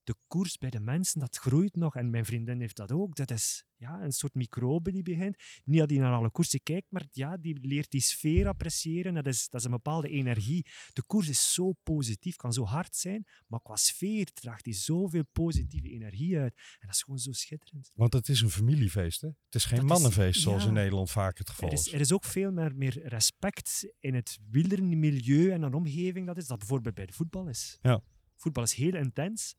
[0.10, 1.96] De koers bij de mensen, dat groeit nog.
[1.96, 3.16] En mijn vriendin heeft dat ook.
[3.16, 5.36] Dat is ja, een soort microbe die begint.
[5.64, 9.14] Niet dat die naar alle koersen kijkt, maar ja, die leert die sfeer appreciëren.
[9.14, 10.66] Dat is, dat is een bepaalde energie.
[10.94, 15.24] De koers is zo positief, kan zo hard zijn, maar qua sfeer draagt die zoveel
[15.32, 16.54] positieve energie uit.
[16.56, 17.92] En dat is gewoon zo schitterend.
[17.94, 19.28] Want het is een familiefeest, hè?
[19.28, 20.68] Het is geen Dat is- mannenfeest zoals ja.
[20.68, 21.86] in Nederland vaak het geval Er is.
[21.88, 26.38] is, er is ook veel meer, meer respect in het wielrenmilieu en een omgeving dat
[26.38, 27.78] is, dat bijvoorbeeld bij de voetbal is.
[27.82, 28.02] Ja.
[28.36, 29.56] Voetbal is heel intens,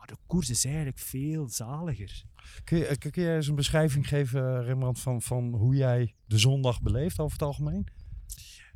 [0.00, 2.24] maar de koers is eigenlijk veel zaliger.
[2.64, 7.32] Kun, je, eens een beschrijving geven, Rembrandt, van, van hoe jij de zondag beleeft over
[7.32, 7.86] het algemeen?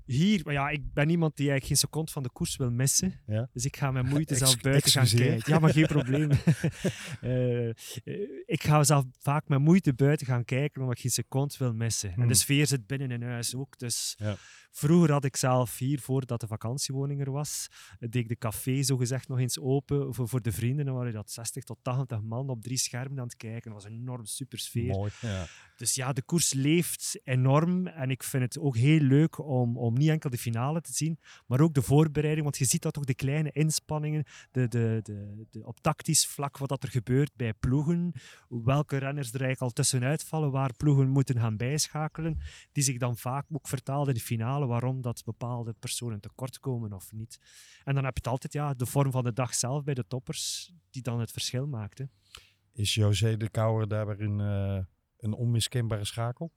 [0.05, 3.21] Hier, maar ja, ik ben iemand die eigenlijk geen seconde van de koers wil missen.
[3.27, 3.49] Ja.
[3.53, 5.53] Dus ik ga met moeite zelf buiten gaan kijken.
[5.53, 6.31] Ja, maar geen probleem.
[7.21, 7.75] Eh, eh,
[8.47, 12.09] ik ga zelf vaak met moeite buiten gaan kijken, omdat ik geen seconde wil missen.
[12.09, 12.29] En Hmm.
[12.29, 13.79] de sfeer zit binnen in huis ook.
[13.79, 14.37] Dus Ja.
[14.71, 18.83] vroeger had ik zelf hier, voordat de vakantiewoning er was, eh, deed ik de café
[18.83, 20.85] zogezegd nog eens open voor, voor de vrienden.
[20.85, 23.73] Dan waren dat 60 tot 80 man op drie schermen aan het kijken.
[23.73, 24.87] Dat was een enorm super sfeer.
[24.87, 25.11] Mooi.
[25.21, 25.47] Ja.
[25.77, 27.87] Dus ja, de koers leeft enorm.
[27.87, 31.19] En ik vind het ook heel leuk om, om niet enkel de finale te zien,
[31.47, 32.43] maar ook de voorbereiding.
[32.43, 36.59] Want je ziet dat toch de kleine inspanningen, de, de, de, de, op tactisch vlak
[36.59, 38.13] wat dat er gebeurt bij ploegen.
[38.49, 42.39] Welke renners er eigenlijk al tussenuit vallen, waar ploegen moeten gaan bijschakelen.
[42.73, 46.93] Die zich dan vaak ook vertaalden in de finale, waarom dat bepaalde personen tekort komen
[46.93, 47.39] of niet.
[47.85, 50.07] En dan heb je het altijd, ja, de vorm van de dag zelf bij de
[50.07, 52.03] toppers, die dan het verschil maakt.
[52.73, 54.79] Is José de Kouwer daarin eh
[55.25, 56.53] een onmiskenbare schakel?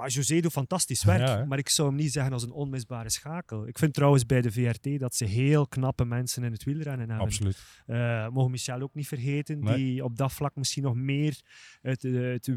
[0.00, 3.10] Maar José doet fantastisch werk, Ja, maar ik zou hem niet zeggen als een onmisbare
[3.10, 3.66] schakel.
[3.66, 7.26] Ik vind trouwens bij de VRT dat ze heel knappe mensen in het wielrennen hebben.
[7.26, 7.58] Absoluut.
[7.86, 9.76] Eh mogen Michel ook niet vergeten, Nee.
[9.76, 11.40] die op dat vlak misschien nog meer
[11.80, 12.50] het, eh, het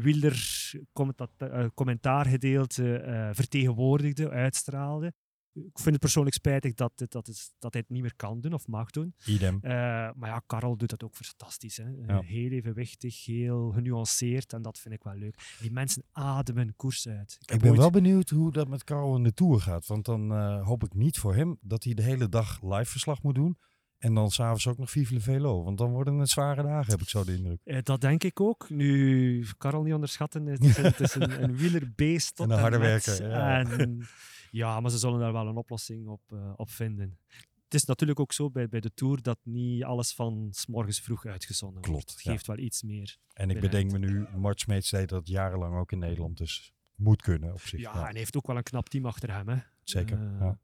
[0.92, 5.12] commenta- eh, commentaargedeelte eh, vertegenwoordigde, uitstraalde.
[5.54, 8.40] Ik vind het persoonlijk spijtig dat, het- dat, het, dat hij het niet meer kan
[8.40, 9.14] doen of mag doen.
[9.26, 9.58] Idem.
[9.62, 9.70] Eh,
[10.14, 11.76] maar ja, Karel doet dat ook fantastisch.
[11.76, 11.88] Hè?
[12.06, 12.20] Ja.
[12.20, 15.56] Heel evenwichtig, heel genuanceerd en dat vind ik wel leuk.
[15.60, 17.36] Die mensen ademen koers uit.
[17.46, 19.86] Ik ben ooit- wel benieuwd hoe dat met Karel in de Tour gaat.
[19.86, 23.22] Want dan eh, hoop ik niet voor hem dat hij de hele dag live verslag
[23.22, 23.58] moet doen.
[23.98, 25.62] En dan s'avonds ook nog Vive Velo.
[25.64, 27.60] Want dan worden het zware dagen, heb ik zo de indruk.
[27.64, 28.70] Eh, dat denk ik ook.
[28.70, 32.58] Nu, Karel niet onderschatten, het is een, het is een, een wielerbeest tot En een
[32.60, 33.58] harde werker, ja.
[33.78, 34.06] En,
[34.54, 37.18] ja, maar ze zullen daar wel een oplossing op, eh, op vinden.
[37.64, 41.00] Het is natuurlijk ook zo bij, bij de Tour dat niet alles van s morgens
[41.00, 41.90] vroeg uitgezonden wordt.
[41.90, 42.30] Klopt, Het ja.
[42.32, 43.16] geeft wel iets meer.
[43.32, 46.36] En ik bedenk me nu, Mart Smeets deed dat jarenlang ook in Nederland.
[46.38, 47.80] Dus moet kunnen op zich.
[47.80, 47.98] Ja, ja.
[48.00, 49.48] en hij heeft ook wel een knap team achter hem.
[49.48, 49.56] Hè.
[49.82, 50.18] Zeker.
[50.18, 50.58] Eh, ja.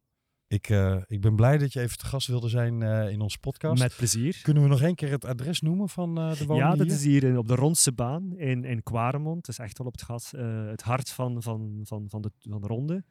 [0.46, 3.82] ik, eh, ik ben blij dat je even te gast wilde zijn in onze podcast.
[3.82, 4.40] Met plezier.
[4.42, 6.94] Kunnen we nog één keer het adres noemen van de woning Ja, dat hier?
[6.96, 9.46] is hier in- op de Rondse baan in, in Quaremont.
[9.46, 12.60] Het is echt wel op het eh, het hart van, van, van, van, de, van
[12.60, 13.04] de ronde.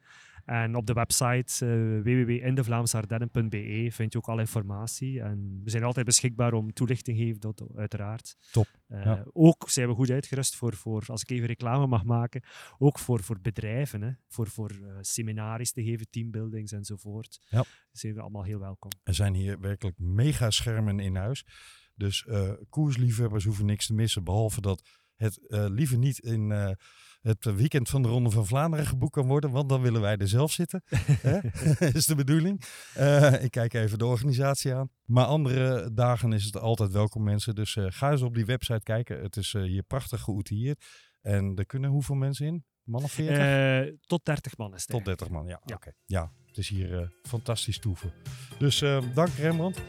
[0.50, 5.20] En op de website uh, www.indevlaamsardennen.be vind je ook alle informatie.
[5.20, 8.36] En we zijn altijd beschikbaar om toelichting te geven, dat, uiteraard.
[8.52, 9.24] Top, Eh, ja.
[9.32, 12.42] Ook zijn we goed uitgerust voor, voor, als ik even reclame mag maken,
[12.78, 14.02] ook voor, voor bedrijven.
[14.02, 14.10] Hè?
[14.28, 14.70] Voor, voor
[15.00, 17.40] seminaries te geven, teambuildings enzovoort.
[17.48, 17.64] Ja.
[17.92, 18.90] Zijn we allemaal heel welkom.
[19.02, 21.46] Er zijn hier werkelijk mega schermen in huis.
[21.94, 22.26] Dus
[22.68, 24.24] koersliefhebbers hoeven niks te missen.
[24.24, 26.76] Behalve dat het liever niet in
[27.20, 30.28] het weekend van de Ronde van Vlaanderen geboekt kan worden, want dan willen wij er
[30.28, 30.82] zelf zitten.
[31.28, 31.38] Hè?
[31.98, 32.62] is de bedoeling.
[32.94, 34.90] Eh, ik kijk even de organisatie aan.
[35.04, 37.54] Maar andere dagen is het altijd welkom mensen.
[37.54, 39.22] Dus eh, ga eens op die website kijken.
[39.22, 40.84] Het is eh, hier prachtig geoutilleerd.
[41.20, 42.64] En er kunnen hoeveel mensen in?
[42.82, 43.36] Man of 40?
[43.38, 44.90] Eh, tot 30 man is het.
[44.90, 45.60] Tot 30 man, ja.
[45.64, 45.74] Ja.
[45.74, 45.92] Oké.
[46.06, 48.12] Ja, het is hier fantastisch toeven.
[48.58, 48.78] Dus
[49.14, 49.80] dank Rembrandt.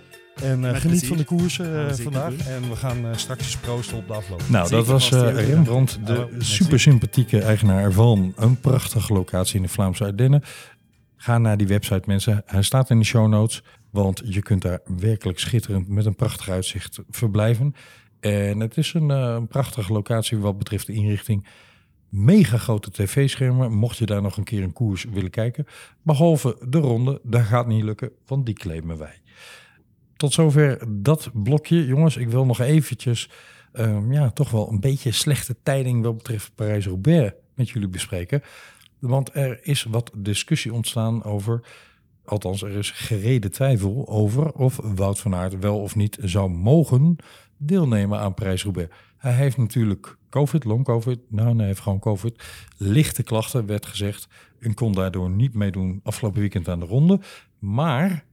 [0.41, 1.07] En eh, geniet plezier.
[1.07, 2.47] van de koers eh, vandaag.
[2.47, 4.41] En we gaan eh, straks eens proosten op de afloop.
[4.49, 5.47] Nou, Zeker dat was eh.
[5.47, 6.53] Rembrandt, de Hallo, merci.
[6.53, 10.43] super sympathieke eigenaar van een prachtige locatie in de Vlaamse Ardennen.
[11.18, 12.43] Ga naar die website mensen.
[12.45, 16.49] Hij staat in de show notes, want je kunt daar werkelijk schitterend met een prachtig
[16.49, 17.76] uitzicht verblijven.
[18.19, 21.45] En het is een, eh, een prachtige locatie wat betreft de inrichting.
[22.09, 25.65] Mega grote tv-schermen, mocht je daar nog een keer een koers willen kijken.
[26.01, 29.20] Behalve de ronde, dat gaat niet lukken, want die claimen wij.
[30.22, 31.85] Tot zover dat blokje.
[31.85, 33.30] Jongens, ik wil nog eventjes
[33.73, 38.41] ehm, ja, toch wel een beetje slechte tijding wat betreft Parijs-Roubaix met jullie bespreken.
[38.99, 41.61] Want er is wat discussie ontstaan over,
[42.26, 47.15] althans er is gereden twijfel over of Wout van Aert wel of niet zou mogen
[47.57, 48.95] deelnemen aan Parijs-Roubaix.
[49.18, 52.43] Hij heeft natuurlijk COVID, long COVID, nou nee, hij heeft gewoon COVID.
[52.77, 54.27] Lichte klachten werd gezegd
[54.60, 57.19] en kon daardoor niet meedoen afgelopen weekend aan de ronde.
[57.60, 58.26] Maar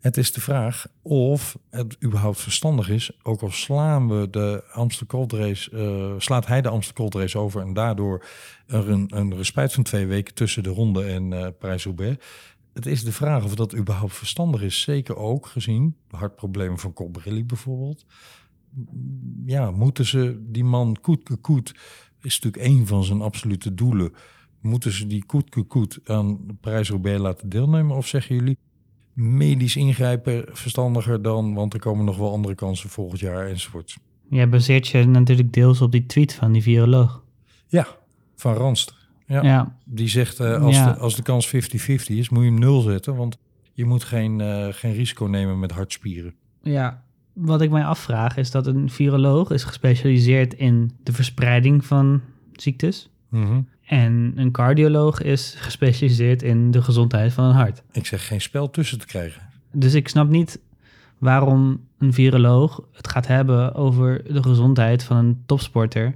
[0.00, 3.10] het is de vraag of het überhaupt verstandig is.
[3.22, 7.38] Ook al slaan we de Amsterdam Gold Race, eh, slaat hij de Amsterdam Gold Race
[7.38, 8.24] over en daardoor
[8.66, 12.24] er een, een respijt van twee weken tussen de ronde en eh Parijs-Roubaix.
[12.72, 14.80] Het is de vraag of dat überhaupt verstandig is.
[14.80, 18.06] Zeker ook gezien de hartproblemen van Colbrelli bijvoorbeeld.
[19.46, 21.74] Ja, moeten ze die man koet koet
[22.20, 24.12] is natuurlijk een van zijn absolute doelen.
[24.60, 27.96] Moeten ze die koet koet aan Parijs-Roubaix laten deelnemen?
[27.96, 28.58] Of zeggen jullie,
[29.18, 33.96] medisch ingrijpen verstandiger dan, want er komen nog wel andere kansen volgend jaar enzovoort.
[34.30, 37.22] Jij baseert je natuurlijk deels op die tweet van die viroloog.
[37.68, 37.86] Ja,
[38.36, 38.94] van Ranst.
[39.26, 40.92] Ja, Ja, Die zegt eh, als, Ja.
[40.92, 41.50] de, als de kans 50-50
[42.16, 43.38] is, moet je hem nul zetten, want
[43.72, 46.34] je moet geen, eh, geen risico nemen met hartspieren.
[46.62, 47.06] ja.
[47.32, 52.20] Wat ik mij afvraag is dat een viroloog is gespecialiseerd in de verspreiding van
[52.52, 53.10] ziektes.
[53.28, 53.60] Mhm.
[53.88, 57.82] En een cardioloog is gespecialiseerd in de gezondheid van een hart.
[57.92, 59.42] Ik zeg geen spel tussen te krijgen.
[59.72, 60.60] Dus ik snap niet
[61.18, 66.14] waarom een viroloog het gaat hebben over de gezondheid van een topsporter,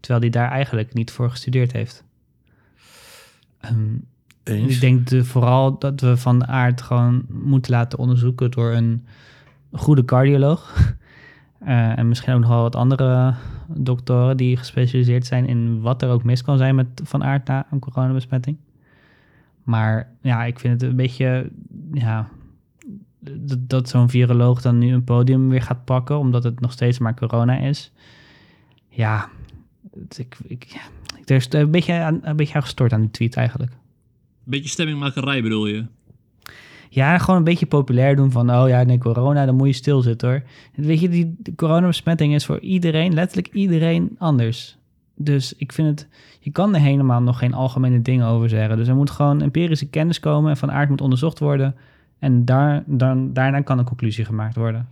[0.00, 2.04] terwijl die daar eigenlijk niet voor gestudeerd heeft.
[4.42, 4.74] Eens.
[4.74, 9.06] ik denk de, vooral dat we van aard gewoon moeten laten onderzoeken door een
[9.72, 10.74] goede cardioloog.
[11.58, 13.34] Eh, en misschien ook nog wel wat andere
[13.66, 17.66] doktoren die gespecialiseerd zijn in wat er ook mis kan zijn met van aard na
[17.70, 18.56] een coronabesmetting.
[19.62, 21.50] Maar ja, ik vind het een beetje,
[21.92, 22.28] ja,
[23.60, 27.14] dat, zo'n viroloog dan nu een podium weer gaat pakken, omdat het nog steeds maar
[27.14, 27.92] corona is.
[28.88, 29.28] Ja,
[30.16, 30.88] ik, ik,
[31.24, 33.72] er is een beetje, een beetje aan aan die tweet eigenlijk.
[34.44, 35.86] Beetje stemmingmakerij bedoel je?
[36.88, 40.28] Ja, gewoon een beetje populair doen van, oh ja, nee, corona, dan moet je stilzitten
[40.28, 40.42] hoor.
[40.74, 44.78] Weet je, die coronabesmetting is voor iedereen, letterlijk iedereen anders.
[45.14, 46.08] Dus ik vind het,
[46.40, 48.76] je kan er helemaal nog geen algemene dingen over zeggen.
[48.76, 51.74] Dus er moet gewoon empirische kennis komen en van aard moet onderzocht worden.
[52.18, 54.88] En daar, dan, daarna kan een conclusie gemaakt worden.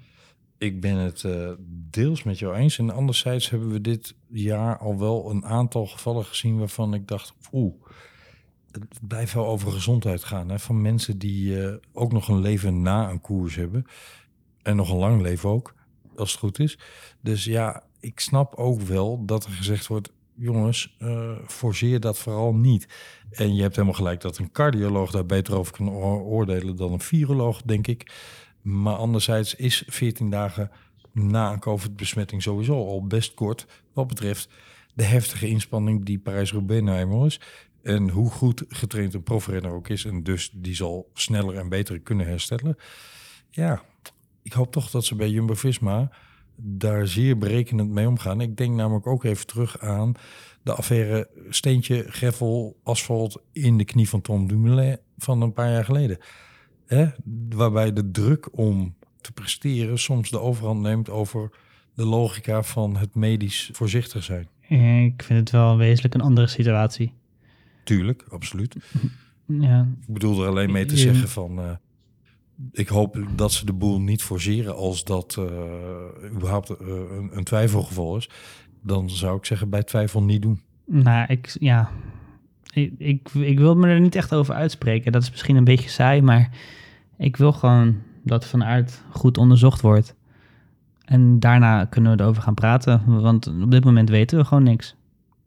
[0.59, 1.51] Ik ben het eh,
[1.91, 2.79] deels met jou eens.
[2.79, 7.33] En anderzijds hebben we dit jaar al wel een aantal gevallen gezien waarvan ik dacht,
[7.53, 7.75] oeh,
[8.81, 10.49] het blijft wel over gezondheid gaan.
[10.49, 10.59] Hè?
[10.59, 13.87] Van mensen die eh, ook nog een leven na een koers hebben.
[14.63, 15.75] En nog een lang leven ook,
[16.17, 16.79] als het goed is.
[17.21, 22.55] Dus ja, ik snap ook wel dat er gezegd wordt, jongens, eh forceer dat vooral
[22.55, 22.89] niet.
[23.31, 26.93] En je hebt helemaal gelijk dat een cardioloog daar beter over kan oor- oordelen dan
[26.93, 28.13] een viroloog, denk ik.
[28.63, 30.71] Maar anderzijds is 14 dagen
[31.13, 33.67] na een COVID-besmetting sowieso al best kort.
[33.93, 34.49] Wat betreft
[34.95, 37.41] de heftige inspanning die Parijs-Roubaix nou is.
[37.87, 40.05] En hoe goed getraind een profrenner ook is.
[40.05, 42.77] En dus die zal sneller en beter kunnen herstellen.
[43.51, 43.83] Ja,
[44.43, 46.11] ik hoop toch dat ze bij Jumbo-Visma
[46.57, 48.41] daar zeer berekenend mee omgaan.
[48.41, 50.13] Ik denk namelijk ook even terug aan
[50.63, 55.85] de affaire steentje, greffel, asfalt in de knie van Tom Dumoulin van een paar jaar
[55.85, 56.19] geleden.
[57.49, 61.51] Waarbij de druk om te presteren soms de overhand neemt over
[61.95, 64.49] de logica van het medisch voorzichtig zijn.
[65.07, 67.13] Ik vind het wel wezenlijk een andere situatie.
[67.87, 68.77] Tuurlijk, absoluut.
[69.49, 71.01] Ja, Ik bedoel er alleen mee te Ja.
[71.01, 71.59] zeggen van...
[71.59, 71.71] eh,
[72.73, 77.45] ik hoop dat ze de boel niet forceren als dat eh, überhaupt eh, een, een
[77.45, 78.31] twijfelgeval is.
[78.83, 80.61] Dan zou ik zeggen bij twijfel niet doen.
[80.85, 81.91] nou, ik, ja,
[82.73, 85.13] ik, ik, ik wil me er niet echt over uitspreken.
[85.13, 86.51] Dat is misschien een beetje saai, maar
[87.19, 90.15] ik wil gewoon dat van aard goed onderzocht wordt.
[91.05, 93.03] En daarna kunnen we erover gaan praten.
[93.21, 94.95] Want op dit moment weten we gewoon niks.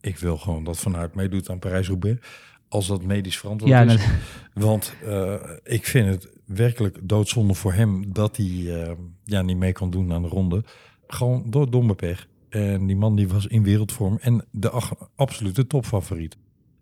[0.02, 2.28] Ik wil gewoon dat Van Aert meedoet aan Parijs-Roubaix.
[2.68, 3.88] Als dat medisch verantwoord Ja, is.
[3.96, 4.06] dat-
[4.54, 8.46] Want eh, ik vind het werkelijk doodzonde voor hem dat hij
[8.86, 8.92] eh,
[9.24, 10.64] ja, niet mee kan doen aan de ronde.
[11.08, 12.28] Gewoon door domme pech.
[12.50, 16.38] En die man die was in wereldvorm en de ach- absolute topfavoriet.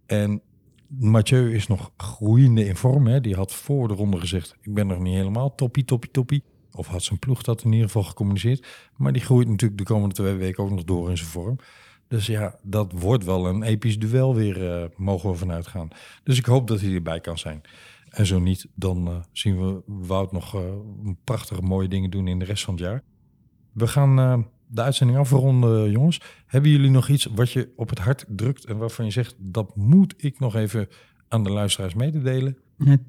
[0.06, 0.42] En
[0.88, 3.08] Mathieu is nog groeiende in vorm.
[3.08, 3.22] Hè.
[3.22, 6.44] Die had voor de ronde gezegd, ik ben nog niet helemaal toppie, toppie, toppie.
[6.72, 8.68] Of had zijn ploeg dat in ieder geval gecommuniceerd.
[8.96, 11.58] Maar die groeit natuurlijk de komende twee weken ook nog door in zijn vorm.
[12.08, 15.88] Dus ja, dat wordt wel een episch duel weer, eh, mogen we vanuit gaan.
[16.24, 17.62] Dus ik hoop dat hij erbij kan zijn.
[18.10, 20.62] En zo niet, dan eh, zien we Wout nog eh,
[21.24, 23.04] prachtige mooie dingen doen in de rest van het jaar.
[23.72, 26.22] We gaan de uitzending afronden, jongens.
[26.46, 29.76] Hebben jullie nog iets wat je op het hart drukt en waarvan je zegt, dat
[29.76, 30.88] moet ik nog even
[31.28, 32.58] aan de luisteraars mededelen?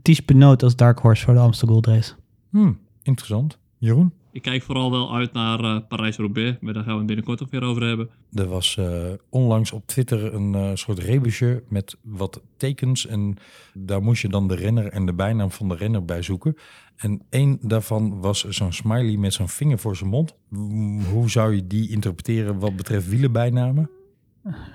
[0.02, 2.14] Ties Benoot als dark horse voor de Amstel Gold Race.
[2.50, 3.58] Hmm, interessant.
[3.78, 4.12] Jeroen?
[4.38, 7.50] Ik kijk vooral wel uit naar eh, Parijs-Roubaix, maar daar gaan we het binnenkort ook
[7.50, 8.08] weer over hebben.
[8.32, 13.06] Er was eh, onlangs op Twitter een eh, soort rebusje met wat tekens.
[13.06, 13.36] En
[13.74, 16.56] daar moest je dan de renner en de bijnaam van de renner bij zoeken.
[16.96, 20.34] En één daarvan was zo'n smiley met zo'n vinger voor zijn mond.
[20.48, 23.90] Mm, Hoe zou je die interpreteren wat betreft wielenbijnamen?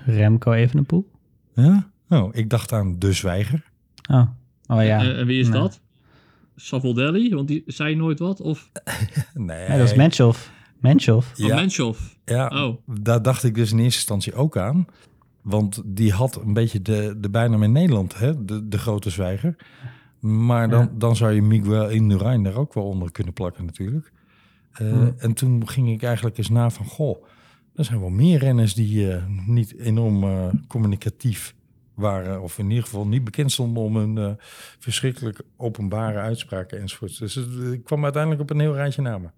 [0.06, 1.10] Remco Evenepoel.
[1.54, 1.90] Ja?
[2.08, 3.70] Oh, ik dacht aan De Zwijger.
[4.10, 4.28] Oh,
[4.66, 5.00] oh ja.
[5.02, 5.60] Eh, en wie is Nee.
[5.60, 5.80] dat?
[6.56, 7.34] Savoldelli?
[7.34, 8.40] Want die zei nooit wat?
[8.40, 8.70] Of
[9.34, 9.66] Nee.
[9.68, 10.52] Ja, dat is Menschhoff.
[10.80, 11.32] Menschhoff.
[11.36, 11.54] van Ja.
[11.54, 12.16] Menschhoff?
[12.24, 12.76] Ja, Oh.
[13.00, 14.86] daar dacht ik dus in eerste instantie ook aan.
[15.42, 18.44] Want die had een beetje de, de bijnaam in Nederland, hè?
[18.44, 19.56] De, de grote zwijger.
[20.20, 20.90] Maar dan, Ja.
[20.98, 24.12] dan zou je Miguel Indurain daar ook wel onder kunnen plakken natuurlijk.
[24.72, 25.22] Eh.
[25.22, 27.24] En toen ging ik eigenlijk eens na van, goh,
[27.74, 31.54] er zijn wel meer renners die eh, niet enorm eh, communicatief
[31.94, 32.42] waren.
[32.42, 34.30] Of in ieder geval niet bekend stonden om hun eh,
[34.78, 37.18] verschrikkelijk openbare uitspraken enzovoort.
[37.18, 39.32] Dus het- ik kwam uiteindelijk op een heel rijtje namen.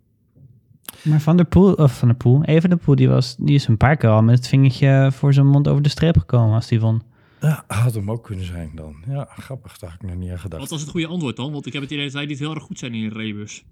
[1.03, 3.97] Maar Van der Poel, of Van der Poel, Evenepoel, die, was, die is een paar
[3.97, 7.03] keer al met het vingertje voor zijn mond over de streep gekomen als die won.
[7.41, 8.97] Ja, had hem ook kunnen zijn dan.
[9.09, 10.61] Ja, grappig, daar had ik nog niet aan gedacht.
[10.63, 11.53] Wat was het goede antwoord dan?
[11.53, 13.65] Want ik heb het idee dat wij niet heel erg goed zijn in een rebus.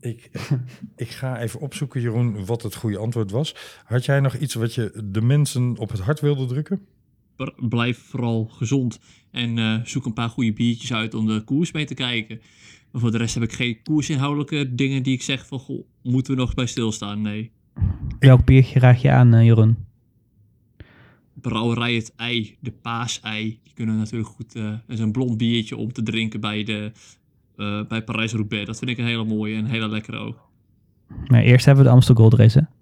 [0.00, 0.30] Ik,
[0.96, 3.54] ik ga even opzoeken, Jeroen, wat het goede antwoord was.
[3.84, 6.86] Had jij nog iets wat je de mensen op het hart wilde drukken?
[7.56, 9.00] Blijf vooral gezond
[9.30, 12.40] en eh, zoek een paar goede biertjes uit om de koers mee te kijken.
[12.90, 16.34] Maar voor de rest heb ik geen koersinhoudelijke dingen die ik zeg van, goh, moeten
[16.34, 17.22] we nog bij stilstaan?
[17.22, 17.50] Nee.
[18.18, 19.76] Welk biertje raad je aan, eh, Jeroen?
[21.34, 24.52] Brouwerij Het Ei, de paasei, die kunnen natuurlijk goed...
[24.52, 26.92] dat is een blond biertje om te drinken bij, de,
[27.88, 28.66] bij Parijs-Roubaix.
[28.66, 30.48] Dat vind ik een hele mooie en een hele lekkere ook.
[31.26, 32.79] Maar eerst hebben we de Amstel Gold Race, hè?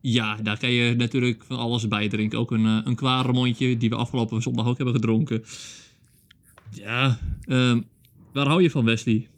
[0.00, 2.38] Ja, daar kan je natuurlijk van alles bij drinken.
[2.38, 5.42] Ook een, eh, een kwaremondje die we afgelopen zondag ook hebben gedronken.
[6.70, 7.80] Ja, ehm,
[8.32, 9.28] waar hou je van, Wesley?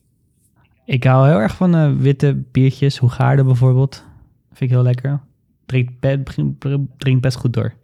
[0.84, 4.04] Ik hou heel erg van eh, witte biertjes, Hoegaarden bijvoorbeeld.
[4.48, 5.20] Vind ik heel lekker.
[5.66, 7.74] Drinkt, be- drinkt best goed door.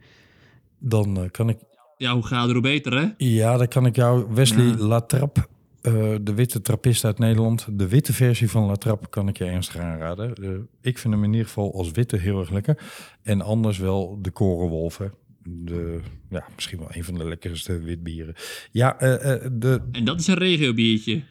[0.78, 1.58] Dan eh, kan ik,
[1.96, 3.06] Ja, hoe gaat er beter, hè?
[3.18, 4.76] ja, dan kan ik jou, Wesley Ja.
[4.76, 5.48] Latrap,
[5.86, 9.80] eh, de witte trappist uit Nederland, de witte versie van Latrap, kan ik je ernstig
[9.80, 10.34] aanraden.
[10.34, 10.50] Eh,
[10.80, 12.78] ik vind hem in ieder geval als witte heel erg lekker.
[13.22, 15.06] En anders wel de Korenwolf, hè.
[15.42, 16.00] De,
[16.30, 18.34] ja, misschien wel een van de lekkerste witbieren.
[18.70, 21.22] Ja, eh, de, En dat is een regiobiertje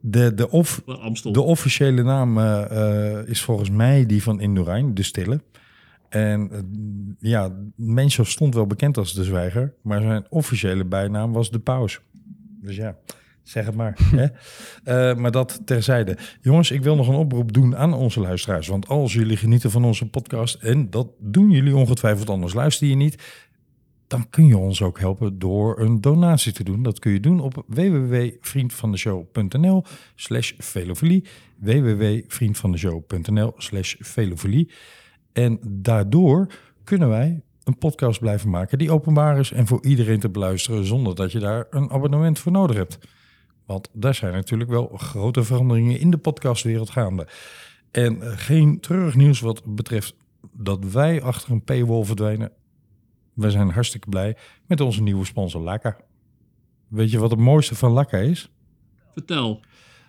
[0.00, 1.32] de, de, of, Amstel.
[1.32, 2.38] De officiële naam
[3.26, 5.40] is volgens mij die van Indurain, de Stille.
[6.08, 6.50] En
[7.20, 12.00] ja, Menschov stond wel bekend als de zwijger, maar zijn officiële bijnaam was de paus.
[12.60, 12.96] Dus ja,
[13.42, 13.98] zeg het maar.
[14.16, 14.26] hè?
[14.84, 16.16] Eh, maar dat terzijde.
[16.40, 18.66] Jongens, ik wil nog een oproep doen aan onze luisteraars.
[18.66, 22.94] Want als jullie genieten van onze podcast, en dat doen jullie ongetwijfeld anders, luister je
[22.94, 23.16] niet
[24.12, 26.82] dan kun je ons ook helpen door een donatie te doen.
[26.82, 31.24] Dat kun je doen op www.vriendvandeshow.nl slash velofilie.
[31.58, 34.70] www.vriendvandeshow.nl slash velofilie.
[35.32, 36.46] En daardoor
[36.84, 41.14] kunnen wij een podcast blijven maken die openbaar is en voor iedereen te beluisteren zonder
[41.14, 42.98] dat je daar een abonnement voor nodig hebt.
[43.72, 47.28] Want daar zijn natuurlijk wel grote veranderingen in de podcastwereld gaande.
[47.90, 50.14] En geen treurig nieuws wat betreft
[50.52, 52.52] dat wij achter een paywall verdwijnen.
[53.32, 54.36] We zijn hartstikke blij
[54.66, 55.96] met onze nieuwe sponsor Laka.
[56.88, 58.50] Weet je wat het mooiste van Laka is?
[59.12, 59.60] Vertel.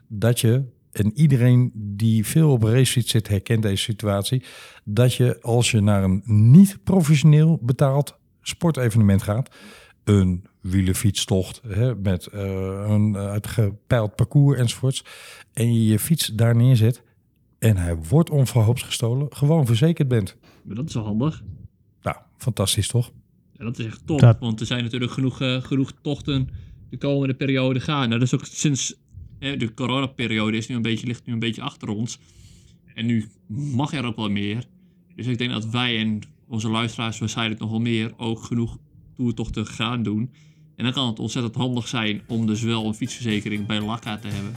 [0.08, 4.44] Dat je, en iedereen die veel op racefiets zit herkent deze situatie,
[4.84, 9.56] dat je als je naar een niet professioneel betaald sportevenement gaat,
[10.04, 15.04] een wielenfietstocht hè, met eh, een uitgepeild parcours enzovoorts,
[15.54, 17.04] en je je fiets daar neerzet
[17.60, 20.38] en hij wordt onverhoops gestolen, gewoon verzekerd bent.
[20.64, 21.44] Maar dat is wel handig.
[22.02, 23.12] Nou, fantastisch toch?
[23.58, 24.20] Ja, dat is echt top.
[24.20, 26.50] Dat- Want er zijn natuurlijk genoeg, eh, genoeg tochten
[26.90, 28.08] de komende periode gaan.
[28.08, 28.96] Nou, dat is ook sinds
[29.40, 32.20] hè, de coronaperiode is nu een beetje, ligt nu een beetje achter ons.
[32.96, 34.66] En nu mag er ook wel meer.
[35.16, 38.78] Dus ik denk dat wij en onze luisteraars waarschijnlijk nog wel meer ook genoeg
[39.16, 40.32] toertochten gaan doen.
[40.76, 44.28] En dan kan het ontzettend handig zijn om dus wel een fietsverzekering bij Lakka te
[44.28, 44.54] hebben.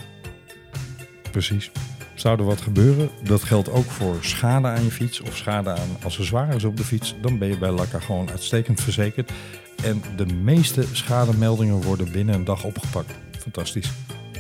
[1.31, 1.71] Precies.
[2.15, 5.97] Zou er wat gebeuren, dat geldt ook voor schade aan je fiets of schade aan
[6.03, 9.33] accessoires op de fiets, dan ben je bij Lakka gewoon uitstekend verzekerd.
[9.83, 13.13] En de meeste schademeldingen worden binnen een dag opgepakt.
[13.39, 13.91] Fantastisch.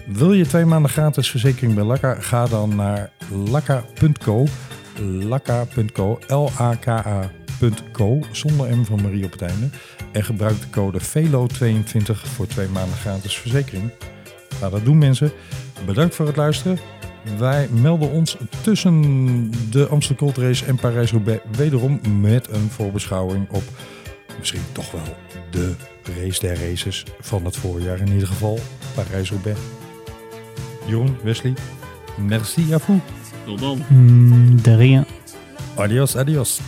[0.06, 2.14] Wil je twee maanden gratis verzekering bij Lakka?
[2.14, 3.10] Ga dan naar
[3.50, 4.46] lakka.co.
[5.02, 9.68] Lakka.co, L-A-K-A.co, zonder M van Marie op het einde.
[10.16, 13.90] En gebruik de code VELO22 voor twee maanden gratis verzekering.
[14.60, 15.32] Ga dat doen mensen.
[15.86, 16.78] Bedankt voor het luisteren.
[17.38, 23.62] Wij melden ons tussen de Amsterdam Gold Race en Parijs-Roubaix wederom met een voorbeschouwing op
[24.38, 25.16] misschien toch wel
[25.50, 25.74] de
[26.18, 27.98] race der races van het voorjaar.
[28.00, 28.58] In ieder geval
[28.94, 29.58] Parijs-Roubaix.
[30.86, 31.54] Jeroen, Wesley,
[32.16, 33.00] merci à vous.
[33.44, 33.84] Tot dan.
[33.88, 35.04] Mm, de rien.
[35.74, 36.60] Adios, adios.